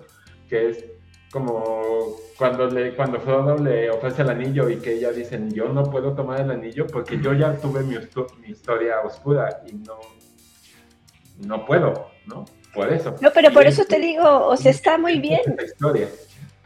que 0.50 0.70
es 0.70 0.86
como 1.32 2.18
cuando 2.38 2.68
le 2.68 2.94
cuando 2.94 3.20
Frodo 3.20 3.58
le 3.58 3.90
ofrece 3.90 4.22
el 4.22 4.30
anillo 4.30 4.70
y 4.70 4.78
que 4.78 4.94
ella 4.94 5.12
dice, 5.12 5.40
yo 5.50 5.70
no 5.70 5.84
puedo 5.90 6.14
tomar 6.14 6.42
el 6.42 6.52
anillo 6.52 6.86
porque 6.88 7.20
yo 7.20 7.34
ya 7.34 7.58
tuve 7.58 7.84
mi, 7.84 7.96
historia 8.48 9.00
oscura 9.02 9.62
y 9.66 9.74
no, 9.74 9.98
no 11.48 11.66
puedo, 11.66 12.12
¿no? 12.26 12.46
Por 12.74 12.92
eso. 12.92 13.16
no, 13.22 13.32
pero 13.34 13.52
por 13.52 13.64
Y 13.64 13.68
eso 13.70 13.82
es- 13.82 13.88
te 13.88 14.00
digo, 14.00 14.46
o 14.48 14.56
sea, 14.58 14.72
está 14.72 14.98
muy 14.98 15.20
bien. 15.20 15.42
historia. 15.64 16.10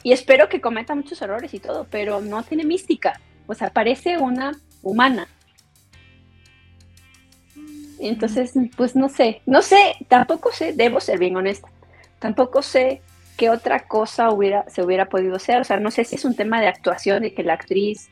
Y 0.03 0.11
espero 0.11 0.49
que 0.49 0.61
cometa 0.61 0.93
muchos 0.93 1.21
errores 1.21 1.53
y 1.53 1.59
todo, 1.59 1.87
pero 1.89 2.21
no 2.21 2.43
tiene 2.43 2.63
mística. 2.63 3.19
O 3.47 3.55
sea, 3.55 3.71
parece 3.71 4.17
una 4.17 4.51
humana. 4.83 5.27
Entonces, 7.99 8.53
pues 8.75 8.95
no 8.95 9.09
sé, 9.09 9.41
no 9.45 9.61
sé, 9.61 9.95
tampoco 10.07 10.51
sé, 10.51 10.73
debo 10.73 10.99
ser 10.99 11.17
bien 11.17 11.35
honesta, 11.37 11.69
tampoco 12.19 12.61
sé 12.61 13.01
qué 13.37 13.49
otra 13.49 13.87
cosa 13.87 14.29
hubiera, 14.31 14.69
se 14.69 14.83
hubiera 14.83 15.07
podido 15.07 15.35
hacer. 15.35 15.61
O 15.61 15.63
sea, 15.63 15.77
no 15.79 15.91
sé 15.91 16.03
si 16.03 16.15
es 16.15 16.25
un 16.25 16.35
tema 16.35 16.59
de 16.61 16.67
actuación, 16.67 17.23
de 17.23 17.33
que 17.33 17.43
la 17.43 17.53
actriz 17.53 18.09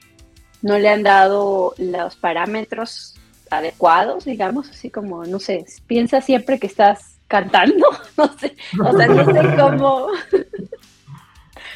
no 0.61 0.77
le 0.77 0.89
han 0.89 1.03
dado 1.03 1.73
los 1.77 2.15
parámetros 2.15 3.15
adecuados, 3.49 4.25
digamos, 4.25 4.69
así 4.69 4.89
como, 4.89 5.25
no 5.25 5.39
sé, 5.39 5.65
piensa 5.87 6.21
siempre 6.21 6.57
que 6.59 6.67
estás 6.67 7.17
cantando, 7.27 7.85
no 8.17 8.37
sé, 8.37 8.55
o 8.83 8.97
sea, 8.97 9.07
no 9.07 9.25
sé 9.25 9.55
cómo, 9.59 10.07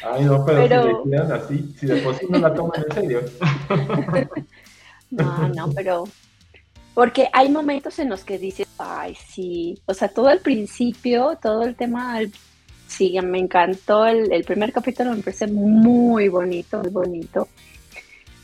Ay, 0.04 0.24
no, 0.24 0.44
pero, 0.44 0.68
Pero- 0.68 1.02
si 1.04 1.10
le 1.10 1.16
así, 1.18 1.74
si 1.78 1.86
de 1.86 1.96
por 2.02 2.14
sí 2.14 2.26
no 2.30 2.38
la 2.38 2.54
toman 2.54 2.84
en 2.88 2.92
serio. 2.94 3.20
No, 5.10 5.48
no, 5.48 5.72
pero 5.72 6.04
porque 6.94 7.28
hay 7.32 7.48
momentos 7.48 7.98
en 7.98 8.08
los 8.08 8.24
que 8.24 8.38
dices, 8.38 8.66
ay, 8.78 9.14
sí, 9.16 9.80
o 9.86 9.94
sea, 9.94 10.08
todo 10.08 10.28
al 10.28 10.40
principio, 10.40 11.38
todo 11.40 11.62
el 11.62 11.74
tema, 11.76 12.14
al- 12.16 12.32
sí, 12.88 13.16
me 13.22 13.38
encantó 13.38 14.06
el, 14.06 14.32
el 14.32 14.44
primer 14.44 14.72
capítulo, 14.72 15.12
me 15.14 15.22
parece 15.22 15.46
muy 15.46 16.28
bonito, 16.28 16.80
muy 16.80 16.90
bonito. 16.90 17.48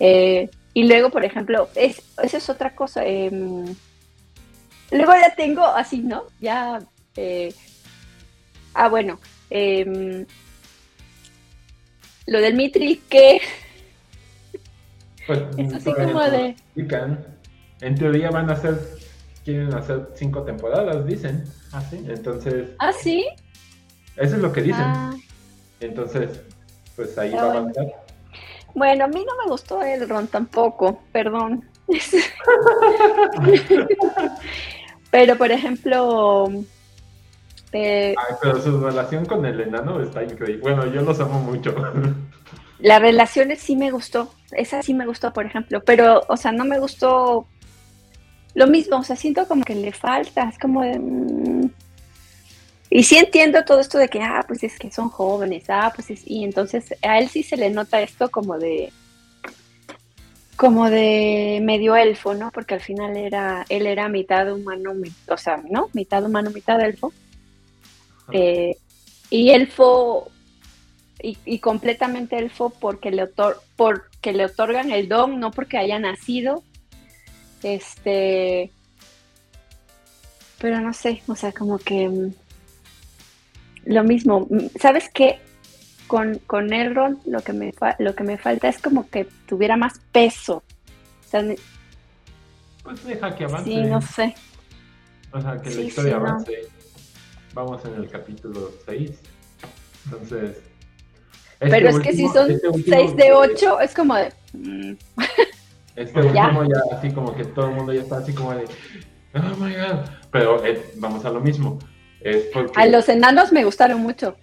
Eh, 0.01 0.51
y 0.75 0.87
luego, 0.89 1.11
por 1.11 1.25
ejemplo, 1.25 1.69
es, 1.75 2.03
esa 2.23 2.37
es 2.39 2.49
otra 2.51 2.75
cosa. 2.77 3.05
em, 3.07 3.65
luego 4.93 5.13
ya 5.15 5.35
tengo 5.37 5.65
así, 5.65 5.99
¿no? 6.01 6.25
Ya, 6.41 6.81
eh, 7.17 7.55
ah, 8.75 8.89
bueno, 8.89 9.21
em, 9.51 10.27
lo 12.27 12.41
del 12.41 12.55
Mitri, 12.55 12.97
que 13.09 13.41
Pues, 15.27 15.41
es 15.59 15.73
así 15.75 15.93
como 15.93 16.23
de... 16.31 16.51
explican. 16.51 17.27
En 17.81 17.95
teoría 17.97 18.31
van 18.31 18.51
a 18.51 18.55
hacer, 18.55 18.79
quieren 19.45 19.75
hacer 19.75 20.09
cinco 20.15 20.43
temporadas, 20.45 21.07
dicen. 21.07 21.45
¿Así? 21.73 22.05
Entonces, 22.09 22.71
Ah, 22.79 22.93
sí. 22.93 23.27
Eso 24.17 24.37
es 24.37 24.43
lo 24.43 24.53
que 24.53 24.63
dicen. 24.63 24.85
Ah, 24.87 25.15
Entonces, 25.81 26.41
pues 26.97 27.17
ahí 27.19 27.33
Ah, 27.35 27.37
va 27.37 27.43
a 27.43 27.51
avanzar. 27.59 27.87
bueno, 28.75 29.05
a 29.05 29.09
mí 29.09 29.25
no 29.27 29.45
me 29.45 29.51
gustó 29.51 29.83
el 29.83 30.09
Ron 30.09 30.27
tampoco, 30.29 31.03
perdón. 31.13 31.65
Pero, 35.11 35.37
por 35.39 35.51
ejemplo, 35.53 36.49
eh, 37.73 38.15
Ay, 38.17 38.35
pero 38.43 38.61
su 38.61 38.81
relación 38.81 39.27
con 39.27 39.45
el 39.47 39.61
enano 39.61 40.01
está 40.03 40.23
increíble. 40.25 40.63
Bueno, 40.63 40.87
yo 40.87 41.03
los 41.03 41.21
amo 41.21 41.41
mucho. 41.41 41.75
las 42.81 43.01
relaciones 43.01 43.61
sí 43.61 43.77
me 43.77 43.91
gustó. 43.91 44.33
Esa 44.53 44.83
sí 44.83 44.95
me 44.95 45.07
gustó, 45.07 45.33
por 45.33 45.47
ejemplo. 45.47 45.83
Pero, 45.85 46.23
o 46.29 46.37
sea, 46.37 46.53
no 46.53 46.65
me 46.65 46.79
gustó 46.81 47.47
lo 48.55 48.67
mismo. 48.67 48.97
O 48.99 49.05
sea, 49.05 49.17
siento 49.17 49.47
como 49.47 49.63
que 49.65 49.75
le 49.77 49.93
falta. 49.93 50.49
Es 50.49 50.59
como 50.59 50.83
de... 50.83 50.99
mm. 50.99 51.71
Y 52.97 53.03
sí 53.03 53.17
entiendo 53.19 53.65
todo 53.65 53.81
esto 53.81 53.99
de 53.99 54.09
que, 54.09 54.23
ah, 54.23 54.45
pues 54.47 54.63
es 54.63 54.79
que 54.79 54.89
son 54.93 55.09
jóvenes, 55.09 55.65
ah, 55.69 55.91
pues 55.93 56.11
es... 56.11 56.23
Y 56.25 56.45
entonces 56.45 56.95
a 57.03 57.19
él 57.19 57.29
sí 57.29 57.43
se 57.43 57.57
le 57.57 57.69
nota 57.69 58.01
esto 58.01 58.31
como 58.31 58.57
de... 58.57 58.93
Como 60.55 60.89
de 60.89 61.59
medio 61.61 61.97
elfo, 61.97 62.35
¿no? 62.35 62.53
Porque 62.53 62.75
al 62.75 62.81
final 62.81 63.17
era, 63.17 63.67
él 63.69 63.89
era 63.89 64.09
mitad 64.09 64.49
humano, 64.53 64.95
mi- 64.95 65.13
o 65.29 65.37
sea, 65.37 65.61
¿no? 65.69 65.91
Mitad 65.93 66.25
humano, 66.25 66.51
mitad 66.51 66.81
elfo. 66.81 67.13
Eh, 68.31 68.77
y 69.29 69.51
elfo, 69.51 70.31
y, 71.21 71.37
y 71.45 71.59
completamente 71.59 72.39
elfo 72.39 72.71
porque 72.71 73.11
le, 73.11 73.25
otor- 73.25 73.59
porque 73.75 74.33
le 74.33 74.45
otorgan 74.45 74.93
el 74.93 75.09
don, 75.09 75.41
no 75.41 75.51
porque 75.51 75.79
haya 75.79 75.99
nacido. 75.99 76.63
Este. 77.65 78.71
Pero 80.61 80.81
no 80.81 80.93
sé, 80.93 81.25
o 81.27 81.35
sea, 81.35 81.51
como 81.51 81.79
que. 81.79 82.31
Lo 83.87 84.05
mismo. 84.05 84.47
mm, 84.51 84.67
¿Sabes 84.81 85.09
qué? 85.13 85.39
Con, 86.07 86.39
con 86.47 86.73
Elrond 86.73 87.19
lo 87.27 87.41
que, 87.41 87.53
me 87.53 87.73
lo 87.99 88.15
que 88.15 88.25
me 88.25 88.37
falta 88.37 88.69
es 88.69 88.81
como 88.81 89.09
que 89.09 89.27
tuviera 89.47 89.77
más 89.77 89.99
peso. 90.13 90.57
O 91.25 91.29
sea, 91.29 91.43
ne- 91.43 91.57
Pues 92.83 93.05
deja 93.05 93.35
que 93.35 93.45
avance. 93.45 93.71
sí, 93.71 93.83
no 93.83 94.01
sé. 94.03 94.35
O 95.33 95.41
sea, 95.41 95.57
que 95.61 95.71
la 95.71 95.81
historia 95.81 96.13
sí, 96.15 96.19
no. 96.21 96.27
avance. 96.29 96.53
Vamos 97.55 97.85
en 97.87 97.95
el 97.95 98.09
capítulo 98.11 98.71
6. 98.87 99.11
Entonces. 100.07 100.59
Pero 101.59 101.89
este 101.89 101.91
es 101.91 101.99
que 102.07 102.13
si 102.13 102.29
son 102.29 102.51
este 102.51 102.69
último- 102.69 102.97
6 102.97 103.17
de 103.17 103.33
8, 103.33 103.81
es 103.81 103.95
como 103.95 104.15
de. 104.17 104.33
mm, 104.53 104.93
Este 105.97 106.23
Ya. 106.35 106.49
último 106.49 106.65
ya 106.65 106.97
así 106.97 107.11
como 107.13 107.35
que 107.35 107.45
todo 107.45 107.69
el 107.71 107.75
mundo 107.77 107.93
ya 107.93 108.03
está 108.03 108.19
así 108.19 108.33
como 108.35 108.55
de. 108.55 108.65
Oh 109.35 109.57
my 109.57 109.73
god. 109.75 110.05
Pero 110.31 110.65
eh, 110.65 110.93
vamos 110.97 111.25
a 111.25 111.31
lo 111.31 111.41
mismo. 111.41 111.79
Es 112.25 112.45
porque 112.53 112.81
A 112.81 112.87
los 112.87 113.09
enanos 113.09 113.53
me 113.53 113.65
gustaron 113.65 114.01
mucho. 114.01 114.37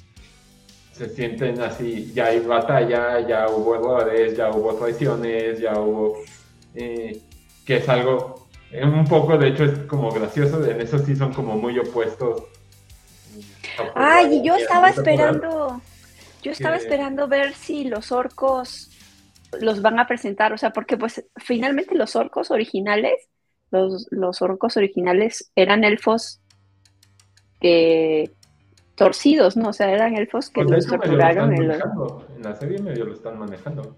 se 0.94 1.10
sienten 1.10 1.60
así. 1.62 2.12
Ya 2.14 2.26
hay 2.28 2.40
batalla, 2.40 3.20
ya 3.28 3.50
hubo 3.50 3.76
errores, 3.76 4.38
ya 4.38 4.52
hubo 4.52 4.76
traiciones, 4.76 5.60
ya 5.60 5.80
hubo. 5.80 6.20
eh, 6.76 7.20
que 7.66 7.78
es 7.78 7.90
algo. 7.90 8.48
un 8.82 9.04
poco, 9.06 9.38
de 9.38 9.50
hecho, 9.50 9.66
es 9.66 9.80
como 9.80 10.12
gracioso. 10.12 10.64
En 10.66 10.80
eso 10.80 10.98
sí 11.00 11.16
son 11.16 11.34
como 11.34 11.58
muy 11.58 11.78
opuestos. 11.80 12.44
Ay, 13.96 14.36
y 14.38 14.44
yo 14.46 14.56
estaba 14.56 14.90
esperando, 14.90 15.82
yo 16.44 16.52
estaba 16.52 16.78
Que- 16.78 16.84
esperando 16.84 17.28
ver 17.28 17.54
si 17.54 17.86
los 17.86 18.12
orcos 18.12 18.90
los 19.60 19.82
van 19.82 20.00
a 20.00 20.08
presentar, 20.08 20.54
o 20.54 20.58
sea, 20.58 20.72
porque 20.72 20.98
pues 20.98 21.26
finalmente 21.38 21.96
los 21.96 22.16
orcos 22.16 22.52
originales, 22.52 23.14
los, 23.72 24.08
los 24.12 24.42
orcos 24.42 24.78
originales 24.78 25.52
eran 25.56 25.84
elfos 25.84 26.41
que 27.62 28.32
torcidos, 28.96 29.56
¿no? 29.56 29.70
O 29.70 29.74
sea, 29.74 29.90
eran 29.92 30.16
elfos 30.18 30.50
que 30.50 30.64
Pues 30.64 30.86
los 30.86 30.88
torturaron. 30.88 31.54
en 31.54 31.68
los-. 31.70 31.80
En 32.36 32.44
la 32.44 32.56
serie 32.56 32.80
medio 32.80 33.06
lo 33.06 33.14
están 33.14 33.40
manejando. 33.40 33.96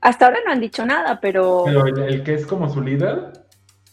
Hasta 0.00 0.26
ahora 0.26 0.38
no 0.46 0.52
han 0.52 0.60
dicho 0.60 0.84
nada, 0.86 1.18
pero... 1.20 1.62
Pero 1.66 1.86
el, 1.86 1.98
el 2.02 2.22
que 2.24 2.34
es 2.34 2.46
como 2.46 2.68
su 2.68 2.80
líder, 2.82 3.32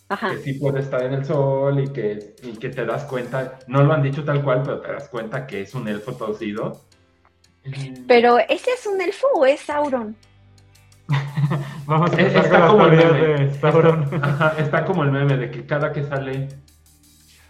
Ajá. 0.10 0.32
que 0.32 0.38
sí 0.40 0.54
puede 0.56 0.80
estar 0.82 1.04
en 1.04 1.14
el 1.14 1.24
sol 1.26 1.80
y 1.80 1.88
que, 1.94 2.36
y 2.44 2.52
que 2.58 2.70
te 2.70 2.86
das 2.86 3.06
cuenta, 3.06 3.60
no 3.68 3.82
lo 3.84 3.94
han 3.94 4.02
dicho 4.04 4.24
tal 4.24 4.44
cual, 4.44 4.62
pero 4.64 4.82
te 4.82 4.92
das 4.92 5.08
cuenta 5.10 5.48
que 5.48 5.62
es 5.62 5.74
un 5.74 5.88
elfo 5.88 6.14
torcido. 6.14 6.82
Mm, 7.64 8.06
Pero 8.08 8.40
¿ese 8.40 8.72
es 8.72 8.86
un 8.88 9.00
elfo 9.00 9.28
o 9.36 9.46
es 9.46 9.62
Sauron? 9.62 10.16
Vamos 11.86 12.12
a 12.12 12.20
empezar 12.20 12.46
está 12.46 12.60
con 12.60 12.68
como 12.72 12.88
las 12.88 12.94
el 12.94 13.00
teorías 13.10 13.30
meme. 13.40 13.46
de 13.48 13.60
Sauron. 13.60 14.24
Ajá, 14.24 14.54
está 14.58 14.86
como 14.86 15.04
el 15.04 15.12
meme 15.12 15.38
de 15.38 15.52
que 15.52 15.66
cada 15.66 15.92
que 15.94 16.04
sale 16.04 16.50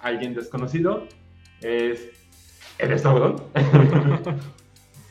alguien 0.02 0.34
desconocido 0.36 1.08
es. 1.62 2.10
¿Eres 2.80 3.02
Sauron? 3.02 3.36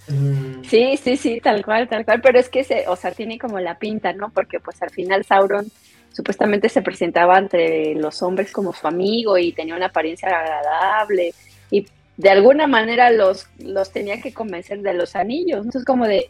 Mm, 0.09 0.62
Sí, 0.64 0.96
sí, 0.96 1.16
sí, 1.16 1.40
tal 1.40 1.64
cual, 1.64 1.88
tal 1.88 2.05
cual, 2.05 2.20
pero 2.20 2.38
es 2.38 2.48
que 2.48 2.64
se, 2.64 2.86
o 2.88 2.96
sea, 2.96 3.12
tiene 3.12 3.38
como 3.38 3.59
la 3.61 3.78
pinta, 3.78 4.12
¿no? 4.12 4.30
Porque 4.30 4.61
pues 4.61 4.80
al 4.82 4.90
final 4.90 5.24
Sauron 5.24 5.66
supuestamente 6.12 6.68
se 6.68 6.82
presentaba 6.82 7.38
entre 7.38 7.94
los 7.94 8.22
hombres 8.22 8.53
como 8.53 8.72
su 8.72 8.86
amigo 8.86 9.38
y 9.38 9.53
tenía 9.53 9.76
una 9.76 9.86
apariencia 9.86 10.28
agradable 10.28 11.32
y 11.70 11.86
de 12.16 12.30
alguna 12.30 12.66
manera 12.66 13.11
los, 13.11 13.46
los 13.59 13.92
tenía 13.92 14.20
que 14.20 14.32
convencer 14.34 14.80
de 14.82 14.94
los 14.94 15.14
anillos, 15.16 15.59
entonces 15.59 15.84
como 15.84 16.07
de... 16.07 16.28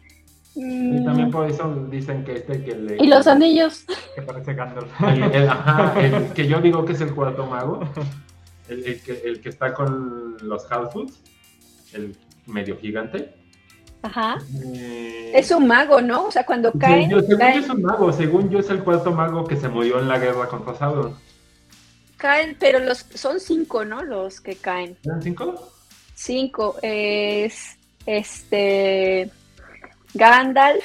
Y 0.54 0.62
mm, 0.62 1.04
también 1.04 1.30
por 1.30 1.48
eso 1.48 1.74
dicen 1.90 2.24
que 2.24 2.34
este 2.34 2.62
que 2.62 2.74
le. 2.74 2.96
¿Y 3.02 3.06
los 3.06 3.26
anillos? 3.26 3.84
Que 4.14 4.22
parece 4.22 4.52
Gandalf. 4.54 4.90
El, 5.02 5.22
el- 5.34 5.48
ajá, 5.48 5.94
el 6.00 6.32
que 6.34 6.46
yo 6.48 6.60
digo 6.60 6.84
que 6.84 6.92
es 6.92 7.00
el 7.00 7.14
cuarto 7.14 7.46
mago. 7.46 7.80
El, 8.70 8.84
el 8.84 9.02
que, 9.02 9.12
el 9.24 9.40
que 9.40 9.48
está 9.50 9.74
con 9.74 10.36
los 10.42 10.70
Halfoots, 10.70 11.20
el 11.92 12.16
medio 12.46 12.78
gigante. 12.78 13.34
Ajá. 14.02 14.38
Eh, 14.74 15.32
Es 15.34 15.50
un 15.50 15.66
mago, 15.66 16.00
¿no? 16.00 16.26
O 16.26 16.30
sea, 16.30 16.46
cuando 16.46 16.68
según 16.70 16.80
caen, 16.80 17.10
yo, 17.10 17.20
según 17.20 17.30
yo 17.32 17.38
caen- 17.38 17.58
es 17.64 17.68
un 17.68 17.82
mago, 17.82 18.12
según 18.12 18.48
yo 18.50 18.58
es 18.60 18.70
el 18.70 18.82
cuarto 18.82 19.12
mago 19.12 19.44
que 19.46 19.56
se 19.56 19.68
murió 19.68 19.98
en 19.98 20.08
la 20.08 20.18
guerra 20.18 20.48
contra 20.48 20.74
Sauron. 20.74 21.16
caen, 22.16 22.56
pero 22.58 22.78
los 22.78 22.98
son 23.14 23.40
cinco, 23.40 23.84
¿no? 23.84 24.02
Los 24.02 24.40
que 24.40 24.54
caen. 24.56 24.96
¿Eran 25.04 25.20
cinco? 25.22 25.72
Cinco. 26.14 26.76
Es 26.82 27.76
este 28.06 29.30
Gandalf, 30.14 30.84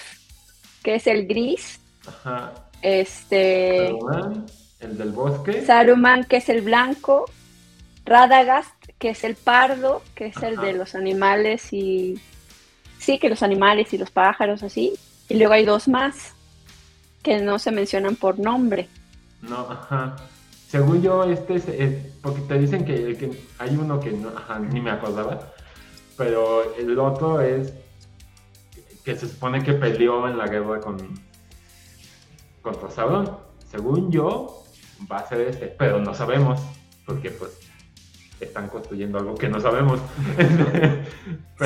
que 0.84 0.96
es 0.96 1.08
el 1.08 1.28
gris. 1.28 1.80
Ajá. 2.08 2.54
Este 2.82 3.88
Saruman, 3.88 4.46
el 4.80 4.98
del 4.98 5.12
bosque. 5.12 5.66
Saruman, 5.66 6.24
que 6.26 6.38
es 6.38 6.50
el 6.50 6.62
blanco. 6.62 7.26
Radagast, 8.06 8.74
que 9.00 9.10
es 9.10 9.24
el 9.24 9.36
pardo, 9.36 10.02
que 10.14 10.28
es 10.28 10.38
el 10.44 10.58
de 10.58 10.74
los 10.74 10.96
animales 10.96 11.74
y. 11.74 12.20
Sí, 13.00 13.20
que 13.20 13.30
los 13.30 13.44
animales 13.44 13.94
y 13.94 13.98
los 13.98 14.10
pájaros, 14.12 14.64
así. 14.64 14.94
Y 15.30 15.36
luego 15.38 15.54
hay 15.54 15.66
dos 15.66 15.88
más 15.88 16.34
que 17.24 17.40
no 17.42 17.58
se 17.60 17.72
mencionan 17.72 18.16
por 18.16 18.38
nombre. 18.40 18.88
No, 19.42 19.60
ajá. 19.70 20.16
Según 20.68 21.02
yo, 21.02 21.24
este 21.24 21.56
es, 21.56 21.68
es- 21.68 22.14
porque 22.22 22.42
te 22.42 22.58
dicen 22.60 22.86
que 22.86 23.30
hay 23.60 23.76
uno 23.76 24.00
que 24.00 24.12
no, 24.12 24.30
ajá, 24.30 24.60
ni 24.60 24.80
me 24.82 24.92
acordaba, 24.92 25.54
pero 26.18 26.76
el 26.76 26.98
otro 27.00 27.42
es 27.42 27.74
que 29.04 29.16
se 29.16 29.28
supone 29.28 29.64
que 29.64 29.74
peleó 29.74 30.28
en 30.28 30.38
la 30.38 30.48
guerra 30.48 30.80
con 30.80 30.98
contra 32.62 32.90
Sauron. 32.90 33.38
Según 33.70 34.12
yo, 34.12 34.64
va 35.12 35.18
a 35.20 35.28
ser 35.28 35.42
este, 35.42 35.68
pero 35.68 36.00
no 36.00 36.14
sabemos, 36.14 36.62
porque 37.06 37.30
pues 37.30 37.52
están 38.40 38.68
construyendo 38.68 39.20
algo 39.20 39.36
que 39.36 39.50
no 39.50 39.60
sabemos. 39.60 40.00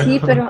Sí, 0.04 0.20
pero 0.24 0.46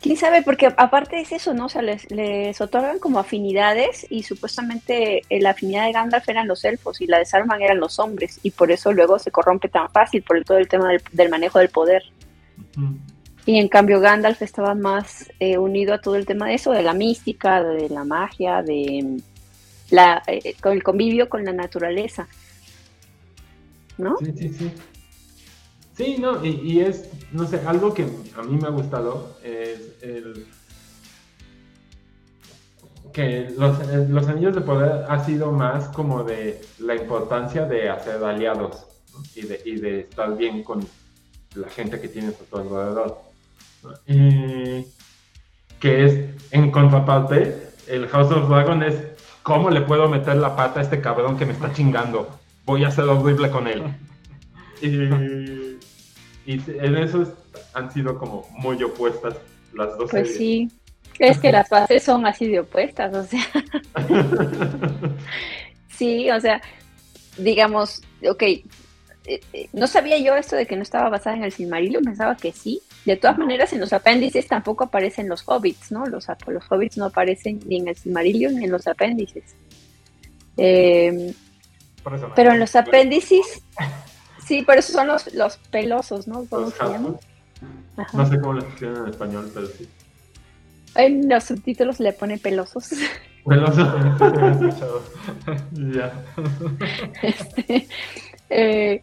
quién 0.00 0.16
sabe, 0.16 0.42
porque 0.42 0.66
aparte 0.66 1.20
es 1.20 1.32
eso, 1.32 1.54
¿no? 1.54 1.66
O 1.66 1.68
sea, 1.68 1.82
les, 1.82 2.08
les 2.10 2.60
otorgan 2.60 3.00
como 3.00 3.18
afinidades 3.18 4.06
y 4.08 4.22
supuestamente 4.22 5.22
eh, 5.28 5.40
la 5.40 5.50
afinidad 5.50 5.86
de 5.86 5.92
Gandalf 5.92 6.28
eran 6.28 6.46
los 6.46 6.64
elfos 6.64 7.00
y 7.00 7.06
la 7.06 7.18
de 7.18 7.24
Saruman 7.24 7.60
eran 7.62 7.80
los 7.80 7.98
hombres 7.98 8.38
y 8.44 8.52
por 8.52 8.70
eso 8.70 8.92
luego 8.92 9.18
se 9.18 9.32
corrompe 9.32 9.68
tan 9.68 9.90
fácil 9.90 10.22
por 10.22 10.42
todo 10.44 10.58
el 10.58 10.68
tema 10.68 10.88
del, 10.88 11.02
del 11.10 11.30
manejo 11.30 11.58
del 11.58 11.68
poder. 11.68 12.04
Y 13.46 13.58
en 13.58 13.68
cambio 13.68 14.00
Gandalf 14.00 14.42
estaba 14.42 14.74
más 14.74 15.30
eh, 15.40 15.58
unido 15.58 15.94
a 15.94 16.00
todo 16.00 16.14
el 16.14 16.26
tema 16.26 16.48
de 16.48 16.54
eso, 16.54 16.72
de 16.72 16.82
la 16.82 16.94
mística, 16.94 17.62
de 17.62 17.88
la 17.88 18.04
magia, 18.04 18.62
de 18.62 19.20
la, 19.90 20.22
eh, 20.26 20.54
con 20.60 20.72
el 20.72 20.82
convivio 20.82 21.28
con 21.28 21.44
la 21.44 21.52
naturaleza. 21.52 22.28
¿No? 23.98 24.16
Sí, 24.18 24.32
sí, 24.36 24.48
sí. 24.50 24.72
Sí, 26.00 26.16
no, 26.18 26.42
y, 26.42 26.48
y 26.62 26.80
es, 26.80 27.10
no 27.30 27.46
sé, 27.46 27.60
algo 27.66 27.92
que 27.92 28.06
a 28.34 28.42
mí 28.42 28.56
me 28.56 28.68
ha 28.68 28.70
gustado 28.70 29.36
es 29.44 29.98
el 30.00 30.46
que 33.12 33.50
los, 33.58 33.86
los 34.08 34.26
anillos 34.26 34.54
de 34.54 34.62
poder 34.62 35.04
ha 35.10 35.22
sido 35.26 35.52
más 35.52 35.88
como 35.88 36.24
de 36.24 36.62
la 36.78 36.94
importancia 36.94 37.66
de 37.66 37.90
hacer 37.90 38.24
aliados 38.24 38.86
¿no? 39.12 39.22
y, 39.34 39.42
de, 39.42 39.60
y 39.62 39.74
de 39.74 40.00
estar 40.00 40.34
bien 40.38 40.62
con 40.64 40.80
la 41.54 41.68
gente 41.68 42.00
que 42.00 42.08
tienes 42.08 42.34
a 42.40 42.44
tu 42.44 42.56
alrededor. 42.56 43.20
¿no? 43.82 43.90
Y 44.06 44.86
que 45.80 46.06
es, 46.06 46.30
en 46.50 46.70
contraparte, 46.70 47.72
el 47.88 48.08
House 48.08 48.32
of 48.32 48.48
Dragon 48.48 48.82
es 48.84 48.96
cómo 49.42 49.68
le 49.68 49.82
puedo 49.82 50.08
meter 50.08 50.36
la 50.36 50.56
pata 50.56 50.80
a 50.80 50.82
este 50.82 51.02
cabrón 51.02 51.36
que 51.36 51.44
me 51.44 51.52
está 51.52 51.74
chingando. 51.74 52.26
Voy 52.64 52.84
a 52.84 52.90
ser 52.90 53.04
horrible 53.04 53.50
con 53.50 53.68
él. 53.68 53.82
Y, 54.82 55.69
y 56.54 56.62
en 56.78 56.96
eso 56.96 57.22
es- 57.22 57.28
han 57.74 57.92
sido 57.92 58.18
como 58.18 58.46
muy 58.58 58.82
opuestas 58.82 59.34
las 59.74 59.96
dos 59.96 60.10
Pues 60.10 60.28
series. 60.34 60.36
sí. 60.36 60.70
Es 61.18 61.38
que 61.38 61.52
las 61.52 61.68
bases 61.68 62.02
son 62.02 62.26
así 62.26 62.48
de 62.48 62.60
opuestas, 62.60 63.14
o 63.14 63.24
sea. 63.24 63.44
Sí, 65.96 66.30
o 66.30 66.40
sea, 66.40 66.62
digamos, 67.36 68.00
ok, 68.26 68.42
eh, 68.42 68.64
eh, 69.26 69.68
no 69.74 69.86
sabía 69.86 70.16
yo 70.18 70.34
esto 70.34 70.56
de 70.56 70.66
que 70.66 70.76
no 70.76 70.82
estaba 70.82 71.10
basada 71.10 71.36
en 71.36 71.44
el 71.44 71.52
Silmarillion, 71.52 72.02
pensaba 72.02 72.36
que 72.36 72.52
sí. 72.52 72.80
De 73.04 73.16
todas 73.16 73.36
maneras, 73.36 73.72
en 73.74 73.80
los 73.80 73.92
apéndices 73.92 74.46
tampoco 74.48 74.84
aparecen 74.84 75.28
los 75.28 75.42
hobbits, 75.46 75.92
¿no? 75.92 76.06
Los, 76.06 76.26
los 76.46 76.64
hobbits 76.72 76.96
no 76.96 77.04
aparecen 77.06 77.60
ni 77.66 77.76
en 77.76 77.88
el 77.88 77.96
Silmarillion 77.96 78.54
ni 78.54 78.64
en 78.64 78.70
los 78.72 78.86
apéndices. 78.86 79.44
Eh, 80.56 81.34
no. 82.04 82.34
pero 82.34 82.52
en 82.52 82.60
los 82.60 82.74
apéndices, 82.76 83.62
sí, 84.50 84.62
por 84.62 84.76
eso 84.76 84.92
son 84.92 85.06
los, 85.06 85.32
los 85.32 85.58
pelosos, 85.70 86.26
¿no? 86.26 86.44
¿Cómo 86.46 86.66
Los. 86.66 88.12
No 88.14 88.26
sé 88.26 88.40
cómo 88.40 88.54
lo 88.54 88.62
escriben 88.62 88.96
en 88.96 89.06
español, 89.08 89.50
pero 89.54 89.66
sí. 89.68 89.88
En 90.96 91.28
los 91.28 91.44
subtítulos 91.44 92.00
le 92.00 92.12
pone 92.12 92.36
pelosos. 92.38 92.88
Peloso. 93.46 93.84
Sí, 94.18 94.24
sí, 94.34 94.40
he 94.42 94.50
escuchado. 94.50 95.02
ya. 95.72 96.24
Este, 97.22 97.88
eh, 98.50 99.02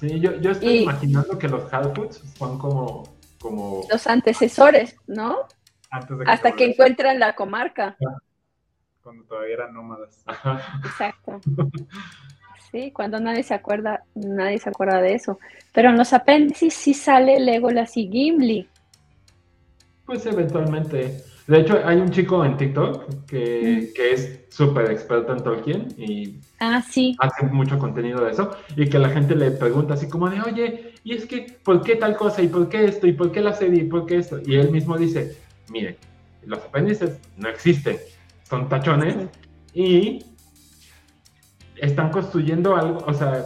Sí, 0.00 0.18
yo, 0.18 0.34
yo 0.40 0.50
estoy 0.50 0.68
Y- 0.78 0.82
imaginando 0.82 1.38
que 1.38 1.46
los 1.48 1.72
Halfoots 1.72 2.20
son 2.36 2.58
como, 2.58 3.04
como 3.40 3.84
los 3.88 4.04
antecesores, 4.08 4.96
¿no? 5.06 5.36
Antes 5.90 6.18
de 6.18 6.24
Hasta 6.26 6.50
se 6.50 6.56
que 6.56 6.64
encuentran 6.64 7.20
la 7.20 7.36
comarca. 7.36 7.96
Cuando 9.00 9.22
todavía 9.24 9.54
eran 9.54 9.74
nómadas. 9.74 10.24
Exacto. 10.84 11.40
Sí, 12.72 12.90
cuando 12.90 13.20
nadie 13.20 13.42
se 13.42 13.52
acuerda, 13.54 14.02
nadie 14.14 14.58
se 14.58 14.70
acuerda 14.70 15.00
de 15.02 15.14
eso. 15.14 15.38
Pero 15.72 15.90
en 15.90 15.98
los 15.98 16.12
apéndices 16.14 16.72
sí 16.74 16.94
sale 16.94 17.38
Legolas 17.38 17.96
y 17.96 18.08
Gimli. 18.08 18.66
pues 20.04 20.26
eventualmente. 20.26 21.22
De 21.46 21.60
hecho, 21.60 21.80
hay 21.84 21.96
un 21.96 22.10
chico 22.10 22.44
en 22.44 22.56
TikTok 22.56 23.24
que, 23.26 23.88
Mm. 23.90 23.94
que 23.94 24.12
es 24.12 24.40
súper 24.50 24.90
experto 24.90 25.32
en 25.32 25.42
Tolkien 25.42 25.88
y 25.96 26.36
Ah, 26.60 26.82
sí. 26.82 27.16
hace 27.20 27.46
mucho 27.46 27.78
contenido 27.78 28.24
de 28.24 28.32
eso 28.32 28.50
y 28.76 28.88
que 28.88 28.98
la 28.98 29.08
gente 29.10 29.34
le 29.34 29.52
pregunta 29.52 29.94
así 29.94 30.08
como 30.08 30.28
de, 30.28 30.40
oye, 30.42 30.94
¿y 31.04 31.14
es 31.14 31.24
que 31.26 31.56
por 31.64 31.82
qué 31.82 31.96
tal 31.96 32.16
cosa? 32.16 32.42
¿Y 32.42 32.48
por 32.48 32.68
qué 32.68 32.84
esto? 32.84 33.06
¿Y 33.06 33.12
por 33.12 33.32
qué 33.32 33.40
la 33.40 33.54
serie? 33.54 33.82
¿Y 33.82 33.88
por 33.88 34.04
qué 34.06 34.16
esto? 34.18 34.38
Y 34.44 34.56
él 34.56 34.70
mismo 34.70 34.98
dice, 34.98 35.36
mire, 35.70 35.96
los 36.44 36.58
apéndices 36.58 37.18
no 37.38 37.48
existen, 37.48 37.96
son 38.48 38.68
tachones 38.68 39.16
y 39.72 40.24
están 41.82 42.10
construyendo 42.10 42.76
algo, 42.76 43.04
o 43.06 43.12
sea, 43.12 43.44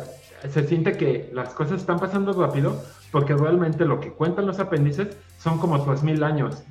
se 0.48 0.68
siente 0.68 0.92
que 0.96 1.30
las 1.32 1.54
cosas 1.54 1.80
están 1.80 1.98
pasando 1.98 2.32
rápido 2.34 2.80
porque 3.10 3.34
realmente 3.34 3.86
lo 3.86 3.98
que 3.98 4.12
cuentan 4.12 4.46
los 4.46 4.58
apéndices 4.60 5.16
son 5.38 5.58
como 5.58 5.82
3000 5.82 6.22
años. 6.22 6.62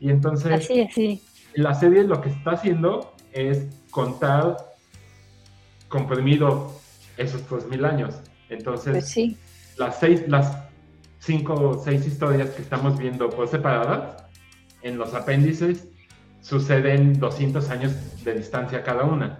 Y 0.00 0.08
entonces 0.08 0.50
Así 0.50 0.80
es, 0.80 0.94
sí. 0.94 1.22
la 1.54 1.74
serie 1.74 2.04
lo 2.04 2.22
que 2.22 2.30
está 2.30 2.52
haciendo 2.52 3.14
es 3.32 3.66
contar 3.90 4.56
comprimido 5.88 6.72
esos 7.18 7.42
3000 7.42 7.84
años. 7.84 8.14
Entonces, 8.48 8.92
Pues 8.94 9.08
sí. 9.08 9.36
las 9.76 10.00
seis, 10.00 10.24
las 10.26 10.56
cinco 11.18 11.52
o 11.52 11.84
seis 11.84 12.06
historias 12.06 12.48
que 12.50 12.62
estamos 12.62 12.98
viendo 12.98 13.28
por 13.28 13.46
separadas, 13.46 14.24
en 14.82 14.96
los 14.96 15.12
apéndices 15.12 15.86
suceden 16.40 17.20
200 17.20 17.68
años 17.68 17.92
de 18.24 18.32
distancia 18.36 18.82
cada 18.82 19.04
una. 19.04 19.38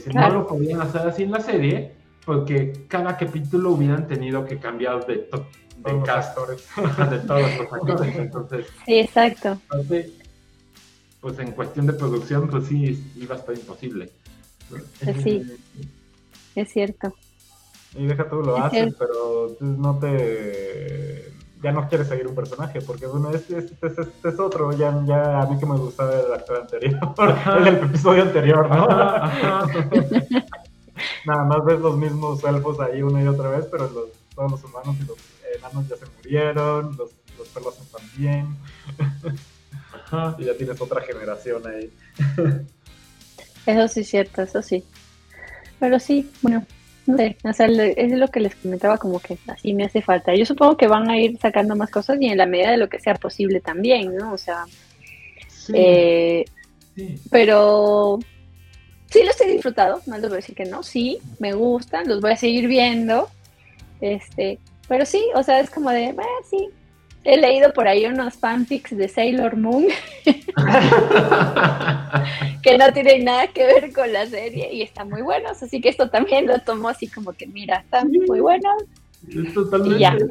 Claro. 0.00 0.34
no 0.34 0.40
lo 0.40 0.46
podían 0.46 0.80
hacer 0.80 1.02
así 1.02 1.22
en 1.24 1.30
la 1.32 1.40
serie 1.40 1.92
porque 2.24 2.84
cada 2.88 3.16
capítulo 3.16 3.72
hubieran 3.72 4.06
tenido 4.08 4.44
que 4.46 4.58
cambiar 4.58 5.04
de, 5.06 5.16
to- 5.18 5.46
de 5.76 5.82
Todos 5.90 6.04
cast, 6.06 6.38
de 7.10 7.18
todos 7.20 7.40
los 7.58 7.72
actores. 7.72 8.16
Entonces, 8.16 8.66
Sí, 8.86 8.94
exacto. 8.98 9.58
aparte, 9.68 10.12
pues 11.20 11.38
en 11.38 11.50
cuestión 11.52 11.86
de 11.86 11.92
producción, 11.94 12.48
pues 12.48 12.66
sí, 12.66 13.12
iba 13.16 13.34
a 13.34 13.38
estar 13.38 13.54
imposible. 13.54 14.10
Pues 14.70 14.84
sí. 15.22 15.42
Es 16.54 16.72
cierto. 16.72 17.14
Y 17.96 18.06
deja 18.06 18.28
tú, 18.28 18.36
lo 18.36 18.56
Es 18.56 18.62
haces, 18.64 18.94
pero 18.98 19.56
tú 19.58 19.64
no 19.64 19.98
te. 19.98 21.32
Ya 21.62 21.70
no 21.72 21.88
quieres 21.88 22.08
seguir 22.08 22.26
un 22.26 22.34
personaje, 22.34 22.80
porque 22.80 23.06
bueno, 23.06 23.30
este, 23.30 23.58
este, 23.58 23.86
este- 23.86 24.02
este 24.02 24.28
es 24.28 24.38
otro. 24.40 24.72
Ya, 24.72 25.00
ya 25.06 25.42
a 25.42 25.46
mí 25.46 25.58
que 25.58 25.66
me 25.66 25.76
gustaba 25.76 26.12
el 26.18 26.32
actor 26.32 26.60
anterior, 26.62 27.14
el 27.58 27.64
del 27.64 27.76
episodio 27.84 28.22
anterior, 28.22 28.68
¿no? 28.68 28.84
Ajá, 28.90 29.64
ajá. 29.64 29.66
Nada 31.24 31.44
más 31.44 31.64
ves 31.64 31.80
los 31.80 31.96
mismos 31.96 32.42
elfos 32.44 32.80
ahí 32.80 33.02
una 33.02 33.22
y 33.22 33.26
otra 33.26 33.48
vez, 33.50 33.66
pero 33.70 33.88
los, 33.90 34.06
todos 34.34 34.50
los 34.52 34.64
humanos 34.64 34.96
y 35.00 35.04
los 35.06 35.18
enanos 35.56 35.88
ya 35.88 35.96
se 35.96 36.06
murieron, 36.16 36.96
los, 36.96 37.10
los 37.38 37.48
pelosos 37.48 37.86
también, 37.90 38.56
Ajá. 39.94 40.34
y 40.38 40.44
ya 40.44 40.56
tienes 40.56 40.80
otra 40.80 41.00
generación 41.02 41.62
ahí. 41.66 41.92
Eso 43.66 43.88
sí 43.88 44.00
es 44.00 44.08
cierto, 44.08 44.42
eso 44.42 44.62
sí. 44.62 44.84
Pero 45.78 45.98
sí, 46.00 46.30
bueno, 46.42 46.64
no 47.06 47.16
sé, 47.16 47.36
o 47.42 47.52
sea, 47.52 47.66
es 47.66 48.12
lo 48.12 48.28
que 48.28 48.40
les 48.40 48.54
comentaba, 48.54 48.98
como 48.98 49.18
que 49.20 49.36
así 49.48 49.74
me 49.74 49.84
hace 49.84 50.02
falta. 50.02 50.34
Yo 50.34 50.46
supongo 50.46 50.76
que 50.76 50.86
van 50.86 51.10
a 51.10 51.18
ir 51.18 51.38
sacando 51.38 51.74
más 51.76 51.90
cosas 51.90 52.18
y 52.20 52.26
en 52.26 52.38
la 52.38 52.46
medida 52.46 52.70
de 52.70 52.76
lo 52.76 52.88
que 52.88 53.00
sea 53.00 53.14
posible 53.14 53.60
también, 53.60 54.14
¿no? 54.16 54.32
O 54.32 54.38
sea, 54.38 54.64
Sí, 55.66 55.72
eh, 55.76 56.44
sí. 56.96 57.14
pero 57.30 58.18
sí 59.10 59.22
los 59.24 59.40
he 59.40 59.46
disfrutado, 59.52 60.00
no 60.06 60.16
les 60.16 60.22
voy 60.22 60.32
a 60.32 60.36
decir 60.36 60.56
que 60.56 60.64
no, 60.64 60.82
sí, 60.82 61.18
me 61.38 61.52
gustan, 61.52 62.08
los 62.08 62.20
voy 62.20 62.32
a 62.32 62.36
seguir 62.36 62.66
viendo, 62.66 63.28
este, 64.00 64.58
pero 64.88 65.06
sí, 65.06 65.24
o 65.34 65.42
sea, 65.44 65.60
es 65.60 65.70
como 65.70 65.90
de, 65.90 66.06
eh, 66.06 66.16
sí, 66.50 66.68
He 67.24 67.36
leído 67.36 67.72
por 67.72 67.86
ahí 67.86 68.04
unos 68.06 68.34
fanfics 68.34 68.96
de 68.96 69.08
Sailor 69.08 69.56
Moon 69.56 69.86
que 72.62 72.78
no 72.78 72.92
tienen 72.92 73.24
nada 73.24 73.46
que 73.48 73.64
ver 73.64 73.92
con 73.92 74.12
la 74.12 74.26
serie 74.26 74.72
y 74.72 74.82
están 74.82 75.08
muy 75.08 75.22
buenos, 75.22 75.62
así 75.62 75.80
que 75.80 75.88
esto 75.88 76.10
también 76.10 76.46
lo 76.46 76.58
tomo 76.60 76.88
así 76.88 77.06
como 77.06 77.32
que 77.32 77.46
mira, 77.46 77.78
están 77.78 78.10
muy 78.26 78.40
buenos. 78.40 78.82
Es 79.28 79.54
totalmente. 79.54 79.96
Y 79.96 80.00
ya. 80.00 80.16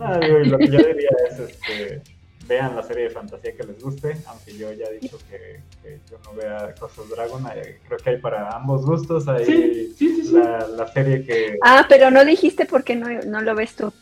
No, 0.00 0.14
lo 0.18 0.56
que 0.56 0.66
yo 0.68 0.78
diría 0.78 1.10
es, 1.28 1.38
este, 1.40 2.00
vean 2.46 2.74
la 2.74 2.82
serie 2.82 3.04
de 3.04 3.10
fantasía 3.10 3.54
que 3.54 3.64
les 3.64 3.78
guste, 3.82 4.16
aunque 4.26 4.56
yo 4.56 4.72
ya 4.72 4.86
he 4.86 4.98
dicho 4.98 5.18
que, 5.28 5.60
que 5.82 5.98
yo 6.10 6.16
no 6.24 6.32
vea 6.32 6.74
Cosas 6.80 7.06
Dragon, 7.10 7.44
eh, 7.54 7.80
creo 7.86 7.98
que 7.98 8.08
hay 8.10 8.16
para 8.16 8.48
ambos 8.56 8.86
gustos, 8.86 9.28
hay 9.28 9.44
Sí, 9.44 9.94
sí, 9.98 10.08
sí, 10.16 10.24
sí. 10.24 10.32
La, 10.32 10.66
la 10.68 10.88
serie 10.90 11.22
que... 11.22 11.58
Ah, 11.62 11.84
pero 11.86 12.10
no 12.10 12.24
dijiste 12.24 12.64
por 12.64 12.82
qué 12.82 12.96
no, 12.96 13.08
no 13.26 13.42
lo 13.42 13.54
ves 13.54 13.74
tú. 13.76 13.92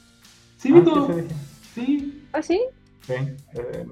Sí, 0.56 0.70
Ah, 0.72 0.82
no, 0.84 1.08
sí, 1.08 1.14
sí, 1.14 1.22
sí. 1.28 1.34
sí. 1.74 2.17
¿Ah, 2.32 2.42
sí? 2.42 2.60
Sí, 3.06 3.14
eh, 3.14 3.86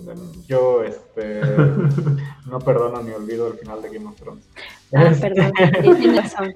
yo 0.47 0.83
este, 0.83 1.41
no 2.47 2.59
perdono 2.59 3.03
ni 3.03 3.13
olvido 3.13 3.49
el 3.49 3.55
final 3.55 3.81
de 3.81 3.89
Game 3.89 4.09
of 4.09 4.17
Thrones. 4.17 4.45
Ah, 4.95 5.13
perdón. 5.19 5.53
Sí, 5.83 5.95
tienes 5.95 6.33
razón. 6.35 6.55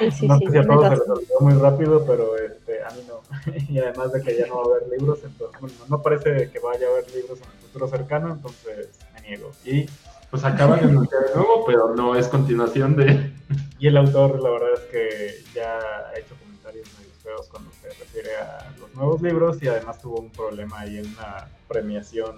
Sí, 0.00 0.10
sí, 0.10 0.26
no 0.26 0.38
sí, 0.38 0.46
sé 0.46 0.52
si 0.52 0.58
a 0.58 0.62
todos 0.66 0.88
se 0.88 0.96
les 0.96 1.08
olvidó 1.08 1.40
muy 1.40 1.54
rápido, 1.54 2.04
pero 2.04 2.36
este, 2.36 2.82
a 2.82 2.90
mí 2.90 3.02
no. 3.06 3.20
Y 3.68 3.78
además 3.78 4.12
de 4.12 4.22
que 4.22 4.36
ya 4.36 4.46
no 4.46 4.56
va 4.56 4.62
a 4.62 4.76
haber 4.76 4.88
libros, 4.88 5.20
entonces 5.22 5.60
bueno, 5.60 5.76
no 5.88 6.02
parece 6.02 6.50
que 6.50 6.58
vaya 6.58 6.86
a 6.86 6.90
haber 6.90 7.10
libros 7.14 7.38
en 7.38 7.44
el 7.44 7.66
futuro 7.66 7.88
cercano, 7.88 8.32
entonces 8.32 8.88
me 9.14 9.20
niego. 9.20 9.52
Y, 9.64 9.86
Pues 10.30 10.44
acaban 10.44 10.80
de 10.80 10.86
anunciar 10.86 11.22
de 11.28 11.34
nuevo, 11.36 11.64
pero 11.64 11.94
no 11.94 12.16
es 12.16 12.26
continuación 12.28 12.96
de. 12.96 13.32
y 13.78 13.86
el 13.86 13.96
autor, 13.96 14.40
la 14.42 14.50
verdad 14.50 14.74
es 14.74 14.80
que 14.90 15.44
ya 15.54 15.78
ha 15.78 16.18
hecho 16.18 16.34
comentarios 16.42 16.88
medio 16.98 17.12
feos 17.22 17.48
cuando 17.48 17.70
refiere 17.98 18.36
a 18.36 18.70
los 18.78 18.94
nuevos 18.94 19.22
libros 19.22 19.62
y 19.62 19.68
además 19.68 20.00
tuvo 20.00 20.20
un 20.20 20.30
problema 20.30 20.80
ahí 20.80 20.98
en 20.98 21.06
una 21.06 21.48
premiación 21.66 22.36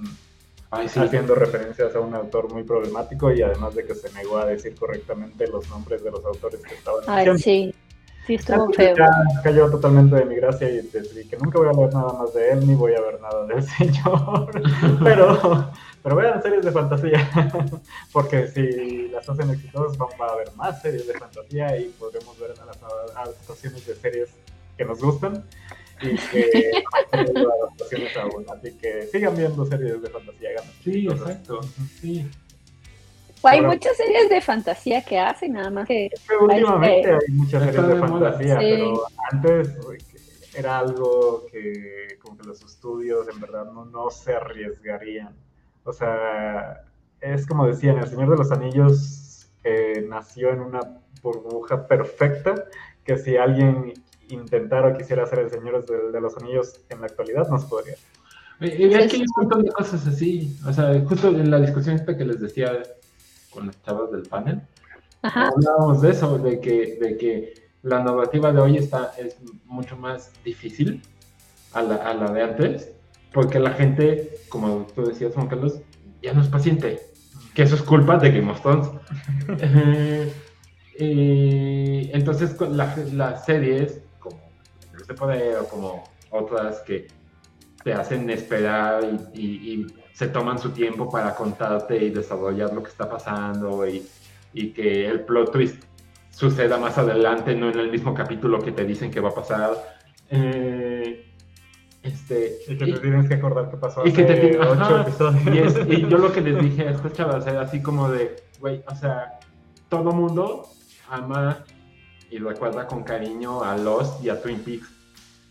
Ay, 0.70 0.88
sí. 0.88 1.00
haciendo 1.00 1.34
referencias 1.34 1.94
a 1.94 2.00
un 2.00 2.14
autor 2.14 2.52
muy 2.52 2.62
problemático 2.62 3.32
y 3.32 3.42
además 3.42 3.74
de 3.74 3.84
que 3.84 3.94
se 3.94 4.12
negó 4.12 4.38
a 4.38 4.46
decir 4.46 4.74
correctamente 4.76 5.48
los 5.48 5.68
nombres 5.68 6.02
de 6.04 6.11
los 6.11 6.24
autores 6.24 6.61
que 6.61 6.74
estaban 6.74 7.02
Ay, 7.06 7.38
sí. 7.38 7.74
Sí, 8.26 8.34
estuvo 8.34 8.72
feo. 8.72 8.94
Ya 8.96 9.08
cayó 9.42 9.70
totalmente 9.70 10.14
de 10.14 10.24
mi 10.24 10.36
gracia 10.36 10.68
y 10.68 10.82
decidí 10.82 11.26
que 11.26 11.36
nunca 11.38 11.58
voy 11.58 11.68
a 11.68 11.72
leer 11.72 11.92
nada 11.94 12.12
más 12.12 12.32
de 12.34 12.52
él 12.52 12.66
ni 12.66 12.74
voy 12.74 12.94
a 12.94 13.00
ver 13.00 13.20
nada 13.20 13.46
del 13.46 13.62
señor. 13.78 14.50
pero, 15.02 15.70
pero 16.02 16.16
vean 16.16 16.42
series 16.42 16.64
de 16.64 16.70
fantasía, 16.70 17.30
porque 18.12 18.46
si 18.48 19.08
las 19.08 19.28
hacen 19.28 19.50
exitosas 19.50 19.96
van 19.96 20.11
a 20.20 20.32
haber 20.32 20.52
más 20.54 20.80
series 20.82 21.06
de 21.06 21.14
fantasía 21.14 21.76
y 21.78 21.88
podremos 21.98 22.38
ver 22.38 22.52
a 22.61 22.64
las 22.66 22.82
adaptaciones 23.16 23.86
de 23.86 23.94
series 23.96 24.30
que 24.81 24.87
nos 24.87 24.99
gustan 25.03 25.45
y 26.01 26.16
que 26.16 26.83
adaptaciones 27.12 28.16
aún. 28.16 28.47
Así 28.51 28.72
que 28.78 29.03
sigan 29.12 29.37
viendo 29.37 29.66
series 29.66 30.01
de 30.01 30.09
fantasía. 30.09 30.49
hagan 30.51 30.64
Sí, 30.83 31.07
exacto. 31.07 31.61
Sí. 32.01 32.26
Hay 33.43 33.59
Ahora- 33.59 33.68
muchas 33.72 33.97
series 33.99 34.31
de 34.31 34.41
fantasía 34.41 35.03
que 35.05 35.18
hacen, 35.18 35.53
nada 35.53 35.70
más 35.70 35.87
que 35.87 36.09
últimamente 36.41 37.12
Este- 37.12 37.24
hay 37.28 37.33
muchas 37.35 37.62
series 37.64 37.87
de 37.87 37.95
de 37.95 38.01
fantasía, 38.01 38.59
Sí. 38.61 38.66
pero 38.70 39.03
antes 39.33 39.68
era 40.57 40.78
algo 40.78 41.45
que 41.53 42.18
como 42.22 42.39
que 42.39 42.47
los 42.49 42.62
estudios 42.62 43.28
en 43.28 43.39
verdad 43.39 43.66
no, 43.66 43.85
no 43.85 44.11
se 44.11 44.33
arriesgarían. 44.35 45.35
O 45.85 45.93
sea, 45.93 46.85
es 47.20 47.47
como 47.47 47.66
decían, 47.66 47.99
El 47.99 48.09
Señor 48.09 48.31
de 48.31 48.37
los 48.39 48.51
Anillos 48.51 49.47
eh, 49.62 50.07
nació 50.09 50.51
en 50.51 50.61
una 50.61 50.81
burbuja 51.22 51.87
perfecta 51.87 52.64
que 53.05 53.18
si 53.18 53.37
alguien 53.37 53.93
intentara 54.35 54.89
o 54.89 54.97
quisiera 54.97 55.24
hacer 55.24 55.41
El 55.41 55.51
Señor 55.51 55.85
de, 55.87 56.11
de 56.12 56.20
los 56.20 56.37
Anillos 56.39 56.81
en 56.89 57.01
la 57.01 57.07
actualidad, 57.07 57.49
no 57.49 57.59
se 57.59 57.66
podría. 57.66 57.95
Y 58.61 58.85
y 58.87 58.95
aquí 58.95 59.16
hay 59.16 59.22
un 59.22 59.26
montón 59.37 59.62
de 59.64 59.72
cosas 59.72 60.07
así. 60.07 60.57
O 60.66 60.72
sea, 60.72 61.01
justo 61.09 61.28
en 61.28 61.51
la 61.51 61.59
discusión 61.61 61.97
esta 61.97 62.16
que 62.16 62.24
les 62.24 62.41
decía 62.41 62.83
con 63.51 63.66
las 63.66 63.83
chavas 63.83 64.11
del 64.12 64.22
panel, 64.22 64.61
Ajá. 65.22 65.49
hablábamos 65.49 66.03
de 66.03 66.11
eso, 66.11 66.39
de 66.39 66.61
que, 66.61 66.99
de 67.01 67.16
que 67.16 67.55
la 67.83 68.03
narrativa 68.03 68.53
de 68.53 68.61
hoy 68.61 68.76
está, 68.76 69.12
es 69.18 69.37
mucho 69.64 69.97
más 69.97 70.31
difícil 70.45 71.03
a 71.72 71.83
la, 71.83 71.97
a 71.97 72.14
la 72.14 72.31
de 72.33 72.43
antes, 72.43 72.93
porque 73.33 73.59
la 73.59 73.70
gente, 73.72 74.39
como 74.51 74.87
tú 74.95 75.07
decías, 75.07 75.35
Juan 75.35 75.49
Carlos, 75.49 75.81
ya 76.22 76.33
no 76.35 76.43
es 76.43 76.49
paciente, 76.49 77.01
que 77.55 77.62
eso 77.62 77.74
es 77.76 77.83
culpa 77.83 78.18
de 78.18 78.31
Game 78.31 78.51
of 78.51 78.61
Thrones. 78.61 78.89
Eh, 81.03 82.05
y 82.09 82.11
entonces 82.12 82.61
la- 82.61 82.95
las 83.14 83.45
series, 83.47 84.01
Poder 85.14 85.58
o 85.58 85.64
como 85.68 86.04
otras 86.30 86.80
que 86.80 87.08
te 87.82 87.92
hacen 87.92 88.28
esperar 88.30 89.02
y, 89.34 89.40
y- 89.40 89.72
y 89.72 89.86
se 90.12 90.28
toman 90.28 90.58
su 90.58 90.70
tiempo 90.70 91.08
para 91.08 91.34
contarte 91.34 91.96
y 91.96 92.11
desarrollar 92.11 92.72
lo 92.74 92.82
que 92.82 92.90
está 92.90 93.08
pasando 93.08 93.86
y, 93.88 94.06
y 94.52 94.70
que 94.72 95.06
el 95.08 95.20
plot 95.20 95.50
twist 95.52 95.82
suceda 96.30 96.76
más 96.78 96.98
adelante, 96.98 97.54
no 97.54 97.70
en 97.70 97.78
el 97.78 97.90
mismo 97.90 98.12
capítulo 98.14 98.61
que 98.61 98.72
te 98.72 98.84
dicen 98.84 99.11
que 99.11 99.20
va 99.20 99.30
a 99.30 99.34
pasar. 99.34 99.70
Eh, 100.30 101.26
este, 102.02 102.58
Y 102.68 102.76
que 102.78 102.86
te 102.86 102.98
tienes 103.00 103.28
que 103.28 103.34
acordar 103.34 103.70
que 103.70 103.76
pasó 103.76 104.06
y 104.06 104.12
que 104.12 104.22
te 104.24 104.32
hace 104.32 104.40
tiene- 104.48 104.58
ocho 104.66 105.00
episodios. 105.00 105.76
y 105.88 106.06
yo 106.08 106.18
lo 106.18 106.32
que 106.32 106.40
les 106.40 106.58
dije 106.62 106.88
a 106.88 106.90
estas 106.92 107.12
chavas 107.12 107.46
era 107.46 107.62
así 107.62 107.82
como 107.82 108.08
de, 108.11 108.36
güey, 108.58 108.82
o 108.90 108.94
sea, 108.94 109.38
todo 109.88 110.12
mundo 110.12 110.66
ama 111.11 111.64
y 112.30 112.38
recuerda 112.38 112.86
con 112.86 113.02
cariño 113.02 113.62
a 113.64 113.76
Lost 113.76 114.24
y 114.24 114.28
a 114.30 114.40
Twin 114.40 114.61
Peaks. 114.61 114.88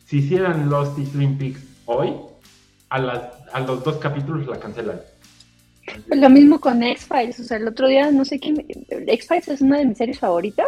Si 0.10 0.18
hicieran 0.18 0.72
Lost 0.72 0.98
y 0.98 1.06
Twin 1.06 1.38
Peaks 1.38 1.62
hoy, 1.86 2.16
a, 2.90 2.98
las, 2.98 3.22
a 3.54 3.60
los 3.60 3.84
dos 3.84 3.98
capítulos 3.98 4.48
la 4.48 4.60
cancelan. 4.60 5.00
Lo 6.08 6.30
mismo 6.32 6.60
con 6.60 6.82
X-Files, 6.82 7.40
o 7.40 7.44
sea, 7.44 7.58
el 7.58 7.68
otro 7.68 7.88
día 7.88 8.10
no 8.10 8.26
sé 8.26 8.40
quién, 8.40 8.66
X-Files 8.90 9.48
es 9.50 9.62
una 9.62 9.78
de 9.78 9.86
mis 9.86 10.00
series 10.00 10.18
favoritas 10.18 10.68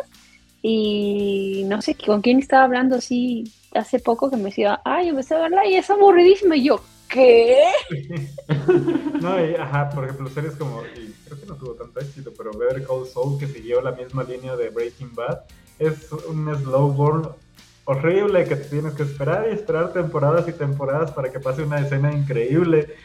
y 0.61 1.63
no 1.65 1.81
sé 1.81 1.95
con 1.95 2.21
quién 2.21 2.37
estaba 2.37 2.65
hablando 2.65 2.97
así 2.97 3.51
hace 3.73 3.97
poco 3.97 4.29
que 4.29 4.37
me 4.37 4.45
decía, 4.45 4.79
ay, 4.85 5.09
empecé 5.09 5.33
a 5.33 5.39
verla 5.39 5.65
y 5.65 5.73
es 5.73 5.89
aburridísima 5.89 6.55
y 6.55 6.65
yo, 6.65 6.79
¿qué? 7.09 7.57
No, 9.21 9.43
y, 9.43 9.55
ajá, 9.55 9.89
por 9.89 10.03
ejemplo, 10.03 10.29
series 10.29 10.53
como, 10.53 10.83
y 10.83 11.13
creo 11.25 11.39
que 11.39 11.45
no 11.47 11.55
tuvo 11.55 11.73
tanto 11.73 11.99
éxito, 11.99 12.31
pero 12.37 12.51
Better 12.51 12.85
Call 12.85 13.07
Saul, 13.07 13.39
que 13.39 13.47
siguió 13.47 13.81
la 13.81 13.91
misma 13.91 14.23
línea 14.23 14.55
de 14.55 14.69
Breaking 14.69 15.13
Bad, 15.15 15.41
es 15.79 16.11
un 16.11 16.55
slow 16.63 16.91
burn 16.91 17.29
horrible 17.85 18.45
que 18.45 18.55
te 18.55 18.65
tienes 18.65 18.93
que 18.93 19.03
esperar 19.03 19.47
y 19.49 19.53
esperar 19.53 19.93
temporadas 19.93 20.47
y 20.47 20.53
temporadas 20.53 21.11
para 21.11 21.31
que 21.31 21.39
pase 21.39 21.63
una 21.63 21.79
escena 21.79 22.13
increíble. 22.13 22.95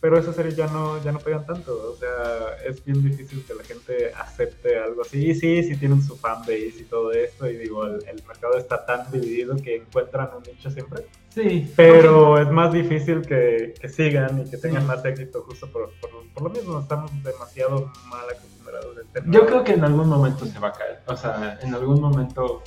Pero 0.00 0.18
esas 0.18 0.34
series 0.34 0.56
ya 0.56 0.66
no, 0.66 1.02
ya 1.02 1.12
no 1.12 1.18
pegan 1.18 1.44
tanto, 1.44 1.92
o 1.92 1.94
sea, 1.94 2.56
es 2.66 2.82
bien 2.82 3.02
difícil 3.02 3.44
que 3.46 3.52
la 3.52 3.62
gente 3.62 4.10
acepte 4.14 4.78
algo 4.78 5.02
así. 5.02 5.30
Y 5.30 5.34
sí, 5.34 5.62
sí 5.62 5.76
tienen 5.76 6.02
su 6.02 6.16
fanbase 6.16 6.68
y 6.68 6.84
todo 6.84 7.12
esto, 7.12 7.46
y 7.46 7.58
digo, 7.58 7.84
el, 7.84 8.02
el 8.08 8.22
mercado 8.26 8.56
está 8.56 8.86
tan 8.86 9.10
dividido 9.10 9.56
que 9.56 9.76
encuentran 9.76 10.30
un 10.34 10.42
nicho 10.42 10.70
siempre. 10.70 11.04
Sí, 11.34 11.70
Pero 11.76 12.38
es 12.40 12.50
más 12.50 12.72
difícil 12.72 13.22
que, 13.22 13.74
que 13.78 13.88
sigan 13.88 14.40
y 14.40 14.50
que 14.50 14.56
tengan 14.56 14.86
más 14.86 15.04
éxito 15.04 15.42
justo 15.42 15.70
por, 15.70 15.90
por, 16.00 16.10
por 16.32 16.42
lo 16.42 16.50
mismo. 16.50 16.80
Estamos 16.80 17.10
demasiado 17.22 17.92
mal 18.08 18.24
acostumbrados. 18.28 18.96
Yo 19.26 19.46
creo 19.46 19.62
que 19.62 19.72
en 19.74 19.84
algún 19.84 20.08
momento 20.08 20.44
se 20.44 20.58
va 20.58 20.68
a 20.68 20.72
caer. 20.72 21.00
O 21.06 21.16
sea, 21.16 21.58
en 21.62 21.74
algún 21.74 22.00
momento. 22.00 22.62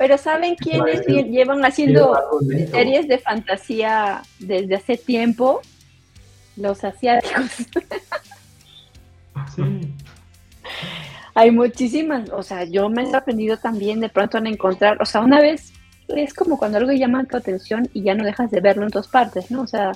Pero 0.00 0.16
¿saben 0.16 0.54
quiénes 0.54 1.06
llevan 1.06 1.62
haciendo 1.62 2.18
series 2.70 3.06
de 3.06 3.18
fantasía 3.18 4.22
desde 4.38 4.76
hace 4.76 4.96
tiempo? 4.96 5.60
Los 6.56 6.82
asiáticos. 6.84 7.50
Sí. 9.54 9.62
Hay 11.34 11.50
muchísimas, 11.50 12.30
o 12.30 12.42
sea, 12.42 12.64
yo 12.64 12.88
me 12.88 13.02
he 13.02 13.10
sorprendido 13.10 13.58
también 13.58 14.00
de 14.00 14.08
pronto 14.08 14.38
en 14.38 14.46
encontrar, 14.46 15.02
o 15.02 15.04
sea, 15.04 15.20
una 15.20 15.38
vez 15.38 15.74
es 16.08 16.32
como 16.32 16.58
cuando 16.58 16.78
algo 16.78 16.92
llama 16.92 17.24
tu 17.24 17.36
atención 17.36 17.86
y 17.92 18.02
ya 18.02 18.14
no 18.14 18.24
dejas 18.24 18.50
de 18.50 18.60
verlo 18.62 18.84
en 18.84 18.90
todas 18.90 19.08
partes, 19.08 19.50
¿no? 19.50 19.60
O 19.60 19.66
sea, 19.66 19.92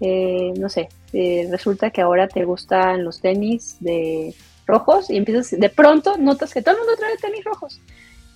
eh, 0.00 0.52
no 0.58 0.68
sé, 0.68 0.90
eh, 1.14 1.48
resulta 1.50 1.90
que 1.90 2.02
ahora 2.02 2.28
te 2.28 2.44
gustan 2.44 3.04
los 3.04 3.22
tenis 3.22 3.78
de 3.80 4.34
rojos 4.66 5.08
y 5.08 5.16
empiezas, 5.16 5.58
de 5.58 5.70
pronto 5.70 6.18
notas 6.18 6.52
que 6.52 6.60
todo 6.60 6.74
el 6.74 6.80
mundo 6.82 6.96
trae 6.98 7.16
tenis 7.16 7.42
rojos. 7.42 7.80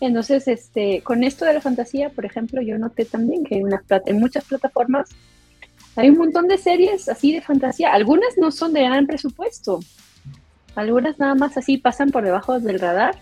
Entonces, 0.01 0.49
este, 0.49 1.01
con 1.03 1.25
esto 1.25 1.45
de 1.45 1.55
la 1.55 1.61
fantasía, 1.61 2.11
por 2.11 2.25
ejemplo, 2.25 2.61
yo 2.61 2.79
noté 2.79 3.05
también 3.05 3.45
que 3.45 3.57
en, 3.57 3.65
unas 3.65 3.83
en 4.07 4.19
muchas 4.19 4.45
plataformas 4.45 5.11
hay 5.97 6.11
un 6.11 6.19
montón 6.19 6.49
de 6.49 6.59
series 6.59 7.09
así 7.09 7.33
de 7.33 7.41
fantasía. 7.41 7.93
Algunas 7.93 8.37
no 8.37 8.51
son 8.51 8.73
de 8.73 8.83
gran 8.83 9.07
presupuesto, 9.07 9.81
algunas 10.75 11.19
nada 11.19 11.35
más 11.35 11.57
así 11.57 11.79
pasan 11.79 12.11
por 12.11 12.25
debajo 12.25 12.59
del 12.61 12.81
radar. 12.81 13.17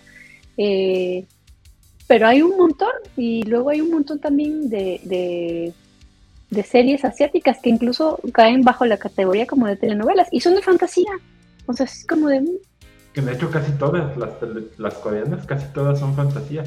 eh, 0.56 1.26
pero 2.12 2.26
hay 2.26 2.42
un 2.42 2.56
montón 2.58 2.92
y 3.16 3.42
luego 3.44 3.70
hay 3.70 3.80
un 3.80 3.90
montón 3.90 4.18
también 4.18 4.68
de, 4.68 5.00
de, 5.04 5.72
de 6.50 6.62
series 6.62 7.04
asiáticas 7.06 7.58
que 7.62 7.70
incluso 7.70 8.20
caen 8.32 8.62
bajo 8.62 8.84
la 8.84 8.98
categoría 8.98 9.46
como 9.46 9.66
de 9.66 9.76
telenovelas 9.76 10.28
y 10.30 10.40
son 10.40 10.54
de 10.54 10.60
fantasía. 10.60 11.10
O 11.64 11.72
sea, 11.72 11.86
es 11.86 12.04
como 12.06 12.28
de... 12.28 12.44
Que 13.12 13.20
de 13.20 13.32
hecho 13.32 13.50
casi 13.50 13.72
todas 13.72 14.16
las, 14.16 14.30
las 14.78 14.94
coreanas, 14.94 15.46
casi 15.46 15.66
todas 15.72 15.98
son 15.98 16.14
fantasía. 16.14 16.64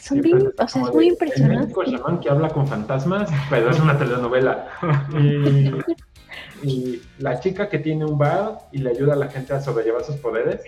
Son 0.00 0.20
bien, 0.20 0.52
o 0.56 0.68
sea, 0.68 0.82
es 0.82 0.94
muy 0.94 1.08
impresionante. 1.08 1.74
El 1.86 1.96
chamán 1.96 2.20
que 2.20 2.30
habla 2.30 2.48
con 2.48 2.66
fantasmas, 2.66 3.30
pero 3.48 3.70
es 3.70 3.80
una 3.80 3.98
telenovela. 3.98 4.68
Y, 5.18 5.72
y, 6.68 7.02
la 7.18 7.40
chica 7.40 7.68
que 7.68 7.78
tiene 7.78 8.04
un 8.04 8.18
bar 8.18 8.58
y 8.72 8.78
le 8.78 8.90
ayuda 8.90 9.14
a 9.14 9.16
la 9.16 9.28
gente 9.28 9.52
a 9.52 9.60
sobrellevar 9.60 10.04
sus 10.04 10.16
poderes. 10.16 10.60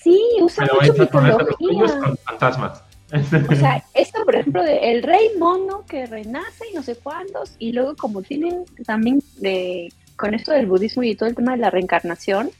Sí, 0.00 0.20
usa 0.40 0.66
pero 0.66 0.80
mucho 0.80 1.02
mitología. 1.02 2.00
con 2.00 2.16
fantasmas. 2.18 2.82
O 3.12 3.54
sea, 3.54 3.82
esto, 3.94 4.24
por 4.24 4.34
ejemplo, 4.34 4.62
de 4.62 4.92
el 4.92 5.02
rey 5.02 5.30
mono 5.38 5.84
que 5.86 6.06
renace 6.06 6.64
y 6.70 6.74
no 6.74 6.82
sé 6.82 6.96
cuántos, 6.96 7.54
y 7.58 7.72
luego 7.72 7.94
como 7.96 8.22
tienen 8.22 8.64
también 8.86 9.20
de, 9.36 9.92
con 10.16 10.34
esto 10.34 10.52
del 10.52 10.66
budismo 10.66 11.02
y 11.04 11.14
todo 11.14 11.28
el 11.28 11.34
tema 11.34 11.52
de 11.52 11.58
la 11.58 11.70
reencarnación, 11.70 12.50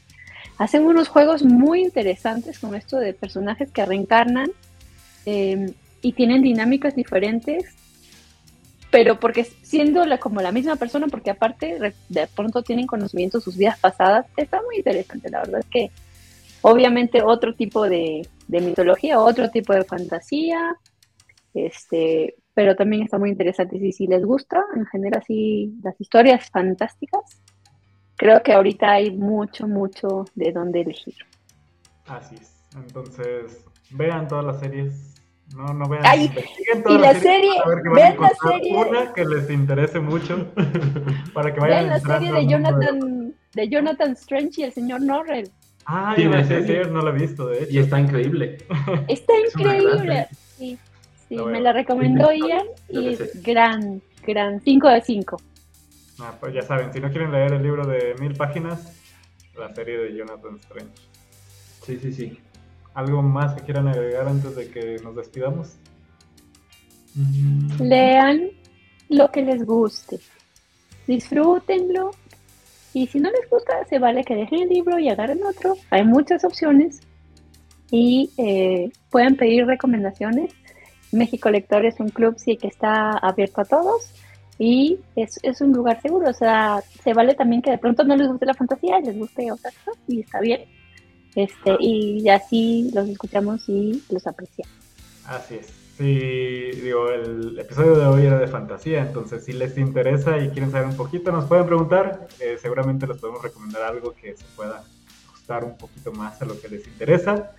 hacen 0.57 0.85
unos 0.85 1.07
juegos 1.07 1.43
muy 1.43 1.81
interesantes 1.81 2.59
con 2.59 2.75
esto 2.75 2.97
de 2.97 3.13
personajes 3.13 3.71
que 3.71 3.85
reencarnan 3.85 4.51
eh, 5.25 5.73
y 6.01 6.13
tienen 6.13 6.41
dinámicas 6.41 6.95
diferentes, 6.95 7.75
pero 8.91 9.19
porque 9.19 9.43
siendo 9.43 10.05
la, 10.05 10.19
como 10.19 10.41
la 10.41 10.51
misma 10.51 10.75
persona, 10.75 11.07
porque 11.07 11.31
aparte 11.31 11.93
de 12.09 12.27
pronto 12.27 12.61
tienen 12.63 12.87
conocimiento 12.87 13.39
de 13.39 13.43
sus 13.43 13.57
vidas 13.57 13.79
pasadas, 13.79 14.27
está 14.37 14.61
muy 14.61 14.77
interesante, 14.77 15.29
la 15.29 15.39
verdad 15.39 15.59
es 15.59 15.67
que 15.67 15.91
obviamente 16.61 17.21
otro 17.21 17.55
tipo 17.55 17.89
de, 17.89 18.27
de 18.47 18.61
mitología, 18.61 19.19
otro 19.19 19.49
tipo 19.49 19.73
de 19.73 19.83
fantasía, 19.83 20.77
este, 21.53 22.35
pero 22.53 22.75
también 22.75 23.03
está 23.03 23.17
muy 23.17 23.29
interesante. 23.29 23.79
Si, 23.79 23.91
si 23.91 24.07
les 24.07 24.23
gusta, 24.23 24.63
en 24.75 24.85
general 24.87 25.21
así 25.21 25.73
las 25.83 25.99
historias 25.99 26.49
fantásticas, 26.49 27.21
creo 28.15 28.41
que 28.43 28.53
ahorita 28.53 28.91
hay 28.91 29.11
mucho, 29.11 29.67
mucho 29.67 30.25
de 30.35 30.51
dónde 30.51 30.81
elegir. 30.81 31.15
Así 32.07 32.35
es, 32.35 32.63
entonces 32.75 33.65
vean 33.91 34.27
todas 34.27 34.45
las 34.45 34.59
series. 34.59 35.11
No, 35.55 35.73
no 35.73 35.87
vean. 35.87 36.03
Ay, 36.05 36.31
y 36.89 36.97
la 36.97 37.13
serie, 37.13 37.51
vean 37.93 38.17
la 38.19 38.29
serie. 38.29 38.75
Una 38.75 39.13
que 39.13 39.25
les 39.25 39.49
interese 39.49 39.99
mucho 39.99 40.47
para 41.33 41.53
que 41.53 41.59
vayan 41.59 41.87
Vean 41.87 41.89
la 41.89 41.99
serie 41.99 42.31
de 42.31 42.47
Jonathan, 42.47 43.35
de 43.53 43.69
Jonathan 43.69 44.11
Strange 44.13 44.61
y 44.61 44.63
el 44.63 44.73
señor 44.73 45.01
Norrell. 45.01 45.51
Ah, 45.85 46.15
yo 46.17 46.29
no 46.89 47.01
la 47.01 47.11
he 47.11 47.13
visto, 47.13 47.47
de 47.47 47.63
hecho. 47.63 47.71
Y 47.71 47.77
está 47.77 47.99
increíble. 47.99 48.57
Está 49.07 49.33
increíble. 49.37 50.27
Sí, 50.57 50.79
sí 51.29 51.35
me 51.35 51.61
la 51.61 51.73
recomendó 51.73 52.31
Ian 52.31 52.65
y 52.89 53.09
es 53.09 53.43
gran, 53.43 54.01
gran. 54.25 54.61
5 54.61 54.87
de 54.87 55.01
5. 55.01 55.37
Ah, 56.19 56.33
pues 56.39 56.53
ya 56.53 56.61
saben, 56.61 56.93
si 56.93 56.99
no 56.99 57.09
quieren 57.09 57.31
leer 57.31 57.53
el 57.53 57.63
libro 57.63 57.85
de 57.85 58.15
mil 58.19 58.33
páginas, 58.35 58.93
la 59.57 59.73
serie 59.73 59.97
de 59.97 60.15
Jonathan 60.15 60.55
Strange. 60.55 60.95
Sí, 61.85 61.99
sí, 62.01 62.13
sí. 62.13 62.39
¿Algo 62.93 63.21
más 63.21 63.53
que 63.53 63.61
quieran 63.61 63.87
agregar 63.87 64.27
antes 64.27 64.55
de 64.55 64.69
que 64.69 64.97
nos 65.03 65.15
despidamos? 65.15 65.75
Mm. 67.15 67.81
Lean 67.81 68.49
lo 69.09 69.29
que 69.29 69.41
les 69.41 69.65
guste. 69.65 70.19
Disfrútenlo 71.05 72.11
y 72.93 73.07
si 73.07 73.19
no 73.19 73.29
les 73.29 73.49
gusta, 73.49 73.83
se 73.85 73.99
vale 73.99 74.23
que 74.23 74.35
dejen 74.35 74.63
el 74.63 74.69
libro 74.69 74.97
y 74.97 75.09
agarren 75.09 75.43
otro. 75.43 75.75
Hay 75.89 76.05
muchas 76.05 76.45
opciones 76.45 77.01
y 77.91 78.31
eh, 78.37 78.89
pueden 79.11 79.35
pedir 79.35 79.65
recomendaciones. 79.65 80.53
México 81.11 81.49
Lector 81.49 81.85
es 81.85 81.99
un 81.99 82.09
club 82.09 82.35
sí 82.37 82.57
que 82.57 82.67
está 82.67 83.11
abierto 83.11 83.61
a 83.61 83.65
todos 83.65 84.13
y 84.57 84.99
es, 85.15 85.39
es, 85.43 85.61
un 85.61 85.73
lugar 85.73 86.01
seguro. 86.01 86.29
O 86.29 86.33
sea, 86.33 86.81
se 87.03 87.13
vale 87.13 87.35
también 87.35 87.61
que 87.61 87.71
de 87.71 87.77
pronto 87.77 88.03
no 88.03 88.15
les 88.15 88.27
guste 88.27 88.45
la 88.45 88.53
fantasía, 88.53 88.99
les 88.99 89.17
guste 89.17 89.51
otra 89.51 89.71
cosa 89.83 89.99
y 90.07 90.21
está 90.21 90.39
bien. 90.39 90.61
Este, 91.35 91.75
y 91.79 92.29
así 92.29 92.91
los 92.93 93.09
escuchamos 93.09 93.67
y 93.67 94.01
los 94.09 94.25
apreciamos. 94.25 94.73
Así 95.25 95.55
es. 95.55 95.85
Sí, 95.97 96.71
digo, 96.81 97.09
el 97.09 97.57
episodio 97.57 97.95
de 97.95 98.05
hoy 98.05 98.25
era 98.25 98.37
de 98.37 98.47
fantasía, 98.47 99.01
entonces 99.01 99.45
si 99.45 99.53
les 99.53 99.77
interesa 99.77 100.37
y 100.37 100.49
quieren 100.49 100.69
saber 100.69 100.89
un 100.89 100.97
poquito, 100.97 101.31
nos 101.31 101.45
pueden 101.45 101.65
preguntar. 101.65 102.27
Eh, 102.41 102.57
seguramente 102.61 103.07
les 103.07 103.17
podemos 103.17 103.41
recomendar 103.41 103.83
algo 103.83 104.13
que 104.13 104.35
se 104.35 104.43
pueda 104.57 104.83
ajustar 105.27 105.63
un 105.63 105.77
poquito 105.77 106.11
más 106.11 106.41
a 106.41 106.45
lo 106.45 106.59
que 106.59 106.67
les 106.67 106.85
interesa. 106.85 107.51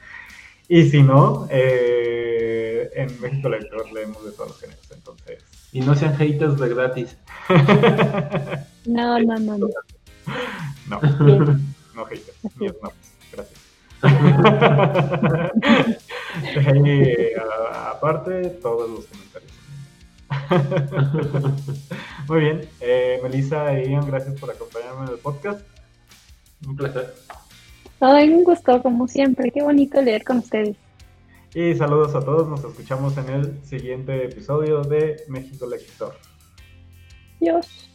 Y 0.68 0.90
si 0.90 1.02
no, 1.02 1.48
eh, 1.50 2.90
en 2.94 3.20
México 3.20 3.48
Lector 3.48 3.92
leemos 3.92 4.24
de 4.24 4.30
todos 4.32 4.50
los 4.50 4.60
géneros, 4.60 4.90
entonces. 4.90 5.38
Y 5.72 5.80
no 5.80 5.94
sean 5.94 6.16
haters 6.16 6.58
de 6.58 6.68
gratis. 6.68 7.16
no, 8.86 9.20
no, 9.20 9.38
no, 9.38 9.58
no. 9.58 9.68
No, 10.88 11.00
no 11.94 12.04
haters, 12.06 12.36
ni 12.58 12.66
no. 12.66 12.92
Gracias. 13.32 13.60
y, 16.84 17.32
aparte, 17.72 18.50
todos 18.62 18.90
los 18.90 19.06
comentarios. 19.06 19.52
Muy 22.28 22.40
bien, 22.40 22.68
eh, 22.80 23.20
Melissa 23.22 23.72
e 23.72 23.88
Ian, 23.90 24.06
gracias 24.06 24.38
por 24.40 24.50
acompañarme 24.50 25.06
en 25.06 25.12
el 25.12 25.18
podcast. 25.18 25.60
Un 26.66 26.76
placer. 26.76 27.14
Ay, 28.00 28.30
un 28.30 28.44
gusto, 28.44 28.82
como 28.82 29.08
siempre. 29.08 29.50
Qué 29.50 29.62
bonito 29.62 30.00
leer 30.02 30.24
con 30.24 30.38
ustedes. 30.38 30.76
Y 31.54 31.74
saludos 31.74 32.14
a 32.14 32.20
todos. 32.20 32.48
Nos 32.48 32.62
escuchamos 32.64 33.16
en 33.16 33.28
el 33.30 33.64
siguiente 33.64 34.24
episodio 34.24 34.82
de 34.82 35.22
México 35.28 35.66
Lector. 35.66 36.14
Dios. 37.40 37.90